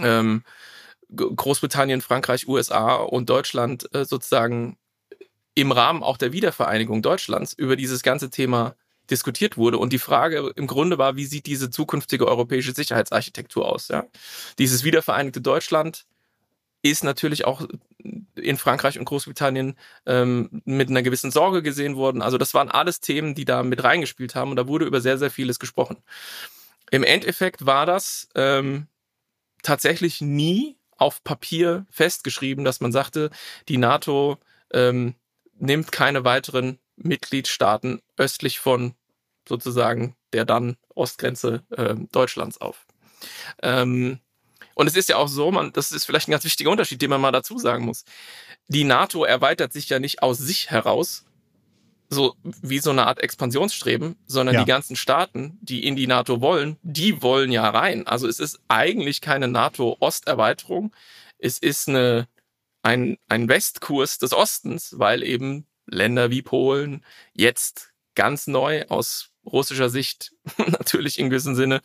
ähm, 0.00 0.42
Großbritannien, 1.14 2.00
Frankreich, 2.00 2.48
USA 2.48 2.96
und 2.96 3.30
Deutschland 3.30 3.88
äh, 3.94 4.04
sozusagen 4.04 4.78
im 5.54 5.70
Rahmen 5.70 6.02
auch 6.02 6.16
der 6.16 6.32
Wiedervereinigung 6.32 7.02
Deutschlands 7.02 7.52
über 7.52 7.76
dieses 7.76 8.02
ganze 8.02 8.30
Thema 8.30 8.74
diskutiert 9.10 9.56
wurde. 9.56 9.78
Und 9.78 9.92
die 9.92 9.98
Frage 9.98 10.52
im 10.56 10.66
Grunde 10.66 10.98
war, 10.98 11.16
wie 11.16 11.26
sieht 11.26 11.46
diese 11.46 11.70
zukünftige 11.70 12.26
europäische 12.26 12.72
Sicherheitsarchitektur 12.72 13.66
aus? 13.66 13.88
Ja? 13.88 14.04
Dieses 14.58 14.84
wiedervereinigte 14.84 15.40
Deutschland 15.40 16.06
ist 16.82 17.04
natürlich 17.04 17.44
auch 17.46 17.66
in 18.36 18.58
Frankreich 18.58 18.98
und 18.98 19.06
Großbritannien 19.06 19.76
ähm, 20.06 20.62
mit 20.64 20.88
einer 20.88 21.02
gewissen 21.02 21.30
Sorge 21.30 21.62
gesehen 21.62 21.96
worden. 21.96 22.22
Also 22.22 22.38
das 22.38 22.54
waren 22.54 22.70
alles 22.70 23.00
Themen, 23.00 23.34
die 23.34 23.44
da 23.44 23.62
mit 23.62 23.82
reingespielt 23.82 24.34
haben 24.34 24.50
und 24.50 24.56
da 24.56 24.68
wurde 24.68 24.84
über 24.84 25.00
sehr, 25.00 25.18
sehr 25.18 25.30
vieles 25.30 25.58
gesprochen. 25.58 25.96
Im 26.90 27.02
Endeffekt 27.02 27.66
war 27.66 27.86
das 27.86 28.28
ähm, 28.34 28.86
tatsächlich 29.62 30.20
nie 30.20 30.76
auf 30.96 31.24
Papier 31.24 31.86
festgeschrieben, 31.90 32.64
dass 32.64 32.80
man 32.80 32.92
sagte, 32.92 33.30
die 33.68 33.78
NATO 33.78 34.38
ähm, 34.72 35.14
nimmt 35.58 35.92
keine 35.92 36.24
weiteren 36.24 36.78
Mitgliedstaaten 36.96 38.00
östlich 38.16 38.58
von 38.58 38.94
sozusagen 39.48 40.16
der 40.32 40.44
dann 40.44 40.76
Ostgrenze 40.94 41.64
äh, 41.70 41.94
Deutschlands 42.12 42.60
auf. 42.60 42.86
Ähm, 43.62 44.20
und 44.74 44.86
es 44.86 44.96
ist 44.96 45.08
ja 45.08 45.16
auch 45.16 45.28
so, 45.28 45.50
man, 45.50 45.72
das 45.72 45.92
ist 45.92 46.04
vielleicht 46.04 46.28
ein 46.28 46.32
ganz 46.32 46.44
wichtiger 46.44 46.70
Unterschied, 46.70 47.00
den 47.00 47.08
man 47.10 47.20
mal 47.20 47.32
dazu 47.32 47.58
sagen 47.58 47.86
muss. 47.86 48.04
Die 48.68 48.84
NATO 48.84 49.24
erweitert 49.24 49.72
sich 49.72 49.88
ja 49.88 49.98
nicht 49.98 50.22
aus 50.22 50.36
sich 50.38 50.70
heraus, 50.70 51.24
so 52.10 52.36
wie 52.42 52.78
so 52.78 52.90
eine 52.90 53.06
Art 53.06 53.20
Expansionsstreben, 53.20 54.16
sondern 54.26 54.54
ja. 54.54 54.60
die 54.62 54.68
ganzen 54.68 54.96
Staaten, 54.96 55.58
die 55.62 55.86
in 55.86 55.96
die 55.96 56.06
NATO 56.06 56.40
wollen, 56.40 56.76
die 56.82 57.22
wollen 57.22 57.50
ja 57.50 57.68
rein. 57.68 58.06
Also 58.06 58.28
es 58.28 58.38
ist 58.38 58.60
eigentlich 58.68 59.20
keine 59.20 59.48
NATO-Osterweiterung. 59.48 60.94
Es 61.38 61.58
ist 61.58 61.88
eine, 61.88 62.28
ein, 62.82 63.16
ein 63.28 63.48
Westkurs 63.48 64.18
des 64.18 64.34
Ostens, 64.34 64.98
weil 64.98 65.22
eben 65.22 65.66
Länder 65.86 66.30
wie 66.30 66.42
Polen 66.42 67.04
jetzt 67.32 67.92
ganz 68.14 68.46
neu 68.46 68.84
aus 68.88 69.30
russischer 69.44 69.88
Sicht 69.88 70.32
natürlich 70.66 71.18
in 71.18 71.30
gewissem 71.30 71.54
Sinne 71.54 71.80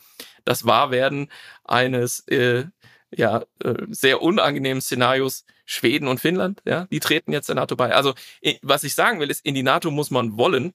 das 0.46 0.66
Wahrwerden 0.66 1.30
eines 1.64 2.28
äh, 2.28 2.66
ja 3.12 3.44
äh, 3.64 3.76
sehr 3.90 4.22
unangenehmen 4.22 4.82
Szenarios 4.82 5.46
Schweden 5.66 6.08
und 6.08 6.20
Finnland, 6.20 6.62
ja, 6.66 6.86
die 6.92 7.00
treten 7.00 7.32
jetzt 7.32 7.48
der 7.48 7.56
NATO 7.56 7.76
bei. 7.76 7.96
Also 7.96 8.14
was 8.62 8.84
ich 8.84 8.94
sagen 8.94 9.20
will 9.20 9.30
ist, 9.30 9.46
in 9.46 9.56
die 9.56 9.64
NATO 9.64 9.90
muss 9.90 10.12
man 10.12 10.38
wollen 10.38 10.74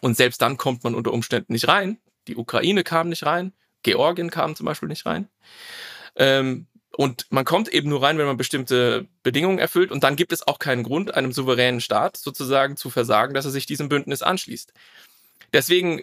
und 0.00 0.16
selbst 0.16 0.40
dann 0.40 0.56
kommt 0.56 0.84
man 0.84 0.94
unter 0.94 1.12
Umständen 1.12 1.52
nicht 1.52 1.66
rein. 1.66 1.98
Die 2.28 2.36
Ukraine 2.36 2.84
kam 2.84 3.08
nicht 3.08 3.24
rein, 3.24 3.52
Georgien 3.82 4.30
kam 4.30 4.54
zum 4.54 4.66
Beispiel 4.66 4.88
nicht 4.88 5.06
rein. 5.06 5.28
Ähm, 6.16 6.66
und 6.96 7.26
man 7.30 7.44
kommt 7.44 7.68
eben 7.68 7.88
nur 7.88 8.02
rein, 8.02 8.18
wenn 8.18 8.26
man 8.26 8.36
bestimmte 8.36 9.06
Bedingungen 9.22 9.58
erfüllt. 9.58 9.92
Und 9.92 10.02
dann 10.02 10.16
gibt 10.16 10.32
es 10.32 10.46
auch 10.46 10.58
keinen 10.58 10.82
Grund, 10.82 11.14
einem 11.14 11.32
souveränen 11.32 11.80
Staat 11.80 12.16
sozusagen 12.16 12.76
zu 12.76 12.90
versagen, 12.90 13.34
dass 13.34 13.44
er 13.44 13.52
sich 13.52 13.66
diesem 13.66 13.88
Bündnis 13.88 14.22
anschließt. 14.22 14.72
Deswegen 15.52 16.02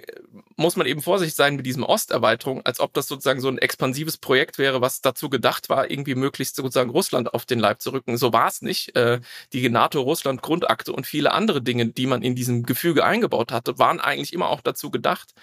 muss 0.58 0.76
man 0.76 0.88
eben 0.88 1.02
vorsichtig 1.02 1.36
sein 1.36 1.56
mit 1.56 1.66
diesem 1.66 1.84
Osterweiterung, 1.84 2.66
als 2.66 2.82
ob 2.82 2.94
das 2.94 3.08
sozusagen 3.08 3.40
so 3.40 3.48
ein 3.48 3.58
expansives 3.58 4.18
Projekt 4.18 4.58
wäre, 4.58 4.82
was 4.82 5.02
dazu 5.02 5.30
gedacht 5.30 5.70
war, 5.70 5.90
irgendwie 5.90 6.16
möglichst 6.16 6.58
sozusagen 6.58 6.90
Russland 6.90 7.34
auf 7.34 7.46
den 7.46 7.60
Leib 7.60 7.82
zu 7.82 7.92
rücken. 7.92 8.18
So 8.18 8.34
war 8.34 8.48
es 8.48 8.62
nicht. 8.62 8.96
Äh, 8.96 9.22
die 9.54 9.70
NATO-Russland-Grundakte 9.70 10.92
und 10.92 11.08
viele 11.08 11.32
andere 11.32 11.62
Dinge, 11.62 11.88
die 11.88 12.08
man 12.08 12.24
in 12.24 12.36
diesem 12.36 12.64
Gefüge 12.64 13.06
eingebaut 13.06 13.54
hatte, 13.54 13.80
waren 13.80 14.02
eigentlich 14.02 14.34
immer 14.34 14.50
auch 14.50 14.62
dazu 14.62 14.92
gedacht, 14.92 15.34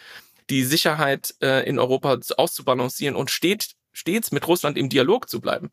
die 0.51 0.65
Sicherheit 0.65 1.35
äh, 1.41 1.67
in 1.67 1.79
Europa 1.79 2.19
auszubalancieren 2.37 3.17
und 3.17 3.31
steht 3.31 3.71
stets 3.95 4.31
mit 4.33 4.47
Russland 4.47 4.77
im 4.77 4.91
Dialog 4.91 5.31
zu 5.31 5.41
bleiben. 5.41 5.71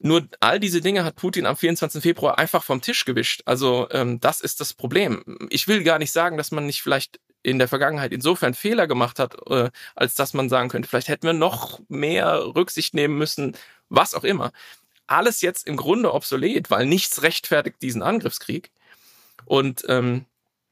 Nur 0.00 0.28
all 0.40 0.60
diese 0.60 0.80
Dinge 0.80 1.04
hat 1.04 1.16
Putin 1.16 1.46
am 1.46 1.56
24. 1.56 2.02
Februar 2.02 2.38
einfach 2.38 2.62
vom 2.62 2.80
Tisch 2.80 3.04
gewischt. 3.04 3.42
Also 3.46 3.88
ähm, 3.90 4.20
das 4.20 4.40
ist 4.40 4.60
das 4.60 4.72
Problem. 4.72 5.48
Ich 5.50 5.66
will 5.66 5.82
gar 5.82 5.98
nicht 5.98 6.12
sagen, 6.12 6.36
dass 6.36 6.52
man 6.52 6.66
nicht 6.66 6.82
vielleicht 6.82 7.20
in 7.42 7.58
der 7.58 7.68
Vergangenheit 7.68 8.12
insofern 8.12 8.54
Fehler 8.54 8.86
gemacht 8.86 9.18
hat, 9.18 9.36
äh, 9.48 9.70
als 9.94 10.14
dass 10.14 10.34
man 10.34 10.48
sagen 10.48 10.68
könnte, 10.68 10.88
vielleicht 10.88 11.08
hätten 11.08 11.26
wir 11.26 11.32
noch 11.32 11.80
mehr 11.88 12.54
Rücksicht 12.54 12.94
nehmen 12.94 13.16
müssen, 13.18 13.56
was 13.88 14.14
auch 14.14 14.24
immer. 14.24 14.52
Alles 15.06 15.40
jetzt 15.40 15.66
im 15.66 15.76
Grunde 15.76 16.12
obsolet, 16.12 16.70
weil 16.70 16.86
nichts 16.86 17.22
rechtfertigt 17.22 17.80
diesen 17.82 18.02
Angriffskrieg. 18.02 18.70
Und 19.46 19.84
ähm, 19.88 20.26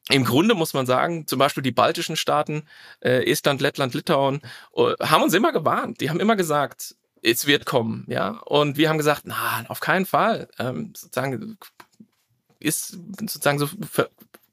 im 0.09 0.25
Grunde 0.25 0.55
muss 0.55 0.73
man 0.73 0.87
sagen, 0.87 1.27
zum 1.27 1.39
Beispiel 1.39 1.63
die 1.63 1.73
baltischen 1.73 2.17
Staaten, 2.17 2.65
äh, 3.01 3.29
Estland, 3.31 3.61
Lettland, 3.61 3.95
Litauen, 3.95 4.41
äh, 4.75 4.95
haben 5.03 5.23
uns 5.23 5.35
immer 5.35 5.53
gewarnt. 5.53 6.01
Die 6.01 6.11
haben 6.11 6.21
immer 6.21 6.37
gesagt, 6.37 6.95
es 7.23 7.47
wird 7.47 7.67
kommen, 7.67 8.05
ja. 8.09 8.41
Und 8.45 8.77
wir 8.77 8.89
haben 8.89 8.99
gesagt, 8.99 9.23
na, 9.25 9.65
auf 9.69 9.81
keinen 9.81 10.07
Fall. 10.07 10.49
Ähm, 10.59 10.93
sozusagen 10.97 11.59
ist 12.61 12.99
sozusagen 13.21 13.59
so 13.59 13.69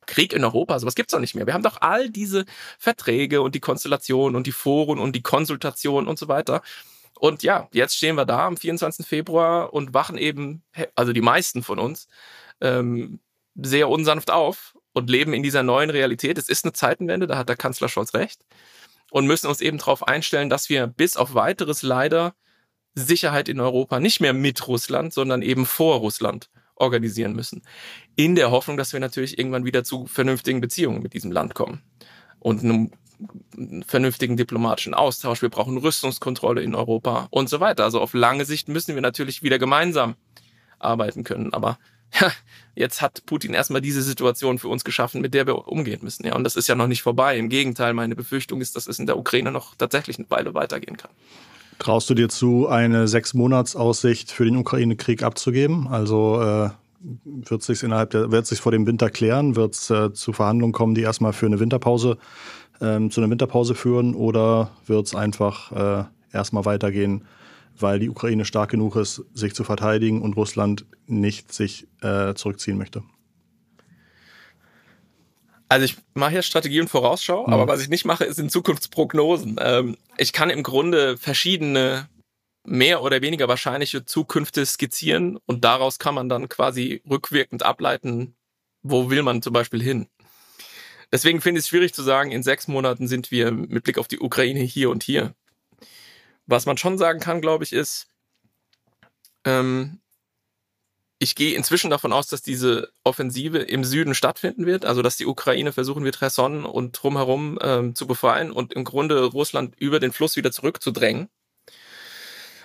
Krieg 0.06 0.34
in 0.34 0.44
Europa, 0.44 0.80
sowas 0.80 0.96
gibt's 0.96 1.12
doch 1.12 1.20
nicht 1.20 1.36
mehr. 1.36 1.46
Wir 1.46 1.54
haben 1.54 1.63
doch 1.63 1.82
all 1.82 2.10
diese 2.10 2.46
Verträge 2.78 3.42
und 3.42 3.56
die 3.56 3.60
Konstellation 3.60 4.36
und 4.36 4.48
die 4.48 4.52
Foren 4.52 5.00
und 5.00 5.16
die 5.16 5.22
Konsultation 5.22 6.08
und 6.08 6.20
so 6.20 6.28
weiter. 6.28 6.62
Und 7.20 7.44
ja, 7.44 7.70
jetzt 7.72 7.96
stehen 7.96 8.16
wir 8.16 8.26
da 8.26 8.48
am 8.48 8.58
24. 8.58 9.06
Februar 9.06 9.74
und 9.74 9.94
wachen 9.94 10.18
eben, 10.18 10.63
also 10.96 11.13
die 11.13 11.22
meisten 11.22 11.63
von 11.63 11.80
uns, 11.80 12.08
ähm, 12.60 13.20
sehr 13.56 13.88
unsanft 13.88 14.32
auf 14.32 14.76
und 14.94 15.10
leben 15.10 15.34
in 15.34 15.44
dieser 15.44 15.64
neuen 15.64 15.90
Realität. 15.90 16.38
Es 16.38 16.50
ist 16.50 16.66
eine 16.66 16.74
Zeitenwende, 16.74 17.28
da 17.28 17.38
hat 17.38 17.50
der 17.50 17.58
Kanzler 17.58 17.90
Scholz 17.90 18.14
recht. 18.14 18.46
Und 19.12 19.28
müssen 19.28 19.48
uns 19.48 19.62
eben 19.62 19.78
darauf 19.78 20.08
einstellen, 20.08 20.50
dass 20.50 20.70
wir 20.70 20.88
bis 20.88 21.18
auf 21.18 21.36
weiteres 21.36 21.84
leider 21.84 22.34
Sicherheit 22.96 23.50
in 23.50 23.60
Europa 23.60 24.00
nicht 24.00 24.22
mehr 24.22 24.34
mit 24.34 24.68
Russland, 24.68 25.14
sondern 25.14 25.42
eben 25.42 25.66
vor 25.66 25.98
Russland 25.98 26.50
organisieren 26.76 27.34
müssen. 27.34 27.62
In 28.16 28.36
der 28.36 28.52
Hoffnung, 28.52 28.78
dass 28.78 28.94
wir 28.94 29.00
natürlich 29.00 29.38
irgendwann 29.38 29.66
wieder 29.66 29.84
zu 29.84 30.08
vernünftigen 30.08 30.62
Beziehungen 30.62 31.04
mit 31.04 31.14
diesem 31.14 31.32
Land 31.32 31.54
kommen. 31.54 31.84
Und 32.40 32.64
einem 32.64 32.92
vernünftigen 33.86 34.38
diplomatischen 34.38 34.94
Austausch. 34.94 35.42
Wir 35.42 35.50
brauchen 35.50 35.78
Rüstungskontrolle 35.78 36.62
in 36.62 36.76
Europa 36.76 37.28
und 37.30 37.50
so 37.50 37.60
weiter. 37.60 37.84
Also 37.84 38.02
auf 38.02 38.14
lange 38.14 38.46
Sicht 38.46 38.68
müssen 38.68 38.96
wir 38.96 39.02
natürlich 39.02 39.44
wieder 39.44 39.60
gemeinsam 39.60 40.16
arbeiten 40.80 41.24
können. 41.24 41.54
Aber 41.54 41.78
ja, 42.19 42.32
jetzt 42.76 43.02
hat 43.02 43.26
Putin 43.26 43.54
erstmal 43.54 43.82
diese 43.82 44.02
Situation 44.02 44.60
für 44.60 44.67
uns 44.67 44.84
geschaffen, 44.84 45.21
mit 45.21 45.34
der 45.34 45.47
wir 45.47 45.67
umgehen 45.67 45.99
müssen. 46.04 46.26
Ja, 46.26 46.36
und 46.36 46.43
das 46.43 46.56
ist 46.56 46.67
ja 46.67 46.76
noch 46.76 46.88
nicht 46.88 47.02
vorbei. 47.02 47.38
Im 47.38 47.49
Gegenteil, 47.49 47.93
meine 47.93 48.15
Befürchtung 48.15 48.62
ist, 48.62 48.76
dass 48.76 48.88
es 48.88 48.99
in 48.99 49.06
der 49.06 49.17
Ukraine 49.17 49.52
noch 49.52 49.76
tatsächlich 49.76 50.17
eine 50.17 50.30
Weile 50.30 50.54
weitergehen 50.54 50.97
kann. 50.97 51.12
Traust 51.80 52.10
du 52.10 52.13
dir 52.13 52.30
zu, 52.30 52.67
eine 52.67 53.08
Sechs-Monats-Aussicht 53.08 54.32
für 54.32 54.45
den 54.45 54.58
Ukraine-Krieg 54.58 55.23
abzugeben? 55.23 55.88
Also 55.88 56.41
äh, 56.41 56.69
wird 57.26 57.63
sich 57.63 57.84
innerhalb 57.84 58.12
der, 58.12 58.32
wird 58.32 58.45
sich 58.45 58.62
vor 58.62 58.71
dem 58.71 58.86
Winter 58.86 59.10
klären? 59.10 59.56
Wird 59.56 59.73
es 59.73 59.89
äh, 59.89 60.13
zu 60.13 60.34
Verhandlungen 60.34 60.73
kommen, 60.73 60.95
die 60.95 61.02
erstmal 61.02 61.34
für 61.34 61.47
eine 61.47 61.60
Winterpause 61.60 62.17
ähm, 62.80 63.12
zu 63.12 63.21
einer 63.21 63.30
Winterpause 63.30 63.76
führen? 63.76 64.15
Oder 64.15 64.71
wird 64.86 65.08
es 65.08 65.15
einfach 65.15 65.71
äh, 65.71 66.06
erstmal 66.32 66.65
weitergehen? 66.65 67.26
Weil 67.80 68.00
die 68.00 68.10
Ukraine 68.10 68.46
stark 68.46 68.72
genug 68.72 68.96
ist, 68.96 69.24
sich 69.34 69.54
zu 69.54 69.64
verteidigen 69.64 70.22
und 70.22 70.36
Russland 70.36 70.86
nicht 71.08 71.54
sich 71.54 71.88
äh, 72.02 72.34
zurückziehen 72.34 72.78
möchte. 72.78 73.04
Also 75.70 75.86
ich 75.86 75.98
mache 76.14 76.36
ja 76.36 76.42
Strategie 76.44 76.82
und 76.82 76.90
Vorausschau, 76.90 77.48
mhm. 77.48 77.54
aber 77.54 77.68
was 77.68 77.82
ich 77.82 77.90
nicht 77.90 78.06
mache, 78.06 78.32
sind 78.34 78.52
Zukunftsprognosen. 78.52 79.58
Ähm, 79.60 79.98
ich 80.18 80.32
kann 80.32 80.50
im 80.50 80.62
Grunde 80.62 81.18
verschiedene 81.18 82.08
mehr 82.66 83.02
oder 83.02 83.22
weniger 83.22 83.48
wahrscheinliche 83.48 84.06
Zukünfte 84.06 84.66
skizzieren 84.66 85.38
und 85.46 85.66
daraus 85.66 86.00
kann 86.00 86.16
man 86.16 86.30
dann 86.30 86.48
quasi 86.48 87.02
rückwirkend 87.10 87.64
ableiten, 87.64 88.36
wo 88.84 89.10
will 89.10 89.24
man 89.24 89.42
zum 89.42 89.54
Beispiel 89.54 89.82
hin. 89.82 90.08
Deswegen 91.12 91.42
finde 91.42 91.60
ich 91.60 91.66
es 91.66 91.70
schwierig 91.70 91.94
zu 91.94 92.04
sagen, 92.04 92.32
in 92.32 92.44
sechs 92.44 92.68
Monaten 92.68 93.08
sind 93.08 93.32
wir 93.32 93.52
mit 93.52 93.84
Blick 93.84 93.98
auf 93.98 94.08
die 94.08 94.20
Ukraine 94.20 94.62
hier 94.62 94.90
und 94.90 95.04
hier. 95.04 95.36
Was 96.46 96.66
man 96.66 96.78
schon 96.78 96.98
sagen 96.98 97.20
kann, 97.20 97.41
glaube 97.41 97.64
ich, 97.64 97.74
ist, 97.74 98.08
ähm, 99.46 100.00
ich 101.20 101.36
gehe 101.36 101.56
inzwischen 101.56 101.89
davon 101.89 102.12
aus, 102.12 102.28
dass 102.28 102.41
diese 102.41 102.91
Offensive 103.04 103.60
im 103.60 103.86
Süden 103.86 104.14
stattfinden 104.14 104.66
wird, 104.66 104.86
also 104.86 105.02
dass 105.02 105.16
die 105.16 105.26
Ukraine 105.26 105.72
versuchen 105.72 106.04
wird, 106.04 106.20
Cherson 106.20 106.66
und 106.66 106.91
drumherum 106.91 107.58
ähm, 107.62 107.96
zu 107.96 108.08
befreien 108.08 108.52
und 108.52 108.74
im 108.74 108.84
Grunde 108.84 109.24
Russland 109.24 109.74
über 109.78 110.00
den 110.00 110.12
Fluss 110.12 110.36
wieder 110.36 110.52
zurückzudrängen. 110.52 111.30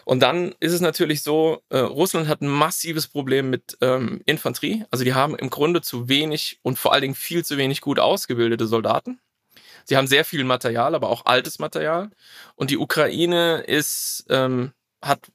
Und 0.04 0.20
dann 0.20 0.54
ist 0.58 0.72
es 0.72 0.80
natürlich 0.80 1.22
so, 1.22 1.62
äh, 1.68 1.78
Russland 1.78 2.28
hat 2.28 2.40
ein 2.40 2.48
massives 2.48 3.06
Problem 3.08 3.50
mit 3.50 3.76
ähm, 3.82 4.22
Infanterie. 4.24 4.86
Also 4.90 5.04
die 5.04 5.12
haben 5.12 5.36
im 5.36 5.50
Grunde 5.50 5.82
zu 5.82 6.08
wenig 6.08 6.58
und 6.62 6.78
vor 6.78 6.94
allen 6.94 7.02
Dingen 7.02 7.14
viel 7.14 7.44
zu 7.44 7.58
wenig 7.58 7.82
gut 7.82 8.00
ausgebildete 8.00 8.66
Soldaten. 8.66 9.20
Sie 9.88 9.96
haben 9.96 10.06
sehr 10.06 10.26
viel 10.26 10.44
Material, 10.44 10.94
aber 10.94 11.08
auch 11.08 11.24
altes 11.24 11.58
Material. 11.58 12.10
Und 12.56 12.70
die 12.70 12.76
Ukraine 12.76 13.62
ist, 13.66 14.26
ähm, 14.28 14.72
hat 15.02 15.32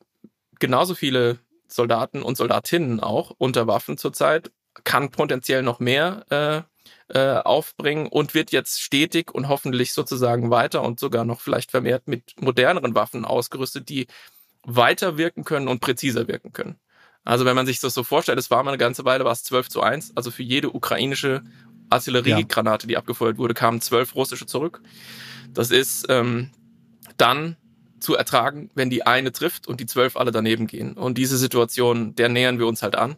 genauso 0.60 0.93
viele 0.93 1.39
Soldaten 1.68 2.22
und 2.22 2.38
Soldatinnen 2.38 2.99
auch 2.99 3.32
unter 3.39 3.66
Waffen 3.66 3.97
zurzeit, 3.97 4.51
kann 4.84 5.10
potenziell 5.10 5.64
noch 5.64 5.80
mehr 5.80 6.68
äh, 7.10 7.18
äh, 7.18 7.41
aufbringen 7.41 8.06
und 8.08 8.36
wird 8.36 8.51
jetzt 8.51 8.80
stetig 8.80 9.34
und 9.34 9.49
hoffentlich 9.49 9.91
sozusagen 9.91 10.51
weiter 10.51 10.84
und 10.84 10.99
sogar 10.99 11.26
noch 11.26 11.41
vielleicht 11.41 11.72
vermehrt 11.72 12.08
mit 12.08 12.39
moderneren 12.39 12.93
Waffen 12.93 13.26
ausgerüstet, 13.26 13.89
die 13.89 14.06
weiter 14.62 15.18
wirken 15.18 15.45
können 15.45 15.68
und 15.68 15.80
präziser 15.80 16.28
wirken 16.28 16.54
können. 16.54 16.80
Also 17.26 17.45
wenn 17.45 17.56
man 17.56 17.66
sich 17.66 17.80
das 17.80 17.93
so 17.93 18.04
vorstellt, 18.04 18.38
es 18.38 18.51
war 18.51 18.64
mal 18.64 18.72
eine 18.72 18.78
ganze 18.78 19.06
Weile, 19.06 19.24
war 19.24 19.32
es 19.32 19.43
12 19.43 19.70
zu 19.70 19.82
1, 19.82 20.12
also 20.16 20.30
für 20.30 20.43
jede 20.43 20.72
ukrainische 20.72 21.41
Artilleriegranate, 21.90 22.88
die 22.88 22.98
abgefeuert 22.98 23.38
wurde, 23.38 23.54
kamen 23.54 23.82
zwölf 23.82 24.16
russische 24.16 24.46
zurück. 24.46 24.82
Das 25.54 25.72
ist 25.72 26.06
ähm, 26.10 26.50
dann 27.18 27.58
zu 28.00 28.16
ertragen, 28.16 28.70
wenn 28.76 28.90
die 28.90 29.06
eine 29.06 29.32
trifft 29.32 29.68
und 29.68 29.80
die 29.80 29.86
zwölf 29.86 30.18
alle 30.18 30.32
daneben 30.32 30.68
gehen. 30.68 30.94
Und 30.94 31.18
diese 31.18 31.38
Situation, 31.38 32.16
der 32.16 32.30
nähern 32.30 32.60
wir 32.60 32.68
uns 32.68 32.84
halt 32.84 32.96
an. 32.96 33.16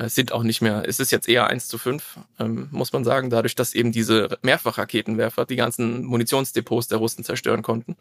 Es 0.00 0.14
sind 0.14 0.30
auch 0.30 0.44
nicht 0.44 0.60
mehr, 0.60 0.84
es 0.86 1.00
ist 1.00 1.10
jetzt 1.10 1.28
eher 1.28 1.48
eins 1.48 1.66
zu 1.66 1.76
fünf, 1.76 2.20
ähm, 2.38 2.68
muss 2.70 2.92
man 2.92 3.02
sagen, 3.02 3.30
dadurch, 3.30 3.56
dass 3.56 3.74
eben 3.74 3.90
diese 3.90 4.38
Mehrfachraketenwerfer 4.42 5.44
die 5.44 5.56
ganzen 5.56 6.04
Munitionsdepots 6.04 6.86
der 6.86 6.98
Russen 6.98 7.24
zerstören 7.24 7.62
konnten. 7.62 7.96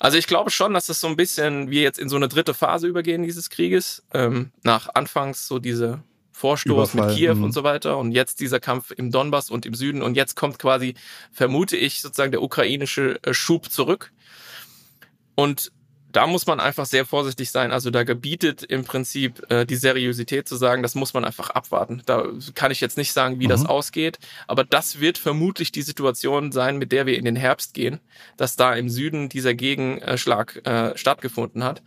Also 0.00 0.16
ich 0.16 0.26
glaube 0.26 0.50
schon, 0.50 0.72
dass 0.72 0.86
das 0.86 1.00
so 1.02 1.06
ein 1.06 1.16
bisschen 1.16 1.70
wir 1.70 1.82
jetzt 1.82 1.98
in 1.98 2.08
so 2.08 2.16
eine 2.16 2.28
dritte 2.28 2.54
Phase 2.54 2.86
übergehen 2.86 3.24
dieses 3.24 3.50
Krieges. 3.50 4.02
Ähm, 4.14 4.52
nach 4.62 4.88
anfangs 4.94 5.46
so 5.46 5.58
diese 5.58 6.02
Vorstoß 6.38 6.94
Überfall. 6.94 7.08
mit 7.08 7.16
Kiew 7.16 7.34
mhm. 7.34 7.44
und 7.44 7.52
so 7.52 7.64
weiter 7.64 7.98
und 7.98 8.12
jetzt 8.12 8.40
dieser 8.40 8.60
Kampf 8.60 8.92
im 8.92 9.10
Donbass 9.10 9.50
und 9.50 9.66
im 9.66 9.74
Süden 9.74 10.02
und 10.02 10.16
jetzt 10.16 10.36
kommt 10.36 10.58
quasi, 10.58 10.94
vermute 11.32 11.76
ich, 11.76 12.00
sozusagen 12.00 12.30
der 12.30 12.42
ukrainische 12.42 13.18
äh, 13.24 13.34
Schub 13.34 13.70
zurück. 13.70 14.12
Und 15.34 15.72
da 16.12 16.26
muss 16.26 16.46
man 16.46 16.58
einfach 16.58 16.86
sehr 16.86 17.04
vorsichtig 17.04 17.50
sein. 17.50 17.70
Also 17.70 17.90
da 17.90 18.02
gebietet 18.02 18.62
im 18.62 18.84
Prinzip 18.84 19.50
äh, 19.50 19.66
die 19.66 19.76
Seriosität 19.76 20.48
zu 20.48 20.56
sagen, 20.56 20.82
das 20.82 20.94
muss 20.94 21.12
man 21.12 21.24
einfach 21.24 21.50
abwarten. 21.50 22.02
Da 22.06 22.24
kann 22.54 22.70
ich 22.70 22.80
jetzt 22.80 22.96
nicht 22.96 23.12
sagen, 23.12 23.40
wie 23.40 23.44
mhm. 23.44 23.50
das 23.50 23.66
ausgeht, 23.66 24.18
aber 24.46 24.64
das 24.64 25.00
wird 25.00 25.18
vermutlich 25.18 25.72
die 25.72 25.82
Situation 25.82 26.52
sein, 26.52 26.78
mit 26.78 26.92
der 26.92 27.06
wir 27.06 27.18
in 27.18 27.24
den 27.24 27.36
Herbst 27.36 27.74
gehen, 27.74 28.00
dass 28.36 28.56
da 28.56 28.74
im 28.74 28.88
Süden 28.88 29.28
dieser 29.28 29.54
Gegenschlag 29.54 30.64
äh, 30.66 30.96
stattgefunden 30.96 31.64
hat. 31.64 31.82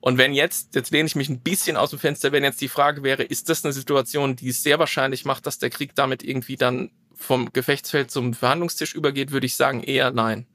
Und 0.00 0.18
wenn 0.18 0.32
jetzt, 0.34 0.74
jetzt 0.74 0.90
lehne 0.90 1.06
ich 1.06 1.16
mich 1.16 1.28
ein 1.28 1.40
bisschen 1.40 1.76
aus 1.76 1.90
dem 1.90 1.98
Fenster, 1.98 2.32
wenn 2.32 2.44
jetzt 2.44 2.60
die 2.60 2.68
Frage 2.68 3.02
wäre, 3.02 3.22
ist 3.22 3.48
das 3.48 3.64
eine 3.64 3.72
Situation, 3.72 4.36
die 4.36 4.48
es 4.48 4.62
sehr 4.62 4.78
wahrscheinlich 4.78 5.24
macht, 5.24 5.46
dass 5.46 5.58
der 5.58 5.70
Krieg 5.70 5.94
damit 5.94 6.22
irgendwie 6.22 6.56
dann 6.56 6.90
vom 7.14 7.52
Gefechtsfeld 7.52 8.10
zum 8.10 8.34
Verhandlungstisch 8.34 8.94
übergeht, 8.94 9.32
würde 9.32 9.46
ich 9.46 9.56
sagen 9.56 9.82
eher 9.82 10.10
nein. 10.10 10.46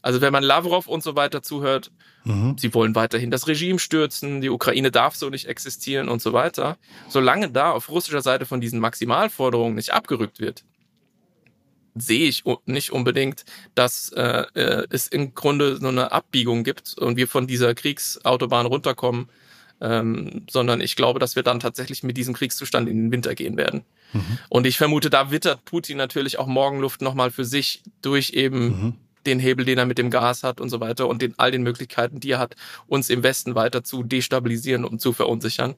Also 0.00 0.20
wenn 0.20 0.32
man 0.32 0.42
Lavrov 0.42 0.88
und 0.88 1.02
so 1.02 1.14
weiter 1.14 1.42
zuhört, 1.42 1.92
mhm. 2.24 2.56
sie 2.58 2.74
wollen 2.74 2.94
weiterhin 2.94 3.30
das 3.30 3.46
Regime 3.46 3.78
stürzen, 3.78 4.40
die 4.40 4.50
Ukraine 4.50 4.90
darf 4.90 5.14
so 5.14 5.30
nicht 5.30 5.46
existieren 5.46 6.08
und 6.08 6.20
so 6.20 6.32
weiter. 6.32 6.76
Solange 7.08 7.50
da 7.50 7.70
auf 7.70 7.88
russischer 7.88 8.20
Seite 8.20 8.44
von 8.44 8.60
diesen 8.60 8.80
Maximalforderungen 8.80 9.76
nicht 9.76 9.92
abgerückt 9.92 10.40
wird, 10.40 10.64
sehe 11.94 12.28
ich 12.28 12.44
nicht 12.66 12.92
unbedingt, 12.92 13.44
dass 13.74 14.10
äh, 14.12 14.44
äh, 14.54 14.86
es 14.90 15.08
im 15.08 15.34
Grunde 15.34 15.76
so 15.76 15.88
eine 15.88 16.12
Abbiegung 16.12 16.64
gibt 16.64 16.96
und 16.98 17.16
wir 17.16 17.28
von 17.28 17.46
dieser 17.46 17.74
Kriegsautobahn 17.74 18.66
runterkommen, 18.66 19.28
ähm, 19.80 20.46
sondern 20.50 20.80
ich 20.80 20.96
glaube, 20.96 21.18
dass 21.18 21.36
wir 21.36 21.42
dann 21.42 21.60
tatsächlich 21.60 22.02
mit 22.02 22.16
diesem 22.16 22.34
Kriegszustand 22.34 22.88
in 22.88 22.96
den 22.96 23.12
Winter 23.12 23.34
gehen 23.34 23.56
werden. 23.56 23.84
Mhm. 24.12 24.38
Und 24.48 24.66
ich 24.66 24.78
vermute, 24.78 25.10
da 25.10 25.30
wittert 25.30 25.64
Putin 25.64 25.96
natürlich 25.96 26.38
auch 26.38 26.46
Morgenluft 26.46 27.02
nochmal 27.02 27.30
für 27.30 27.44
sich 27.44 27.82
durch 28.00 28.30
eben 28.30 28.64
mhm. 28.64 28.94
den 29.26 29.38
Hebel, 29.38 29.64
den 29.64 29.78
er 29.78 29.86
mit 29.86 29.98
dem 29.98 30.10
Gas 30.10 30.44
hat 30.44 30.60
und 30.60 30.70
so 30.70 30.80
weiter 30.80 31.08
und 31.08 31.20
den, 31.20 31.34
all 31.36 31.50
den 31.50 31.62
Möglichkeiten, 31.62 32.20
die 32.20 32.30
er 32.30 32.38
hat, 32.38 32.56
uns 32.86 33.10
im 33.10 33.22
Westen 33.22 33.54
weiter 33.54 33.84
zu 33.84 34.02
destabilisieren 34.02 34.84
und 34.84 35.00
zu 35.00 35.12
verunsichern. 35.12 35.74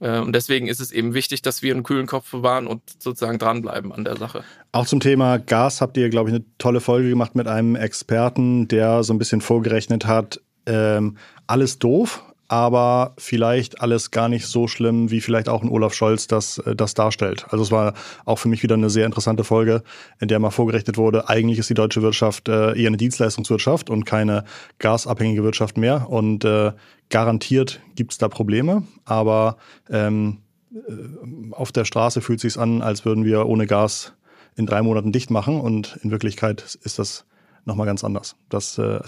Äh, 0.00 0.20
und 0.20 0.32
deswegen 0.34 0.68
ist 0.68 0.80
es 0.80 0.92
eben 0.92 1.14
wichtig, 1.14 1.42
dass 1.42 1.62
wir 1.62 1.74
einen 1.74 1.82
kühlen 1.82 2.06
Kopf 2.06 2.30
bewahren 2.30 2.66
und 2.66 2.82
sozusagen 2.98 3.38
dranbleiben 3.38 3.92
an 3.92 4.04
der 4.04 4.16
Sache. 4.16 4.44
Auch 4.72 4.86
zum 4.86 5.00
Thema 5.00 5.38
Gas 5.38 5.80
habt 5.80 5.96
ihr, 5.96 6.08
glaube 6.08 6.30
ich, 6.30 6.36
eine 6.36 6.44
tolle 6.58 6.80
Folge 6.80 7.08
gemacht 7.08 7.34
mit 7.34 7.48
einem 7.48 7.76
Experten, 7.76 8.68
der 8.68 9.02
so 9.02 9.14
ein 9.14 9.18
bisschen 9.18 9.40
vorgerechnet 9.40 10.06
hat, 10.06 10.40
ähm, 10.66 11.16
alles 11.46 11.78
doof, 11.78 12.22
aber 12.48 13.14
vielleicht 13.18 13.80
alles 13.80 14.10
gar 14.10 14.28
nicht 14.28 14.46
so 14.46 14.68
schlimm, 14.68 15.10
wie 15.10 15.20
vielleicht 15.20 15.48
auch 15.48 15.62
ein 15.62 15.68
Olaf 15.68 15.94
Scholz 15.94 16.26
das, 16.26 16.58
äh, 16.58 16.76
das 16.76 16.94
darstellt. 16.94 17.46
Also 17.50 17.64
es 17.64 17.70
war 17.70 17.94
auch 18.24 18.38
für 18.38 18.48
mich 18.48 18.62
wieder 18.62 18.74
eine 18.74 18.90
sehr 18.90 19.06
interessante 19.06 19.44
Folge, 19.44 19.82
in 20.20 20.28
der 20.28 20.38
mal 20.38 20.50
vorgerechnet 20.50 20.96
wurde, 20.96 21.28
eigentlich 21.28 21.58
ist 21.58 21.70
die 21.70 21.74
deutsche 21.74 22.02
Wirtschaft 22.02 22.48
äh, 22.48 22.78
eher 22.78 22.88
eine 22.88 22.96
Dienstleistungswirtschaft 22.96 23.90
und 23.90 24.04
keine 24.04 24.44
gasabhängige 24.78 25.42
Wirtschaft 25.42 25.76
mehr. 25.76 26.08
Und 26.08 26.44
äh, 26.44 26.72
garantiert 27.10 27.80
gibt's 27.94 28.18
da 28.18 28.28
Probleme, 28.28 28.82
aber 29.04 29.56
ähm, 29.90 30.38
äh, 30.72 31.52
auf 31.52 31.72
der 31.72 31.84
Straße 31.84 32.20
fühlt 32.20 32.40
sich's 32.40 32.58
an, 32.58 32.82
als 32.82 33.04
würden 33.04 33.24
wir 33.24 33.46
ohne 33.46 33.66
Gas 33.66 34.14
in 34.56 34.66
drei 34.66 34.82
Monaten 34.82 35.12
dicht 35.12 35.30
machen 35.30 35.60
und 35.60 35.98
in 36.02 36.10
Wirklichkeit 36.10 36.78
ist 36.82 36.98
das 36.98 37.24
nochmal 37.64 37.86
ganz 37.86 38.04
anders. 38.04 38.36
Das 38.48 38.78
äh, 38.78 39.00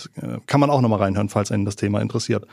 kann 0.47 0.61
man 0.61 0.71
auch 0.71 0.81
nochmal 0.81 1.01
reinhören, 1.01 1.29
falls 1.29 1.51
einen 1.51 1.65
das 1.65 1.77
Thema 1.77 2.01
interessiert. 2.01 2.47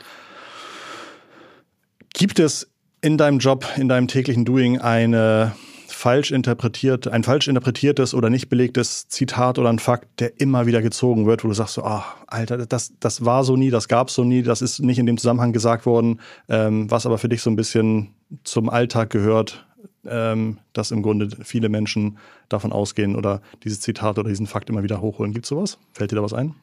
Gibt 2.14 2.38
es 2.38 2.70
in 3.02 3.18
deinem 3.18 3.38
Job, 3.38 3.66
in 3.76 3.88
deinem 3.88 4.08
täglichen 4.08 4.44
Doing 4.44 4.78
eine 4.78 5.54
falsch 5.96 6.30
interpretiert, 6.30 7.08
ein 7.08 7.24
falsch 7.24 7.48
interpretiertes 7.48 8.12
oder 8.12 8.28
nicht 8.28 8.50
belegtes 8.50 9.08
Zitat 9.08 9.58
oder 9.58 9.70
ein 9.70 9.78
Fakt, 9.78 10.20
der 10.20 10.38
immer 10.38 10.66
wieder 10.66 10.82
gezogen 10.82 11.26
wird, 11.26 11.42
wo 11.42 11.48
du 11.48 11.54
sagst 11.54 11.72
so, 11.74 11.84
ah, 11.84 12.04
Alter, 12.26 12.66
das, 12.66 12.92
das 13.00 13.24
war 13.24 13.44
so 13.44 13.56
nie, 13.56 13.70
das 13.70 13.88
gab 13.88 14.08
es 14.08 14.14
so 14.14 14.22
nie, 14.22 14.42
das 14.42 14.60
ist 14.60 14.80
nicht 14.80 14.98
in 14.98 15.06
dem 15.06 15.16
Zusammenhang 15.16 15.54
gesagt 15.54 15.86
worden, 15.86 16.20
ähm, 16.50 16.90
was 16.90 17.06
aber 17.06 17.16
für 17.16 17.30
dich 17.30 17.40
so 17.40 17.48
ein 17.48 17.56
bisschen 17.56 18.14
zum 18.44 18.68
Alltag 18.68 19.08
gehört, 19.08 19.66
ähm, 20.04 20.58
dass 20.74 20.90
im 20.90 21.00
Grunde 21.00 21.30
viele 21.42 21.70
Menschen 21.70 22.18
davon 22.50 22.72
ausgehen 22.72 23.16
oder 23.16 23.40
dieses 23.64 23.80
Zitat 23.80 24.18
oder 24.18 24.28
diesen 24.28 24.46
Fakt 24.46 24.68
immer 24.68 24.82
wieder 24.82 25.00
hochholen. 25.00 25.32
Gibt 25.32 25.46
es 25.46 25.48
sowas? 25.48 25.78
Fällt 25.94 26.12
dir 26.12 26.16
da 26.16 26.22
was 26.22 26.34
ein? 26.34 26.54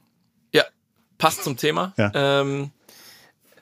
Ja, 0.54 0.64
passt 1.18 1.44
zum 1.44 1.58
Thema. 1.58 1.94
Ja. 1.98 2.12
Ähm, 2.14 2.70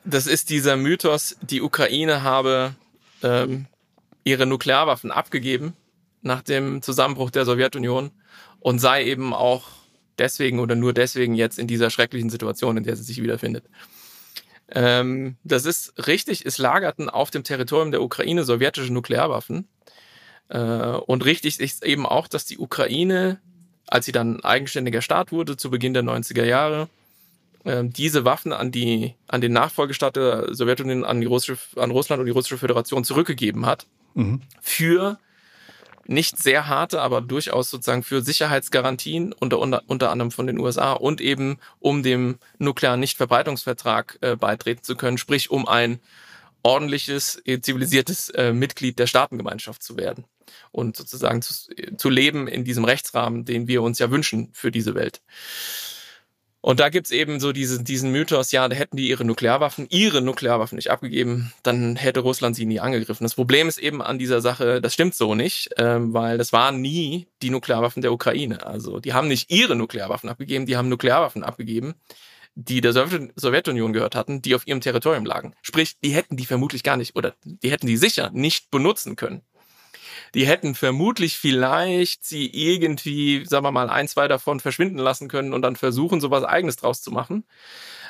das 0.03 0.27
ist 0.27 0.49
dieser 0.49 0.75
Mythos, 0.75 1.37
die 1.41 1.61
Ukraine 1.61 2.23
habe 2.23 2.75
ähm, 3.23 3.67
ihre 4.23 4.45
Nuklearwaffen 4.45 5.11
abgegeben 5.11 5.73
nach 6.21 6.41
dem 6.41 6.81
Zusammenbruch 6.81 7.31
der 7.31 7.45
Sowjetunion 7.45 8.11
und 8.59 8.79
sei 8.79 9.05
eben 9.05 9.33
auch 9.33 9.67
deswegen 10.17 10.59
oder 10.59 10.75
nur 10.75 10.93
deswegen 10.93 11.35
jetzt 11.35 11.57
in 11.57 11.67
dieser 11.67 11.89
schrecklichen 11.89 12.29
Situation, 12.29 12.77
in 12.77 12.83
der 12.83 12.95
sie 12.95 13.03
sich 13.03 13.21
wiederfindet. 13.21 13.65
Ähm, 14.69 15.35
das 15.43 15.65
ist 15.65 16.07
richtig, 16.07 16.45
es 16.45 16.57
lagerten 16.57 17.09
auf 17.09 17.31
dem 17.31 17.43
Territorium 17.43 17.91
der 17.91 18.01
Ukraine 18.01 18.43
sowjetische 18.43 18.93
Nuklearwaffen. 18.93 19.67
Äh, 20.49 20.59
und 20.59 21.25
richtig 21.25 21.59
ist 21.59 21.83
eben 21.83 22.05
auch, 22.05 22.27
dass 22.27 22.45
die 22.45 22.57
Ukraine, 22.57 23.41
als 23.87 24.05
sie 24.05 24.11
dann 24.11 24.43
eigenständiger 24.43 25.01
Staat 25.01 25.31
wurde, 25.31 25.57
zu 25.57 25.71
Beginn 25.71 25.93
der 25.93 26.03
90er 26.03 26.45
Jahre, 26.45 26.87
ähm, 27.65 27.91
diese 27.91 28.23
Waffen 28.23 28.53
an 28.53 28.71
die 28.71 29.15
an 29.27 29.41
den 29.41 29.53
Nachfolgestaat 29.53 30.15
der 30.15 30.53
Sowjetunion, 30.53 31.03
an 31.03 31.19
die 31.19 31.27
russische, 31.27 31.57
an 31.75 31.91
Russland 31.91 32.19
und 32.19 32.25
die 32.27 32.31
russische 32.31 32.57
Föderation 32.57 33.03
zurückgegeben 33.03 33.65
hat 33.65 33.87
mhm. 34.13 34.41
für 34.61 35.17
nicht 36.05 36.37
sehr 36.37 36.67
harte, 36.67 37.01
aber 37.01 37.21
durchaus 37.21 37.69
sozusagen 37.69 38.03
für 38.03 38.21
Sicherheitsgarantien 38.21 39.33
unter, 39.33 39.59
unter, 39.59 39.83
unter 39.87 40.11
anderem 40.11 40.31
von 40.31 40.47
den 40.47 40.59
USA 40.59 40.93
und 40.93 41.21
eben 41.21 41.57
um 41.79 42.03
dem 42.03 42.37
nuklearen 42.57 42.99
Nichtverbreitungsvertrag 42.99 44.17
äh, 44.21 44.35
beitreten 44.35 44.83
zu 44.83 44.95
können, 44.95 45.17
sprich 45.17 45.51
um 45.51 45.67
ein 45.67 45.99
ordentliches, 46.63 47.41
äh, 47.45 47.59
zivilisiertes 47.61 48.29
äh, 48.29 48.53
Mitglied 48.53 48.99
der 48.99 49.07
Staatengemeinschaft 49.07 49.81
zu 49.81 49.97
werden 49.97 50.25
und 50.71 50.97
sozusagen 50.97 51.41
zu, 51.41 51.53
zu 51.97 52.09
leben 52.09 52.47
in 52.47 52.63
diesem 52.63 52.83
Rechtsrahmen, 52.83 53.45
den 53.45 53.67
wir 53.67 53.81
uns 53.81 53.99
ja 53.99 54.11
wünschen 54.11 54.49
für 54.53 54.71
diese 54.71 54.95
Welt. 54.95 55.21
Und 56.61 56.79
da 56.79 56.89
gibt's 56.89 57.09
eben 57.09 57.39
so 57.39 57.51
diesen, 57.51 57.83
diesen 57.83 58.11
Mythos, 58.11 58.51
ja, 58.51 58.67
da 58.69 58.75
hätten 58.75 58.95
die 58.95 59.09
ihre 59.09 59.25
Nuklearwaffen, 59.25 59.87
ihre 59.89 60.21
Nuklearwaffen 60.21 60.75
nicht 60.75 60.91
abgegeben, 60.91 61.51
dann 61.63 61.95
hätte 61.95 62.19
Russland 62.19 62.55
sie 62.55 62.67
nie 62.67 62.79
angegriffen. 62.79 63.23
Das 63.23 63.33
Problem 63.33 63.67
ist 63.67 63.79
eben 63.79 64.01
an 64.01 64.19
dieser 64.19 64.41
Sache, 64.41 64.79
das 64.79 64.93
stimmt 64.93 65.15
so 65.15 65.33
nicht, 65.33 65.71
ähm, 65.77 66.13
weil 66.13 66.37
das 66.37 66.53
waren 66.53 66.79
nie 66.79 67.27
die 67.41 67.49
Nuklearwaffen 67.49 68.03
der 68.03 68.13
Ukraine. 68.13 68.63
Also 68.63 68.99
die 68.99 69.13
haben 69.13 69.27
nicht 69.27 69.51
ihre 69.51 69.75
Nuklearwaffen 69.75 70.29
abgegeben, 70.29 70.67
die 70.67 70.77
haben 70.77 70.87
Nuklearwaffen 70.87 71.43
abgegeben, 71.43 71.95
die 72.53 72.81
der 72.81 72.93
Sowjetunion 72.93 73.91
gehört 73.91 74.15
hatten, 74.15 74.43
die 74.43 74.53
auf 74.53 74.67
ihrem 74.67 74.81
Territorium 74.81 75.25
lagen. 75.25 75.55
Sprich, 75.63 75.97
die 76.03 76.13
hätten 76.13 76.37
die 76.37 76.45
vermutlich 76.45 76.83
gar 76.83 76.97
nicht 76.97 77.15
oder 77.15 77.33
die 77.43 77.71
hätten 77.71 77.87
die 77.87 77.97
sicher 77.97 78.29
nicht 78.33 78.69
benutzen 78.69 79.15
können. 79.15 79.41
Die 80.33 80.45
hätten 80.47 80.75
vermutlich 80.75 81.37
vielleicht 81.37 82.23
sie 82.25 82.47
irgendwie, 82.47 83.45
sagen 83.45 83.65
wir 83.65 83.71
mal, 83.71 83.89
ein, 83.89 84.07
zwei 84.07 84.27
davon 84.27 84.59
verschwinden 84.59 84.97
lassen 84.97 85.27
können 85.27 85.53
und 85.53 85.61
dann 85.61 85.75
versuchen, 85.75 86.21
sowas 86.21 86.43
eigenes 86.43 86.77
draus 86.77 87.01
zu 87.01 87.11
machen. 87.11 87.45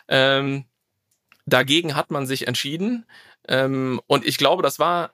Ähm, 0.07 0.65
dagegen 1.45 1.95
hat 1.95 2.11
man 2.11 2.27
sich 2.27 2.47
entschieden. 2.47 3.05
Ähm, 3.47 4.01
und 4.07 4.25
ich 4.25 4.37
glaube, 4.37 4.63
das 4.63 4.79
war 4.79 5.13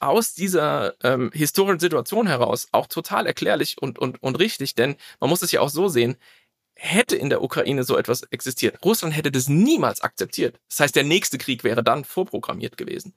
aus 0.00 0.34
dieser 0.34 0.94
ähm, 1.02 1.30
historischen 1.32 1.80
Situation 1.80 2.26
heraus 2.26 2.68
auch 2.72 2.86
total 2.86 3.26
erklärlich 3.26 3.76
und, 3.80 3.98
und, 3.98 4.22
und 4.22 4.38
richtig, 4.38 4.74
denn 4.74 4.96
man 5.20 5.30
muss 5.30 5.42
es 5.42 5.52
ja 5.52 5.60
auch 5.60 5.68
so 5.68 5.88
sehen, 5.88 6.16
hätte 6.76 7.16
in 7.16 7.30
der 7.30 7.42
Ukraine 7.42 7.84
so 7.84 7.96
etwas 7.96 8.22
existiert, 8.24 8.78
Russland 8.84 9.16
hätte 9.16 9.30
das 9.30 9.48
niemals 9.48 10.00
akzeptiert. 10.00 10.58
Das 10.68 10.80
heißt, 10.80 10.96
der 10.96 11.04
nächste 11.04 11.38
Krieg 11.38 11.64
wäre 11.64 11.82
dann 11.82 12.04
vorprogrammiert 12.04 12.76
gewesen. 12.76 13.14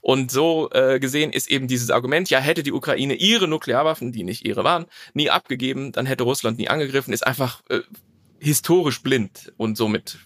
Und 0.00 0.30
so 0.30 0.70
äh, 0.72 0.98
gesehen 0.98 1.32
ist 1.32 1.50
eben 1.50 1.68
dieses 1.68 1.90
Argument, 1.90 2.30
ja, 2.30 2.38
hätte 2.38 2.62
die 2.62 2.72
Ukraine 2.72 3.14
ihre 3.14 3.48
Nuklearwaffen, 3.48 4.12
die 4.12 4.24
nicht 4.24 4.44
ihre 4.44 4.64
waren, 4.64 4.86
nie 5.14 5.30
abgegeben, 5.30 5.92
dann 5.92 6.06
hätte 6.06 6.24
Russland 6.24 6.58
nie 6.58 6.68
angegriffen, 6.68 7.12
ist 7.12 7.26
einfach 7.26 7.62
äh, 7.68 7.80
historisch 8.38 9.02
blind 9.02 9.52
und 9.56 9.76
somit 9.76 10.18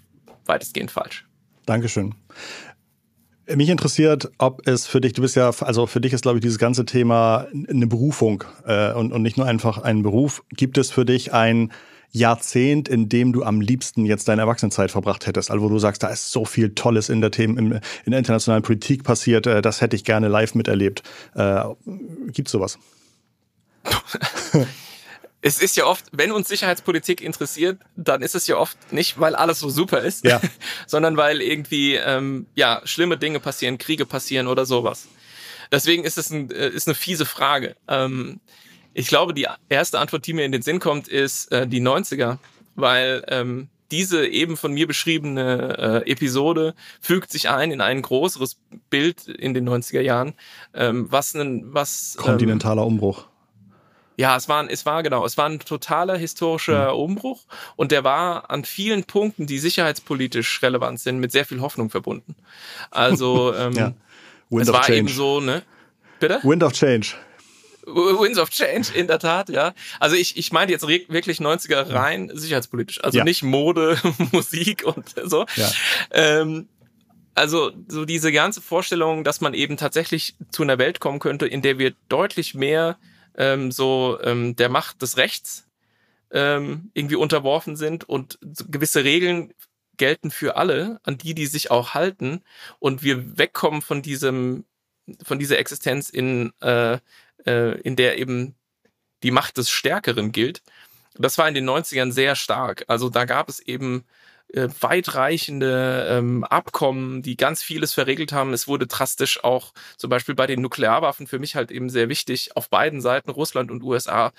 weitestgehend 0.46 0.90
falsch. 0.90 1.26
Dankeschön. 1.66 2.14
Mich 3.54 3.68
interessiert, 3.68 4.30
ob 4.38 4.66
es 4.68 4.86
für 4.86 5.00
dich, 5.00 5.12
du 5.12 5.22
bist 5.22 5.34
ja, 5.34 5.50
also 5.60 5.86
für 5.86 6.00
dich 6.00 6.12
ist, 6.12 6.22
glaube 6.22 6.38
ich, 6.38 6.42
dieses 6.42 6.58
ganze 6.58 6.84
Thema 6.84 7.48
eine 7.68 7.88
Berufung 7.88 8.44
äh, 8.64 8.92
und, 8.92 9.12
und 9.12 9.22
nicht 9.22 9.36
nur 9.36 9.46
einfach 9.46 9.78
ein 9.78 10.02
Beruf. 10.02 10.44
Gibt 10.50 10.78
es 10.78 10.92
für 10.92 11.04
dich 11.04 11.32
ein 11.32 11.72
Jahrzehnt, 12.12 12.88
in 12.88 13.08
dem 13.08 13.32
du 13.32 13.44
am 13.44 13.60
liebsten 13.60 14.04
jetzt 14.04 14.28
deine 14.28 14.42
Erwachsenenzeit 14.42 14.90
verbracht 14.90 15.26
hättest? 15.26 15.50
Also 15.50 15.62
wo 15.62 15.68
du 15.68 15.78
sagst, 15.78 16.02
da 16.02 16.08
ist 16.08 16.30
so 16.32 16.44
viel 16.44 16.74
Tolles 16.74 17.08
in 17.08 17.20
der 17.20 17.30
Themen, 17.30 17.56
in, 17.58 17.72
in 18.04 18.10
der 18.10 18.18
internationalen 18.18 18.62
Politik 18.62 19.04
passiert, 19.04 19.46
äh, 19.46 19.62
das 19.62 19.80
hätte 19.80 19.96
ich 19.96 20.04
gerne 20.04 20.28
live 20.28 20.54
miterlebt. 20.54 21.02
Äh, 21.34 21.64
gibt's 22.28 22.52
sowas? 22.52 22.78
es 25.42 25.62
ist 25.62 25.76
ja 25.76 25.86
oft, 25.86 26.04
wenn 26.12 26.32
uns 26.32 26.48
Sicherheitspolitik 26.48 27.22
interessiert, 27.22 27.78
dann 27.96 28.22
ist 28.22 28.34
es 28.34 28.46
ja 28.46 28.56
oft 28.56 28.92
nicht, 28.92 29.18
weil 29.18 29.34
alles 29.34 29.60
so 29.60 29.70
super 29.70 30.00
ist, 30.00 30.24
ja. 30.24 30.40
sondern 30.86 31.16
weil 31.16 31.40
irgendwie 31.40 31.94
ähm, 31.94 32.46
ja 32.54 32.82
schlimme 32.84 33.16
Dinge 33.16 33.40
passieren, 33.40 33.78
Kriege 33.78 34.06
passieren 34.06 34.46
oder 34.46 34.66
sowas. 34.66 35.08
Deswegen 35.72 36.04
ist 36.04 36.18
es 36.18 36.30
ein, 36.30 36.50
äh, 36.50 36.68
ist 36.68 36.88
eine 36.88 36.94
fiese 36.94 37.24
Frage. 37.24 37.76
Ähm, 37.88 38.40
ich 38.94 39.08
glaube, 39.08 39.34
die 39.34 39.46
erste 39.68 39.98
Antwort, 39.98 40.26
die 40.26 40.32
mir 40.32 40.44
in 40.44 40.52
den 40.52 40.62
Sinn 40.62 40.80
kommt, 40.80 41.08
ist 41.08 41.50
äh, 41.52 41.66
die 41.66 41.80
90er, 41.80 42.38
weil 42.74 43.24
ähm, 43.28 43.68
diese 43.90 44.26
eben 44.26 44.56
von 44.56 44.72
mir 44.72 44.86
beschriebene 44.86 46.02
äh, 46.06 46.10
Episode 46.10 46.74
fügt 47.00 47.30
sich 47.32 47.48
ein 47.48 47.72
in 47.72 47.80
ein 47.80 48.02
größeres 48.02 48.58
Bild 48.88 49.26
in 49.26 49.54
den 49.54 49.68
90er 49.68 50.00
Jahren, 50.00 50.34
ähm, 50.74 51.06
was 51.10 51.34
ein 51.34 51.74
was 51.74 52.16
ähm, 52.18 52.24
kontinentaler 52.24 52.86
Umbruch 52.86 53.26
ja, 54.20 54.36
es 54.36 54.50
war, 54.50 54.68
es 54.70 54.84
war 54.84 55.02
genau, 55.02 55.24
es 55.24 55.38
war 55.38 55.48
ein 55.48 55.60
totaler 55.60 56.14
historischer 56.18 56.92
mhm. 56.92 57.00
Umbruch 57.00 57.46
und 57.76 57.90
der 57.90 58.04
war 58.04 58.50
an 58.50 58.66
vielen 58.66 59.04
Punkten, 59.04 59.46
die 59.46 59.58
sicherheitspolitisch 59.58 60.62
relevant 60.62 61.00
sind, 61.00 61.20
mit 61.20 61.32
sehr 61.32 61.46
viel 61.46 61.62
Hoffnung 61.62 61.88
verbunden. 61.88 62.36
Also 62.90 63.54
ähm, 63.58 63.72
ja. 63.72 63.94
es 64.60 64.70
war 64.70 64.82
change. 64.82 64.98
eben 64.98 65.08
so, 65.08 65.40
ne? 65.40 65.62
Bitte? 66.18 66.38
Wind 66.42 66.62
of 66.62 66.74
Change. 66.74 67.14
Winds 67.86 68.38
of 68.38 68.50
Change, 68.50 68.92
in 68.94 69.06
der 69.06 69.18
Tat, 69.18 69.48
ja. 69.48 69.74
Also 69.98 70.16
ich, 70.16 70.36
ich 70.36 70.52
meine 70.52 70.70
jetzt 70.70 70.86
wirklich 70.86 71.38
90er 71.38 71.92
rein 71.92 72.30
sicherheitspolitisch. 72.32 73.02
Also 73.02 73.18
ja. 73.18 73.24
nicht 73.24 73.42
Mode, 73.42 73.98
Musik 74.32 74.84
und 74.84 75.14
so. 75.24 75.46
Ja. 75.56 75.70
Ähm, 76.10 76.68
also 77.34 77.72
so 77.88 78.04
diese 78.04 78.32
ganze 78.32 78.60
Vorstellung, 78.60 79.24
dass 79.24 79.40
man 79.40 79.54
eben 79.54 79.76
tatsächlich 79.76 80.34
zu 80.50 80.62
einer 80.62 80.78
Welt 80.78 81.00
kommen 81.00 81.20
könnte, 81.20 81.46
in 81.46 81.62
der 81.62 81.78
wir 81.78 81.94
deutlich 82.08 82.54
mehr 82.54 82.98
ähm, 83.36 83.70
so 83.70 84.18
ähm, 84.22 84.56
der 84.56 84.68
Macht 84.68 85.02
des 85.02 85.16
Rechts 85.16 85.66
ähm, 86.32 86.90
irgendwie 86.94 87.16
unterworfen 87.16 87.76
sind 87.76 88.08
und 88.08 88.38
gewisse 88.68 89.04
Regeln 89.04 89.52
gelten 89.96 90.30
für 90.30 90.56
alle, 90.56 91.00
an 91.02 91.18
die 91.18 91.34
die 91.34 91.46
sich 91.46 91.70
auch 91.70 91.94
halten 91.94 92.42
und 92.78 93.02
wir 93.02 93.38
wegkommen 93.38 93.82
von 93.82 94.02
diesem 94.02 94.64
von 95.24 95.38
dieser 95.38 95.58
Existenz 95.58 96.08
in 96.08 96.52
äh, 96.60 96.98
äh, 97.46 97.80
in 97.80 97.96
der 97.96 98.18
eben 98.18 98.54
die 99.22 99.30
Macht 99.30 99.56
des 99.56 99.70
Stärkeren 99.70 100.32
gilt. 100.32 100.62
Das 101.14 101.38
war 101.38 101.48
in 101.48 101.54
den 101.54 101.68
90ern 101.68 102.12
sehr 102.12 102.36
stark. 102.36 102.84
Also 102.88 103.10
da 103.10 103.24
gab 103.24 103.48
es 103.48 103.60
eben 103.60 104.04
äh, 104.52 104.68
weitreichende 104.80 106.08
ähm, 106.10 106.44
Abkommen, 106.44 107.22
die 107.22 107.36
ganz 107.36 107.62
vieles 107.62 107.92
verregelt 107.92 108.32
haben. 108.32 108.52
Es 108.52 108.66
wurde 108.66 108.86
drastisch 108.86 109.44
auch 109.44 109.72
zum 109.96 110.10
Beispiel 110.10 110.34
bei 110.34 110.46
den 110.46 110.60
Nuklearwaffen 110.60 111.26
für 111.26 111.38
mich 111.38 111.56
halt 111.56 111.70
eben 111.70 111.88
sehr 111.90 112.08
wichtig, 112.08 112.56
auf 112.56 112.68
beiden 112.68 113.00
Seiten, 113.00 113.30
Russland 113.30 113.70
und 113.70 113.82
USA, 113.82 114.32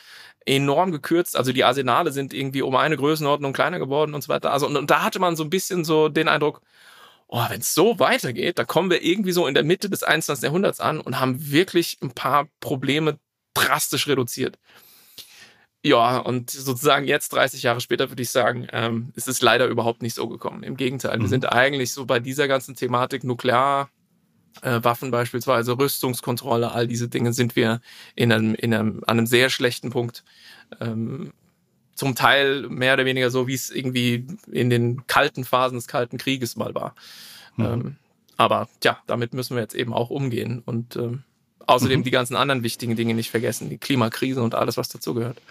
enorm 0.45 0.91
gekürzt. 0.91 1.35
Also 1.37 1.53
die 1.53 1.63
Arsenale 1.63 2.11
sind 2.11 2.33
irgendwie 2.33 2.61
um 2.61 2.75
eine 2.75 2.97
Größenordnung 2.97 3.53
kleiner 3.53 3.79
geworden 3.79 4.13
und 4.13 4.21
so 4.21 4.29
weiter. 4.29 4.51
Also 4.51 4.67
und, 4.67 4.75
und 4.75 4.89
da 4.89 5.03
hatte 5.03 5.19
man 5.19 5.35
so 5.35 5.43
ein 5.43 5.49
bisschen 5.49 5.85
so 5.85 6.09
den 6.09 6.27
Eindruck, 6.27 6.61
oh, 7.31 7.45
wenn 7.49 7.61
es 7.61 7.73
so 7.73 7.97
weitergeht, 7.97 8.59
da 8.59 8.65
kommen 8.65 8.89
wir 8.91 9.01
irgendwie 9.03 9.31
so 9.31 9.47
in 9.47 9.53
der 9.53 9.63
Mitte 9.63 9.89
des 9.89 10.03
21. 10.03 10.43
Jahrhunderts 10.43 10.79
an 10.79 10.99
und 10.99 11.19
haben 11.19 11.51
wirklich 11.51 11.97
ein 12.01 12.11
paar 12.11 12.47
Probleme 12.59 13.19
drastisch 13.53 14.07
reduziert. 14.07 14.59
Ja, 15.83 16.19
und 16.19 16.51
sozusagen 16.51 17.07
jetzt, 17.07 17.33
30 17.33 17.63
Jahre 17.63 17.81
später, 17.81 18.09
würde 18.09 18.21
ich 18.21 18.29
sagen, 18.29 18.67
ähm, 18.71 19.13
ist 19.15 19.27
es 19.27 19.41
leider 19.41 19.65
überhaupt 19.65 20.03
nicht 20.03 20.13
so 20.13 20.27
gekommen. 20.27 20.61
Im 20.61 20.77
Gegenteil, 20.77 21.17
mhm. 21.17 21.21
wir 21.23 21.29
sind 21.29 21.51
eigentlich 21.51 21.91
so 21.93 22.05
bei 22.05 22.19
dieser 22.19 22.47
ganzen 22.47 22.75
Thematik 22.75 23.23
Nuklear, 23.23 23.89
äh, 24.61 24.83
Waffen 24.83 25.09
beispielsweise, 25.09 25.79
Rüstungskontrolle, 25.79 26.71
all 26.73 26.85
diese 26.85 27.07
Dinge 27.07 27.33
sind 27.33 27.55
wir 27.55 27.79
in 28.13 28.31
einem, 28.31 28.53
in 28.55 28.73
einem, 28.73 29.03
an 29.07 29.17
einem 29.17 29.25
sehr 29.25 29.49
schlechten 29.49 29.89
Punkt. 29.89 30.23
Ähm, 30.81 31.31
zum 31.95 32.15
Teil 32.15 32.67
mehr 32.69 32.93
oder 32.93 33.05
weniger 33.05 33.29
so, 33.29 33.47
wie 33.47 33.53
es 33.53 33.69
irgendwie 33.69 34.27
in 34.51 34.69
den 34.69 35.05
kalten 35.07 35.43
Phasen 35.43 35.77
des 35.77 35.87
Kalten 35.87 36.17
Krieges 36.17 36.55
mal 36.55 36.73
war. 36.73 36.95
Mhm. 37.57 37.65
Ähm, 37.65 37.95
aber 38.37 38.69
ja, 38.83 38.97
damit 39.07 39.33
müssen 39.33 39.55
wir 39.55 39.61
jetzt 39.61 39.75
eben 39.75 39.93
auch 39.93 40.09
umgehen. 40.09 40.63
Und 40.65 40.95
ähm, 40.95 41.23
Außerdem 41.71 41.99
mhm. 41.99 42.03
die 42.03 42.11
ganzen 42.11 42.35
anderen 42.35 42.63
wichtigen 42.63 42.95
Dinge 42.95 43.13
nicht 43.13 43.31
vergessen, 43.31 43.69
die 43.69 43.77
Klimakrise 43.77 44.41
und 44.41 44.55
alles, 44.55 44.77
was 44.77 44.89
dazugehört. 44.89 45.41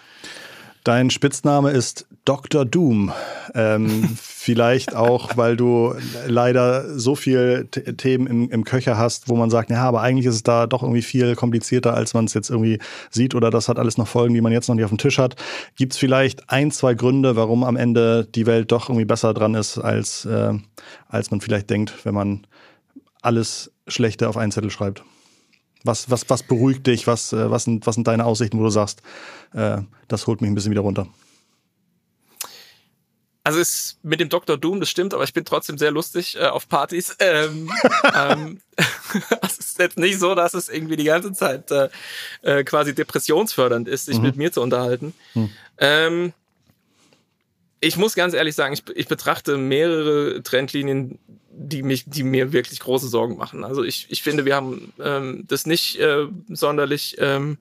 Dein 0.83 1.11
Spitzname 1.11 1.69
ist 1.69 2.07
Dr. 2.25 2.65
Doom. 2.65 3.11
Ähm, 3.53 4.09
vielleicht 4.17 4.95
auch, 4.95 5.37
weil 5.37 5.55
du 5.55 5.93
leider 6.25 6.97
so 6.97 7.15
viele 7.15 7.67
Themen 7.69 8.25
im, 8.25 8.49
im, 8.49 8.63
Köcher 8.63 8.97
hast, 8.97 9.29
wo 9.29 9.35
man 9.35 9.51
sagt, 9.51 9.69
ja, 9.69 9.83
aber 9.83 10.01
eigentlich 10.01 10.25
ist 10.25 10.35
es 10.35 10.43
da 10.43 10.65
doch 10.65 10.81
irgendwie 10.81 11.03
viel 11.03 11.35
komplizierter, 11.35 11.93
als 11.93 12.15
man 12.15 12.25
es 12.25 12.33
jetzt 12.33 12.49
irgendwie 12.49 12.79
sieht 13.11 13.35
oder 13.35 13.51
das 13.51 13.69
hat 13.69 13.77
alles 13.77 13.97
noch 13.97 14.07
Folgen, 14.07 14.33
die 14.33 14.41
man 14.41 14.51
jetzt 14.51 14.67
noch 14.69 14.75
nicht 14.75 14.85
auf 14.85 14.91
dem 14.91 14.97
Tisch 14.97 15.19
hat. 15.19 15.35
Gibt 15.75 15.93
es 15.93 15.99
vielleicht 15.99 16.49
ein, 16.49 16.71
zwei 16.71 16.95
Gründe, 16.95 17.35
warum 17.35 17.63
am 17.63 17.75
Ende 17.75 18.25
die 18.25 18.47
Welt 18.47 18.71
doch 18.71 18.89
irgendwie 18.89 19.05
besser 19.05 19.35
dran 19.35 19.53
ist, 19.53 19.77
als, 19.77 20.25
äh, 20.25 20.53
als 21.09 21.29
man 21.29 21.41
vielleicht 21.41 21.69
denkt, 21.69 21.93
wenn 22.05 22.15
man 22.15 22.47
alles 23.21 23.71
Schlechte 23.87 24.27
auf 24.27 24.37
einen 24.37 24.51
Zettel 24.51 24.71
schreibt? 24.71 25.03
Was, 25.83 26.09
was, 26.09 26.29
was 26.29 26.43
beruhigt 26.43 26.85
dich? 26.87 27.07
Was, 27.07 27.33
äh, 27.33 27.49
was, 27.49 27.63
sind, 27.63 27.87
was 27.87 27.95
sind 27.95 28.07
deine 28.07 28.25
Aussichten, 28.25 28.59
wo 28.59 28.63
du 28.63 28.69
sagst, 28.69 29.01
äh, 29.53 29.79
das 30.07 30.27
holt 30.27 30.41
mich 30.41 30.49
ein 30.49 30.55
bisschen 30.55 30.71
wieder 30.71 30.81
runter? 30.81 31.07
Also 33.43 33.59
es 33.59 33.97
mit 34.03 34.19
dem 34.19 34.29
Dr. 34.29 34.55
Doom, 34.55 34.79
das 34.79 34.89
stimmt, 34.89 35.15
aber 35.15 35.23
ich 35.23 35.33
bin 35.33 35.45
trotzdem 35.45 35.79
sehr 35.79 35.89
lustig 35.89 36.37
äh, 36.37 36.45
auf 36.45 36.69
Partys. 36.69 37.15
Ähm, 37.19 37.71
ähm, 38.15 38.61
es 39.41 39.57
ist 39.57 39.79
jetzt 39.79 39.97
nicht 39.97 40.19
so, 40.19 40.35
dass 40.35 40.53
es 40.53 40.69
irgendwie 40.69 40.95
die 40.95 41.05
ganze 41.05 41.33
Zeit 41.33 41.71
äh, 41.71 41.89
äh, 42.43 42.63
quasi 42.63 42.93
depressionsfördernd 42.93 43.87
ist, 43.87 44.05
sich 44.05 44.17
mhm. 44.17 44.23
mit 44.23 44.35
mir 44.35 44.51
zu 44.51 44.61
unterhalten. 44.61 45.15
Mhm. 45.33 45.49
Ähm, 45.79 46.33
ich 47.81 47.97
muss 47.97 48.15
ganz 48.15 48.33
ehrlich 48.33 48.55
sagen, 48.55 48.73
ich, 48.73 48.83
ich 48.95 49.07
betrachte 49.07 49.57
mehrere 49.57 50.41
Trendlinien 50.43 51.19
die 51.53 51.83
mich, 51.83 52.05
die 52.07 52.23
mir 52.23 52.53
wirklich 52.53 52.79
große 52.79 53.07
Sorgen 53.07 53.37
machen. 53.37 53.63
Also 53.63 53.83
ich, 53.83 54.07
ich 54.09 54.23
finde, 54.23 54.45
wir 54.45 54.55
haben 54.55 54.93
ähm, 55.03 55.43
das 55.47 55.65
nicht 55.65 55.99
äh, 55.99 56.27
sonderlich 56.49 57.17
ähm, 57.19 57.57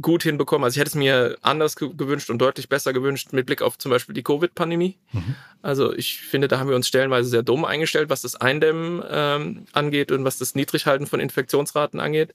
gut 0.00 0.22
hinbekommen. 0.22 0.64
Also 0.64 0.76
ich 0.76 0.80
hätte 0.80 0.90
es 0.90 0.94
mir 0.94 1.38
anders 1.42 1.76
gewünscht 1.76 2.30
und 2.30 2.38
deutlich 2.38 2.68
besser 2.68 2.92
gewünscht 2.92 3.32
mit 3.32 3.46
Blick 3.46 3.62
auf 3.62 3.78
zum 3.78 3.90
Beispiel 3.90 4.14
die 4.14 4.22
Covid-Pandemie. 4.22 4.96
Mhm. 5.12 5.34
Also 5.60 5.92
ich 5.92 6.20
finde, 6.20 6.46
da 6.46 6.58
haben 6.58 6.68
wir 6.68 6.76
uns 6.76 6.86
stellenweise 6.86 7.28
sehr 7.28 7.42
dumm 7.42 7.64
eingestellt, 7.64 8.08
was 8.08 8.22
das 8.22 8.36
Eindämmen 8.36 9.02
ähm, 9.08 9.64
angeht 9.72 10.12
und 10.12 10.24
was 10.24 10.38
das 10.38 10.54
Niedrighalten 10.54 11.06
von 11.06 11.18
Infektionsraten 11.18 11.98
angeht. 11.98 12.32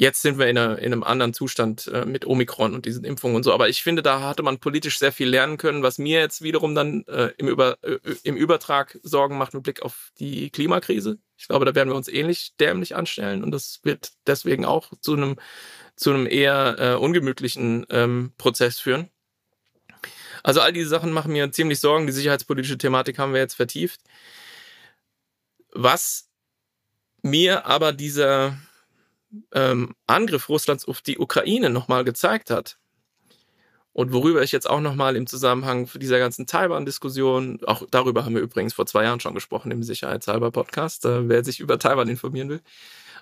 Jetzt 0.00 0.22
sind 0.22 0.38
wir 0.38 0.48
in, 0.48 0.56
einer, 0.56 0.78
in 0.78 0.94
einem 0.94 1.02
anderen 1.02 1.34
Zustand 1.34 1.86
äh, 1.88 2.06
mit 2.06 2.24
Omikron 2.26 2.72
und 2.72 2.86
diesen 2.86 3.04
Impfungen 3.04 3.36
und 3.36 3.42
so. 3.42 3.52
Aber 3.52 3.68
ich 3.68 3.82
finde, 3.82 4.00
da 4.00 4.22
hatte 4.22 4.42
man 4.42 4.58
politisch 4.58 4.98
sehr 4.98 5.12
viel 5.12 5.28
lernen 5.28 5.58
können, 5.58 5.82
was 5.82 5.98
mir 5.98 6.20
jetzt 6.20 6.40
wiederum 6.40 6.74
dann 6.74 7.04
äh, 7.06 7.32
im, 7.36 7.48
Über, 7.48 7.76
äh, 7.82 7.98
im 8.22 8.34
Übertrag 8.34 8.98
Sorgen 9.02 9.36
macht 9.36 9.52
mit 9.52 9.62
Blick 9.62 9.82
auf 9.82 10.10
die 10.18 10.48
Klimakrise. 10.48 11.18
Ich 11.36 11.48
glaube, 11.48 11.66
da 11.66 11.74
werden 11.74 11.90
wir 11.90 11.96
uns 11.96 12.08
ähnlich 12.08 12.54
dämlich 12.58 12.96
anstellen 12.96 13.44
und 13.44 13.50
das 13.50 13.80
wird 13.82 14.12
deswegen 14.26 14.64
auch 14.64 14.90
zu 15.02 15.12
einem, 15.12 15.36
zu 15.96 16.14
einem 16.14 16.26
eher 16.26 16.76
äh, 16.78 16.94
ungemütlichen 16.94 17.84
ähm, 17.90 18.32
Prozess 18.38 18.80
führen. 18.80 19.10
Also 20.42 20.62
all 20.62 20.72
diese 20.72 20.88
Sachen 20.88 21.12
machen 21.12 21.34
mir 21.34 21.52
ziemlich 21.52 21.78
Sorgen. 21.78 22.06
Die 22.06 22.14
sicherheitspolitische 22.14 22.78
Thematik 22.78 23.18
haben 23.18 23.34
wir 23.34 23.40
jetzt 23.40 23.52
vertieft. 23.52 24.00
Was 25.74 26.30
mir 27.20 27.66
aber 27.66 27.92
dieser 27.92 28.56
ähm, 29.52 29.94
Angriff 30.06 30.48
Russlands 30.48 30.86
auf 30.86 31.00
die 31.00 31.18
Ukraine 31.18 31.70
nochmal 31.70 32.04
gezeigt 32.04 32.50
hat, 32.50 32.78
und 33.92 34.12
worüber 34.12 34.42
ich 34.42 34.52
jetzt 34.52 34.70
auch 34.70 34.80
nochmal 34.80 35.16
im 35.16 35.26
Zusammenhang 35.26 35.88
dieser 35.96 36.18
ganzen 36.18 36.46
Taiwan-Diskussion, 36.46 37.60
auch 37.66 37.82
darüber 37.90 38.24
haben 38.24 38.34
wir 38.34 38.42
übrigens 38.42 38.72
vor 38.72 38.86
zwei 38.86 39.04
Jahren 39.04 39.20
schon 39.20 39.34
gesprochen 39.34 39.72
im 39.72 39.82
Sicherheitshalber-Podcast, 39.82 41.04
äh, 41.06 41.28
wer 41.28 41.44
sich 41.44 41.58
über 41.60 41.78
Taiwan 41.78 42.08
informieren 42.08 42.48
will, 42.48 42.60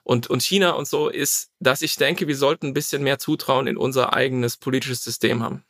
und, 0.04 0.28
und 0.28 0.42
China 0.42 0.72
und 0.72 0.86
so, 0.86 1.08
ist, 1.08 1.50
dass 1.58 1.82
ich 1.82 1.96
denke, 1.96 2.28
wir 2.28 2.36
sollten 2.36 2.68
ein 2.68 2.74
bisschen 2.74 3.02
mehr 3.02 3.18
Zutrauen 3.18 3.66
in 3.66 3.76
unser 3.76 4.12
eigenes 4.12 4.56
politisches 4.56 5.02
System 5.02 5.42
haben. 5.42 5.64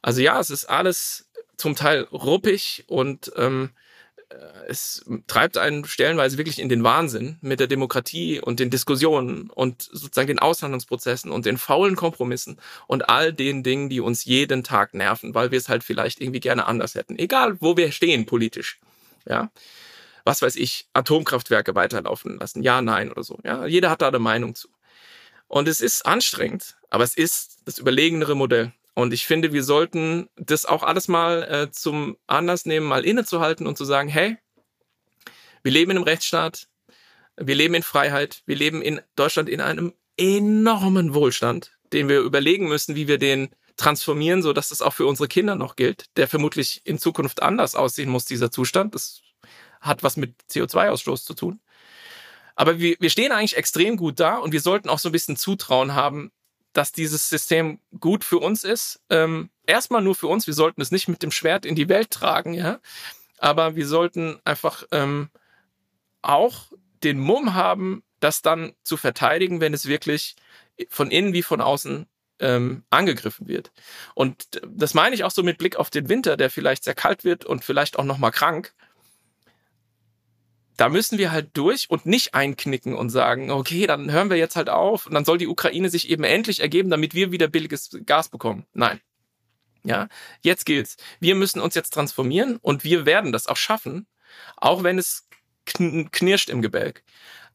Also 0.00 0.20
ja, 0.20 0.40
es 0.40 0.50
ist 0.50 0.64
alles 0.66 1.30
zum 1.56 1.76
Teil 1.76 2.02
ruppig 2.10 2.84
und 2.88 3.30
ähm, 3.36 3.70
äh, 3.72 3.83
es 4.66 5.04
treibt 5.26 5.58
einen 5.58 5.84
stellenweise 5.84 6.38
wirklich 6.38 6.58
in 6.58 6.68
den 6.68 6.84
Wahnsinn 6.84 7.38
mit 7.40 7.60
der 7.60 7.66
Demokratie 7.66 8.40
und 8.40 8.60
den 8.60 8.70
Diskussionen 8.70 9.50
und 9.50 9.82
sozusagen 9.82 10.28
den 10.28 10.38
Aushandlungsprozessen 10.38 11.30
und 11.30 11.46
den 11.46 11.58
faulen 11.58 11.96
Kompromissen 11.96 12.58
und 12.86 13.08
all 13.08 13.32
den 13.32 13.62
Dingen, 13.62 13.88
die 13.88 14.00
uns 14.00 14.24
jeden 14.24 14.64
Tag 14.64 14.94
nerven, 14.94 15.34
weil 15.34 15.50
wir 15.50 15.58
es 15.58 15.68
halt 15.68 15.84
vielleicht 15.84 16.20
irgendwie 16.20 16.40
gerne 16.40 16.66
anders 16.66 16.94
hätten. 16.94 17.18
Egal, 17.18 17.60
wo 17.60 17.76
wir 17.76 17.92
stehen 17.92 18.26
politisch. 18.26 18.80
Ja. 19.28 19.50
Was 20.24 20.40
weiß 20.40 20.56
ich, 20.56 20.86
Atomkraftwerke 20.94 21.74
weiterlaufen 21.74 22.38
lassen. 22.38 22.62
Ja, 22.62 22.80
nein 22.80 23.10
oder 23.10 23.22
so. 23.22 23.38
Ja, 23.44 23.66
jeder 23.66 23.90
hat 23.90 24.02
da 24.02 24.08
eine 24.08 24.18
Meinung 24.18 24.54
zu. 24.54 24.68
Und 25.48 25.68
es 25.68 25.80
ist 25.80 26.06
anstrengend, 26.06 26.76
aber 26.88 27.04
es 27.04 27.14
ist 27.14 27.58
das 27.66 27.78
überlegenere 27.78 28.34
Modell. 28.34 28.72
Und 28.94 29.12
ich 29.12 29.26
finde, 29.26 29.52
wir 29.52 29.64
sollten 29.64 30.28
das 30.36 30.66
auch 30.66 30.82
alles 30.82 31.08
mal 31.08 31.42
äh, 31.42 31.70
zum 31.70 32.16
Anlass 32.26 32.64
nehmen, 32.64 32.86
mal 32.86 33.04
innezuhalten 33.04 33.66
und 33.66 33.76
zu 33.76 33.84
sagen, 33.84 34.08
hey, 34.08 34.36
wir 35.62 35.72
leben 35.72 35.90
in 35.90 35.96
einem 35.96 36.04
Rechtsstaat, 36.04 36.68
wir 37.36 37.54
leben 37.54 37.74
in 37.74 37.82
Freiheit, 37.82 38.42
wir 38.46 38.56
leben 38.56 38.82
in 38.82 39.00
Deutschland 39.16 39.48
in 39.48 39.60
einem 39.60 39.92
enormen 40.16 41.14
Wohlstand, 41.14 41.72
den 41.92 42.08
wir 42.08 42.20
überlegen 42.20 42.68
müssen, 42.68 42.94
wie 42.94 43.08
wir 43.08 43.18
den 43.18 43.48
transformieren, 43.76 44.42
so 44.42 44.52
dass 44.52 44.68
das 44.68 44.82
auch 44.82 44.92
für 44.92 45.06
unsere 45.06 45.26
Kinder 45.26 45.56
noch 45.56 45.74
gilt, 45.74 46.06
der 46.16 46.28
vermutlich 46.28 46.82
in 46.84 46.98
Zukunft 46.98 47.42
anders 47.42 47.74
aussehen 47.74 48.08
muss, 48.08 48.24
dieser 48.24 48.52
Zustand. 48.52 48.94
Das 48.94 49.22
hat 49.80 50.04
was 50.04 50.16
mit 50.16 50.34
CO2-Ausstoß 50.50 51.24
zu 51.24 51.34
tun. 51.34 51.60
Aber 52.54 52.78
wir, 52.78 52.96
wir 53.00 53.10
stehen 53.10 53.32
eigentlich 53.32 53.56
extrem 53.56 53.96
gut 53.96 54.20
da 54.20 54.36
und 54.36 54.52
wir 54.52 54.60
sollten 54.60 54.88
auch 54.88 55.00
so 55.00 55.08
ein 55.08 55.12
bisschen 55.12 55.36
Zutrauen 55.36 55.94
haben, 55.94 56.30
dass 56.74 56.92
dieses 56.92 57.28
System 57.28 57.78
gut 57.98 58.24
für 58.24 58.38
uns 58.38 58.64
ist. 58.64 59.00
Ähm, 59.08 59.48
erstmal 59.66 60.02
nur 60.02 60.14
für 60.14 60.26
uns. 60.26 60.46
Wir 60.46 60.54
sollten 60.54 60.82
es 60.82 60.90
nicht 60.90 61.08
mit 61.08 61.22
dem 61.22 61.30
Schwert 61.30 61.64
in 61.64 61.74
die 61.74 61.88
Welt 61.88 62.10
tragen, 62.10 62.52
ja. 62.52 62.80
Aber 63.38 63.76
wir 63.76 63.86
sollten 63.86 64.38
einfach 64.44 64.84
ähm, 64.90 65.30
auch 66.20 66.72
den 67.02 67.18
Mumm 67.18 67.54
haben, 67.54 68.02
das 68.20 68.42
dann 68.42 68.74
zu 68.82 68.96
verteidigen, 68.96 69.60
wenn 69.60 69.74
es 69.74 69.86
wirklich 69.86 70.36
von 70.88 71.10
innen 71.10 71.32
wie 71.32 71.42
von 71.42 71.60
außen 71.60 72.06
ähm, 72.40 72.84
angegriffen 72.90 73.46
wird. 73.46 73.70
Und 74.14 74.60
das 74.66 74.94
meine 74.94 75.14
ich 75.14 75.24
auch 75.24 75.30
so 75.30 75.42
mit 75.42 75.58
Blick 75.58 75.76
auf 75.76 75.90
den 75.90 76.08
Winter, 76.08 76.36
der 76.36 76.50
vielleicht 76.50 76.84
sehr 76.84 76.94
kalt 76.94 77.24
wird 77.24 77.44
und 77.44 77.64
vielleicht 77.64 77.98
auch 77.98 78.04
noch 78.04 78.18
mal 78.18 78.30
krank 78.30 78.74
da 80.76 80.88
müssen 80.88 81.18
wir 81.18 81.30
halt 81.32 81.50
durch 81.56 81.88
und 81.88 82.06
nicht 82.06 82.34
einknicken 82.34 82.94
und 82.94 83.10
sagen, 83.10 83.50
okay, 83.50 83.86
dann 83.86 84.10
hören 84.10 84.30
wir 84.30 84.36
jetzt 84.36 84.56
halt 84.56 84.68
auf 84.68 85.06
und 85.06 85.14
dann 85.14 85.24
soll 85.24 85.38
die 85.38 85.46
Ukraine 85.46 85.88
sich 85.88 86.10
eben 86.10 86.24
endlich 86.24 86.60
ergeben, 86.60 86.90
damit 86.90 87.14
wir 87.14 87.32
wieder 87.32 87.48
billiges 87.48 87.90
Gas 88.06 88.28
bekommen. 88.28 88.66
Nein. 88.72 89.00
Ja, 89.84 90.08
jetzt 90.40 90.64
gilt's. 90.64 90.96
Wir 91.20 91.34
müssen 91.34 91.60
uns 91.60 91.74
jetzt 91.74 91.92
transformieren 91.92 92.56
und 92.56 92.84
wir 92.84 93.04
werden 93.04 93.32
das 93.32 93.46
auch 93.46 93.56
schaffen, 93.56 94.06
auch 94.56 94.82
wenn 94.82 94.98
es 94.98 95.28
knirscht 95.66 96.48
im 96.48 96.62
Gebälk. 96.62 97.04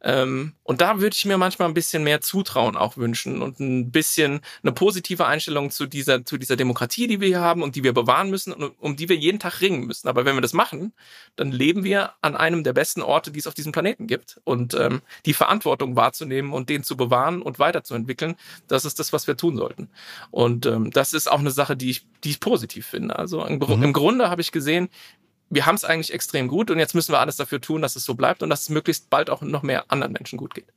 Ähm, 0.01 0.53
und 0.63 0.81
da 0.81 1.01
würde 1.01 1.13
ich 1.13 1.25
mir 1.25 1.37
manchmal 1.37 1.67
ein 1.67 1.73
bisschen 1.73 2.03
mehr 2.03 2.21
Zutrauen 2.21 2.77
auch 2.77 2.95
wünschen 2.95 3.41
und 3.41 3.59
ein 3.59 3.91
bisschen 3.91 4.39
eine 4.63 4.71
positive 4.71 5.25
Einstellung 5.25 5.71
zu 5.71 5.87
dieser, 5.87 6.25
zu 6.25 6.37
dieser 6.37 6.55
Demokratie, 6.55 7.07
die 7.07 7.19
wir 7.19 7.27
hier 7.27 7.41
haben 7.41 7.63
und 7.63 7.75
die 7.75 7.83
wir 7.83 7.93
bewahren 7.93 8.29
müssen 8.29 8.53
und 8.53 8.71
um 8.79 8.95
die 8.95 9.09
wir 9.09 9.17
jeden 9.17 9.39
Tag 9.39 9.61
ringen 9.61 9.85
müssen. 9.85 10.07
Aber 10.07 10.23
wenn 10.23 10.35
wir 10.35 10.41
das 10.41 10.53
machen, 10.53 10.93
dann 11.35 11.51
leben 11.51 11.83
wir 11.83 12.13
an 12.21 12.37
einem 12.37 12.63
der 12.63 12.73
besten 12.73 13.01
Orte, 13.01 13.31
die 13.31 13.39
es 13.39 13.47
auf 13.47 13.53
diesem 13.53 13.71
Planeten 13.71 14.07
gibt. 14.07 14.39
Und 14.45 14.73
ähm, 14.73 15.01
die 15.25 15.33
Verantwortung 15.33 15.95
wahrzunehmen 15.95 16.53
und 16.53 16.69
den 16.69 16.83
zu 16.83 16.95
bewahren 16.95 17.41
und 17.41 17.59
weiterzuentwickeln, 17.59 18.35
das 18.67 18.85
ist 18.85 18.99
das, 18.99 19.11
was 19.11 19.27
wir 19.27 19.35
tun 19.35 19.57
sollten. 19.57 19.89
Und 20.31 20.65
ähm, 20.65 20.91
das 20.91 21.13
ist 21.13 21.29
auch 21.29 21.39
eine 21.39 21.51
Sache, 21.51 21.75
die 21.75 21.89
ich, 21.89 22.05
die 22.23 22.29
ich 22.29 22.39
positiv 22.39 22.85
finde. 22.85 23.19
Also 23.19 23.43
im, 23.45 23.59
mhm. 23.59 23.83
im 23.83 23.93
Grunde 23.93 24.29
habe 24.29 24.41
ich 24.41 24.51
gesehen, 24.51 24.89
wir 25.49 25.65
haben 25.65 25.75
es 25.75 25.83
eigentlich 25.83 26.13
extrem 26.13 26.47
gut 26.47 26.71
und 26.71 26.79
jetzt 26.79 26.95
müssen 26.95 27.11
wir 27.11 27.19
alles 27.19 27.37
dafür 27.37 27.61
tun, 27.61 27.81
dass 27.81 27.95
es 27.95 28.03
so 28.05 28.13
bleibt 28.13 28.43
und 28.43 28.49
dass 28.49 28.63
es 28.63 28.69
möglichst 28.69 29.09
bald 29.09 29.29
auch 29.29 29.41
noch 29.41 29.63
mehr 29.63 29.85
anderen 29.89 30.13
Menschen 30.13 30.37
gut 30.37 30.53
geht. 30.53 30.67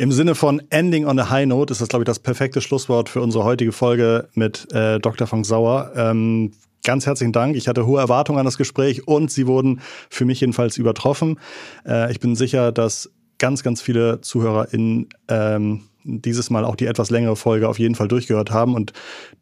Im 0.00 0.12
Sinne 0.12 0.36
von 0.36 0.62
Ending 0.70 1.06
on 1.06 1.18
a 1.18 1.28
High 1.28 1.46
Note 1.46 1.72
ist 1.72 1.80
das, 1.80 1.88
glaube 1.88 2.04
ich, 2.04 2.06
das 2.06 2.20
perfekte 2.20 2.60
Schlusswort 2.60 3.08
für 3.08 3.20
unsere 3.20 3.42
heutige 3.44 3.72
Folge 3.72 4.28
mit 4.34 4.72
äh, 4.72 5.00
Dr. 5.00 5.26
Frank 5.26 5.44
Sauer. 5.44 5.92
Ähm, 5.96 6.52
ganz 6.84 7.04
herzlichen 7.04 7.32
Dank. 7.32 7.56
Ich 7.56 7.66
hatte 7.66 7.84
hohe 7.84 8.00
Erwartungen 8.00 8.38
an 8.38 8.44
das 8.44 8.58
Gespräch 8.58 9.08
und 9.08 9.32
sie 9.32 9.48
wurden 9.48 9.80
für 10.08 10.24
mich 10.24 10.40
jedenfalls 10.40 10.76
übertroffen. 10.76 11.40
Äh, 11.84 12.12
ich 12.12 12.20
bin 12.20 12.36
sicher, 12.36 12.70
dass 12.70 13.10
ganz, 13.38 13.64
ganz 13.64 13.82
viele 13.82 14.20
ZuhörerInnen 14.20 15.08
ähm, 15.28 15.82
dieses 16.08 16.50
Mal 16.50 16.64
auch 16.64 16.76
die 16.76 16.86
etwas 16.86 17.10
längere 17.10 17.36
Folge 17.36 17.68
auf 17.68 17.78
jeden 17.78 17.94
Fall 17.94 18.08
durchgehört 18.08 18.50
haben. 18.50 18.74
Und 18.74 18.92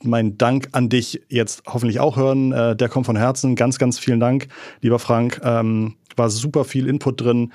mein 0.03 0.37
Dank 0.37 0.69
an 0.73 0.89
dich 0.89 1.23
jetzt 1.29 1.63
hoffentlich 1.67 2.01
auch 2.01 2.17
hören. 2.17 2.53
Äh, 2.53 2.77
der 2.77 2.89
kommt 2.89 3.07
von 3.07 3.17
Herzen. 3.17 3.55
Ganz, 3.57 3.79
ganz 3.79 3.99
vielen 3.99 4.21
Dank, 4.21 4.49
lieber 4.81 4.99
Frank. 4.99 5.41
Ähm, 5.45 5.95
war 6.17 6.31
super 6.31 6.65
viel 6.65 6.89
Input 6.89 7.21
drin. 7.21 7.53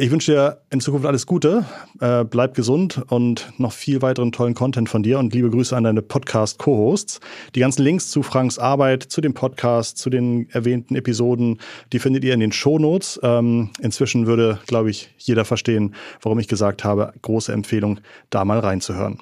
Ich 0.00 0.12
wünsche 0.12 0.30
dir 0.30 0.60
in 0.70 0.78
Zukunft 0.78 1.06
alles 1.06 1.26
Gute, 1.26 1.64
äh, 2.00 2.22
bleib 2.22 2.54
gesund 2.54 3.02
und 3.08 3.52
noch 3.58 3.72
viel 3.72 4.00
weiteren 4.00 4.30
tollen 4.30 4.54
Content 4.54 4.88
von 4.88 5.02
dir 5.02 5.18
und 5.18 5.34
liebe 5.34 5.50
Grüße 5.50 5.76
an 5.76 5.82
deine 5.82 6.02
Podcast-Co-Hosts. 6.02 7.18
Die 7.56 7.58
ganzen 7.58 7.82
Links 7.82 8.08
zu 8.08 8.22
Franks 8.22 8.60
Arbeit, 8.60 9.02
zu 9.02 9.20
dem 9.20 9.34
Podcast, 9.34 9.98
zu 9.98 10.08
den 10.08 10.48
erwähnten 10.50 10.94
Episoden, 10.94 11.58
die 11.92 11.98
findet 11.98 12.22
ihr 12.22 12.32
in 12.32 12.38
den 12.38 12.52
Shownotes. 12.52 13.18
Ähm, 13.24 13.70
inzwischen 13.80 14.28
würde, 14.28 14.60
glaube 14.68 14.88
ich, 14.88 15.12
jeder 15.18 15.44
verstehen, 15.44 15.96
warum 16.22 16.38
ich 16.38 16.46
gesagt 16.46 16.84
habe, 16.84 17.12
große 17.22 17.52
Empfehlung, 17.52 17.98
da 18.30 18.44
mal 18.44 18.60
reinzuhören. 18.60 19.18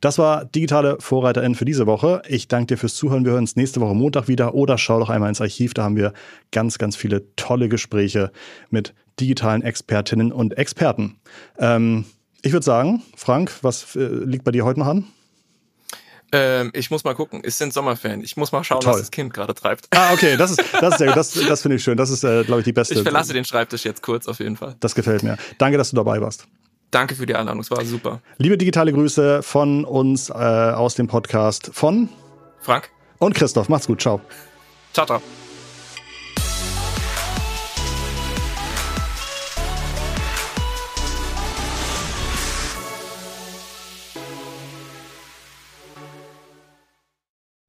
Das 0.00 0.18
war 0.18 0.44
Digitale 0.44 0.96
Vorreiterin 0.98 1.54
für 1.54 1.64
diese 1.64 1.86
Woche. 1.86 2.22
Ich 2.26 2.48
danke 2.48 2.74
dir 2.74 2.78
fürs 2.78 2.96
Zuhören. 2.96 3.24
Wir 3.24 3.30
hören 3.30 3.44
uns 3.44 3.54
nächste 3.54 3.80
Woche 3.80 3.94
Montag 3.94 4.26
wieder 4.26 4.54
oder 4.54 4.76
schau 4.76 4.98
doch 4.98 5.08
einmal 5.08 5.28
ins 5.28 5.40
Archiv. 5.40 5.72
Da 5.72 5.84
haben 5.84 5.96
wir 5.96 6.12
ganz, 6.50 6.78
ganz 6.78 6.96
viele 6.96 7.32
tolle 7.36 7.68
Gespräche 7.68 8.32
mit 8.70 8.92
digitalen 9.20 9.62
Expertinnen 9.62 10.32
und 10.32 10.56
Experten. 10.58 11.18
Ähm, 11.58 12.04
ich 12.42 12.52
würde 12.52 12.64
sagen, 12.64 13.02
Frank, 13.16 13.52
was 13.62 13.96
äh, 13.96 14.06
liegt 14.06 14.44
bei 14.44 14.52
dir 14.52 14.64
heute 14.64 14.80
noch 14.80 14.86
an? 14.86 15.06
Ähm, 16.32 16.70
ich 16.74 16.90
muss 16.90 17.04
mal 17.04 17.14
gucken. 17.14 17.40
Es 17.44 17.58
sind 17.58 17.72
Sommerferien. 17.72 18.22
Ich 18.22 18.36
muss 18.36 18.52
mal 18.52 18.64
schauen, 18.64 18.80
Toll. 18.80 18.94
was 18.94 19.00
das 19.00 19.10
Kind 19.10 19.32
gerade 19.32 19.54
treibt. 19.54 19.86
Ah, 19.90 20.12
okay, 20.12 20.36
das 20.36 20.50
ist, 20.50 20.62
das 20.72 20.92
ist 20.92 20.98
sehr 20.98 21.08
gut. 21.08 21.16
Das, 21.16 21.32
das 21.32 21.62
finde 21.62 21.76
ich 21.76 21.84
schön. 21.84 21.96
Das 21.96 22.10
ist, 22.10 22.24
äh, 22.24 22.44
glaube 22.44 22.60
ich, 22.60 22.64
die 22.64 22.72
beste. 22.72 22.94
Ich 22.94 23.02
verlasse 23.02 23.32
den 23.32 23.44
Schreibtisch 23.44 23.84
jetzt 23.84 24.02
kurz 24.02 24.26
auf 24.26 24.40
jeden 24.40 24.56
Fall. 24.56 24.76
Das 24.80 24.94
gefällt 24.94 25.22
mir. 25.22 25.38
Danke, 25.58 25.78
dass 25.78 25.90
du 25.90 25.96
dabei 25.96 26.20
warst. 26.20 26.46
Danke 26.90 27.14
für 27.14 27.26
die 27.26 27.34
Einladung. 27.34 27.60
Es 27.60 27.70
war 27.70 27.84
super. 27.84 28.20
Liebe 28.38 28.56
digitale 28.58 28.92
Grüße 28.92 29.42
von 29.42 29.84
uns 29.84 30.30
äh, 30.30 30.32
aus 30.32 30.94
dem 30.94 31.08
Podcast 31.08 31.70
von 31.72 32.08
Frank 32.60 32.90
und 33.18 33.34
Christoph. 33.34 33.68
Macht's 33.68 33.86
gut. 33.86 34.00
Ciao. 34.00 34.20
Ciao, 34.92 35.06
ciao. 35.06 35.20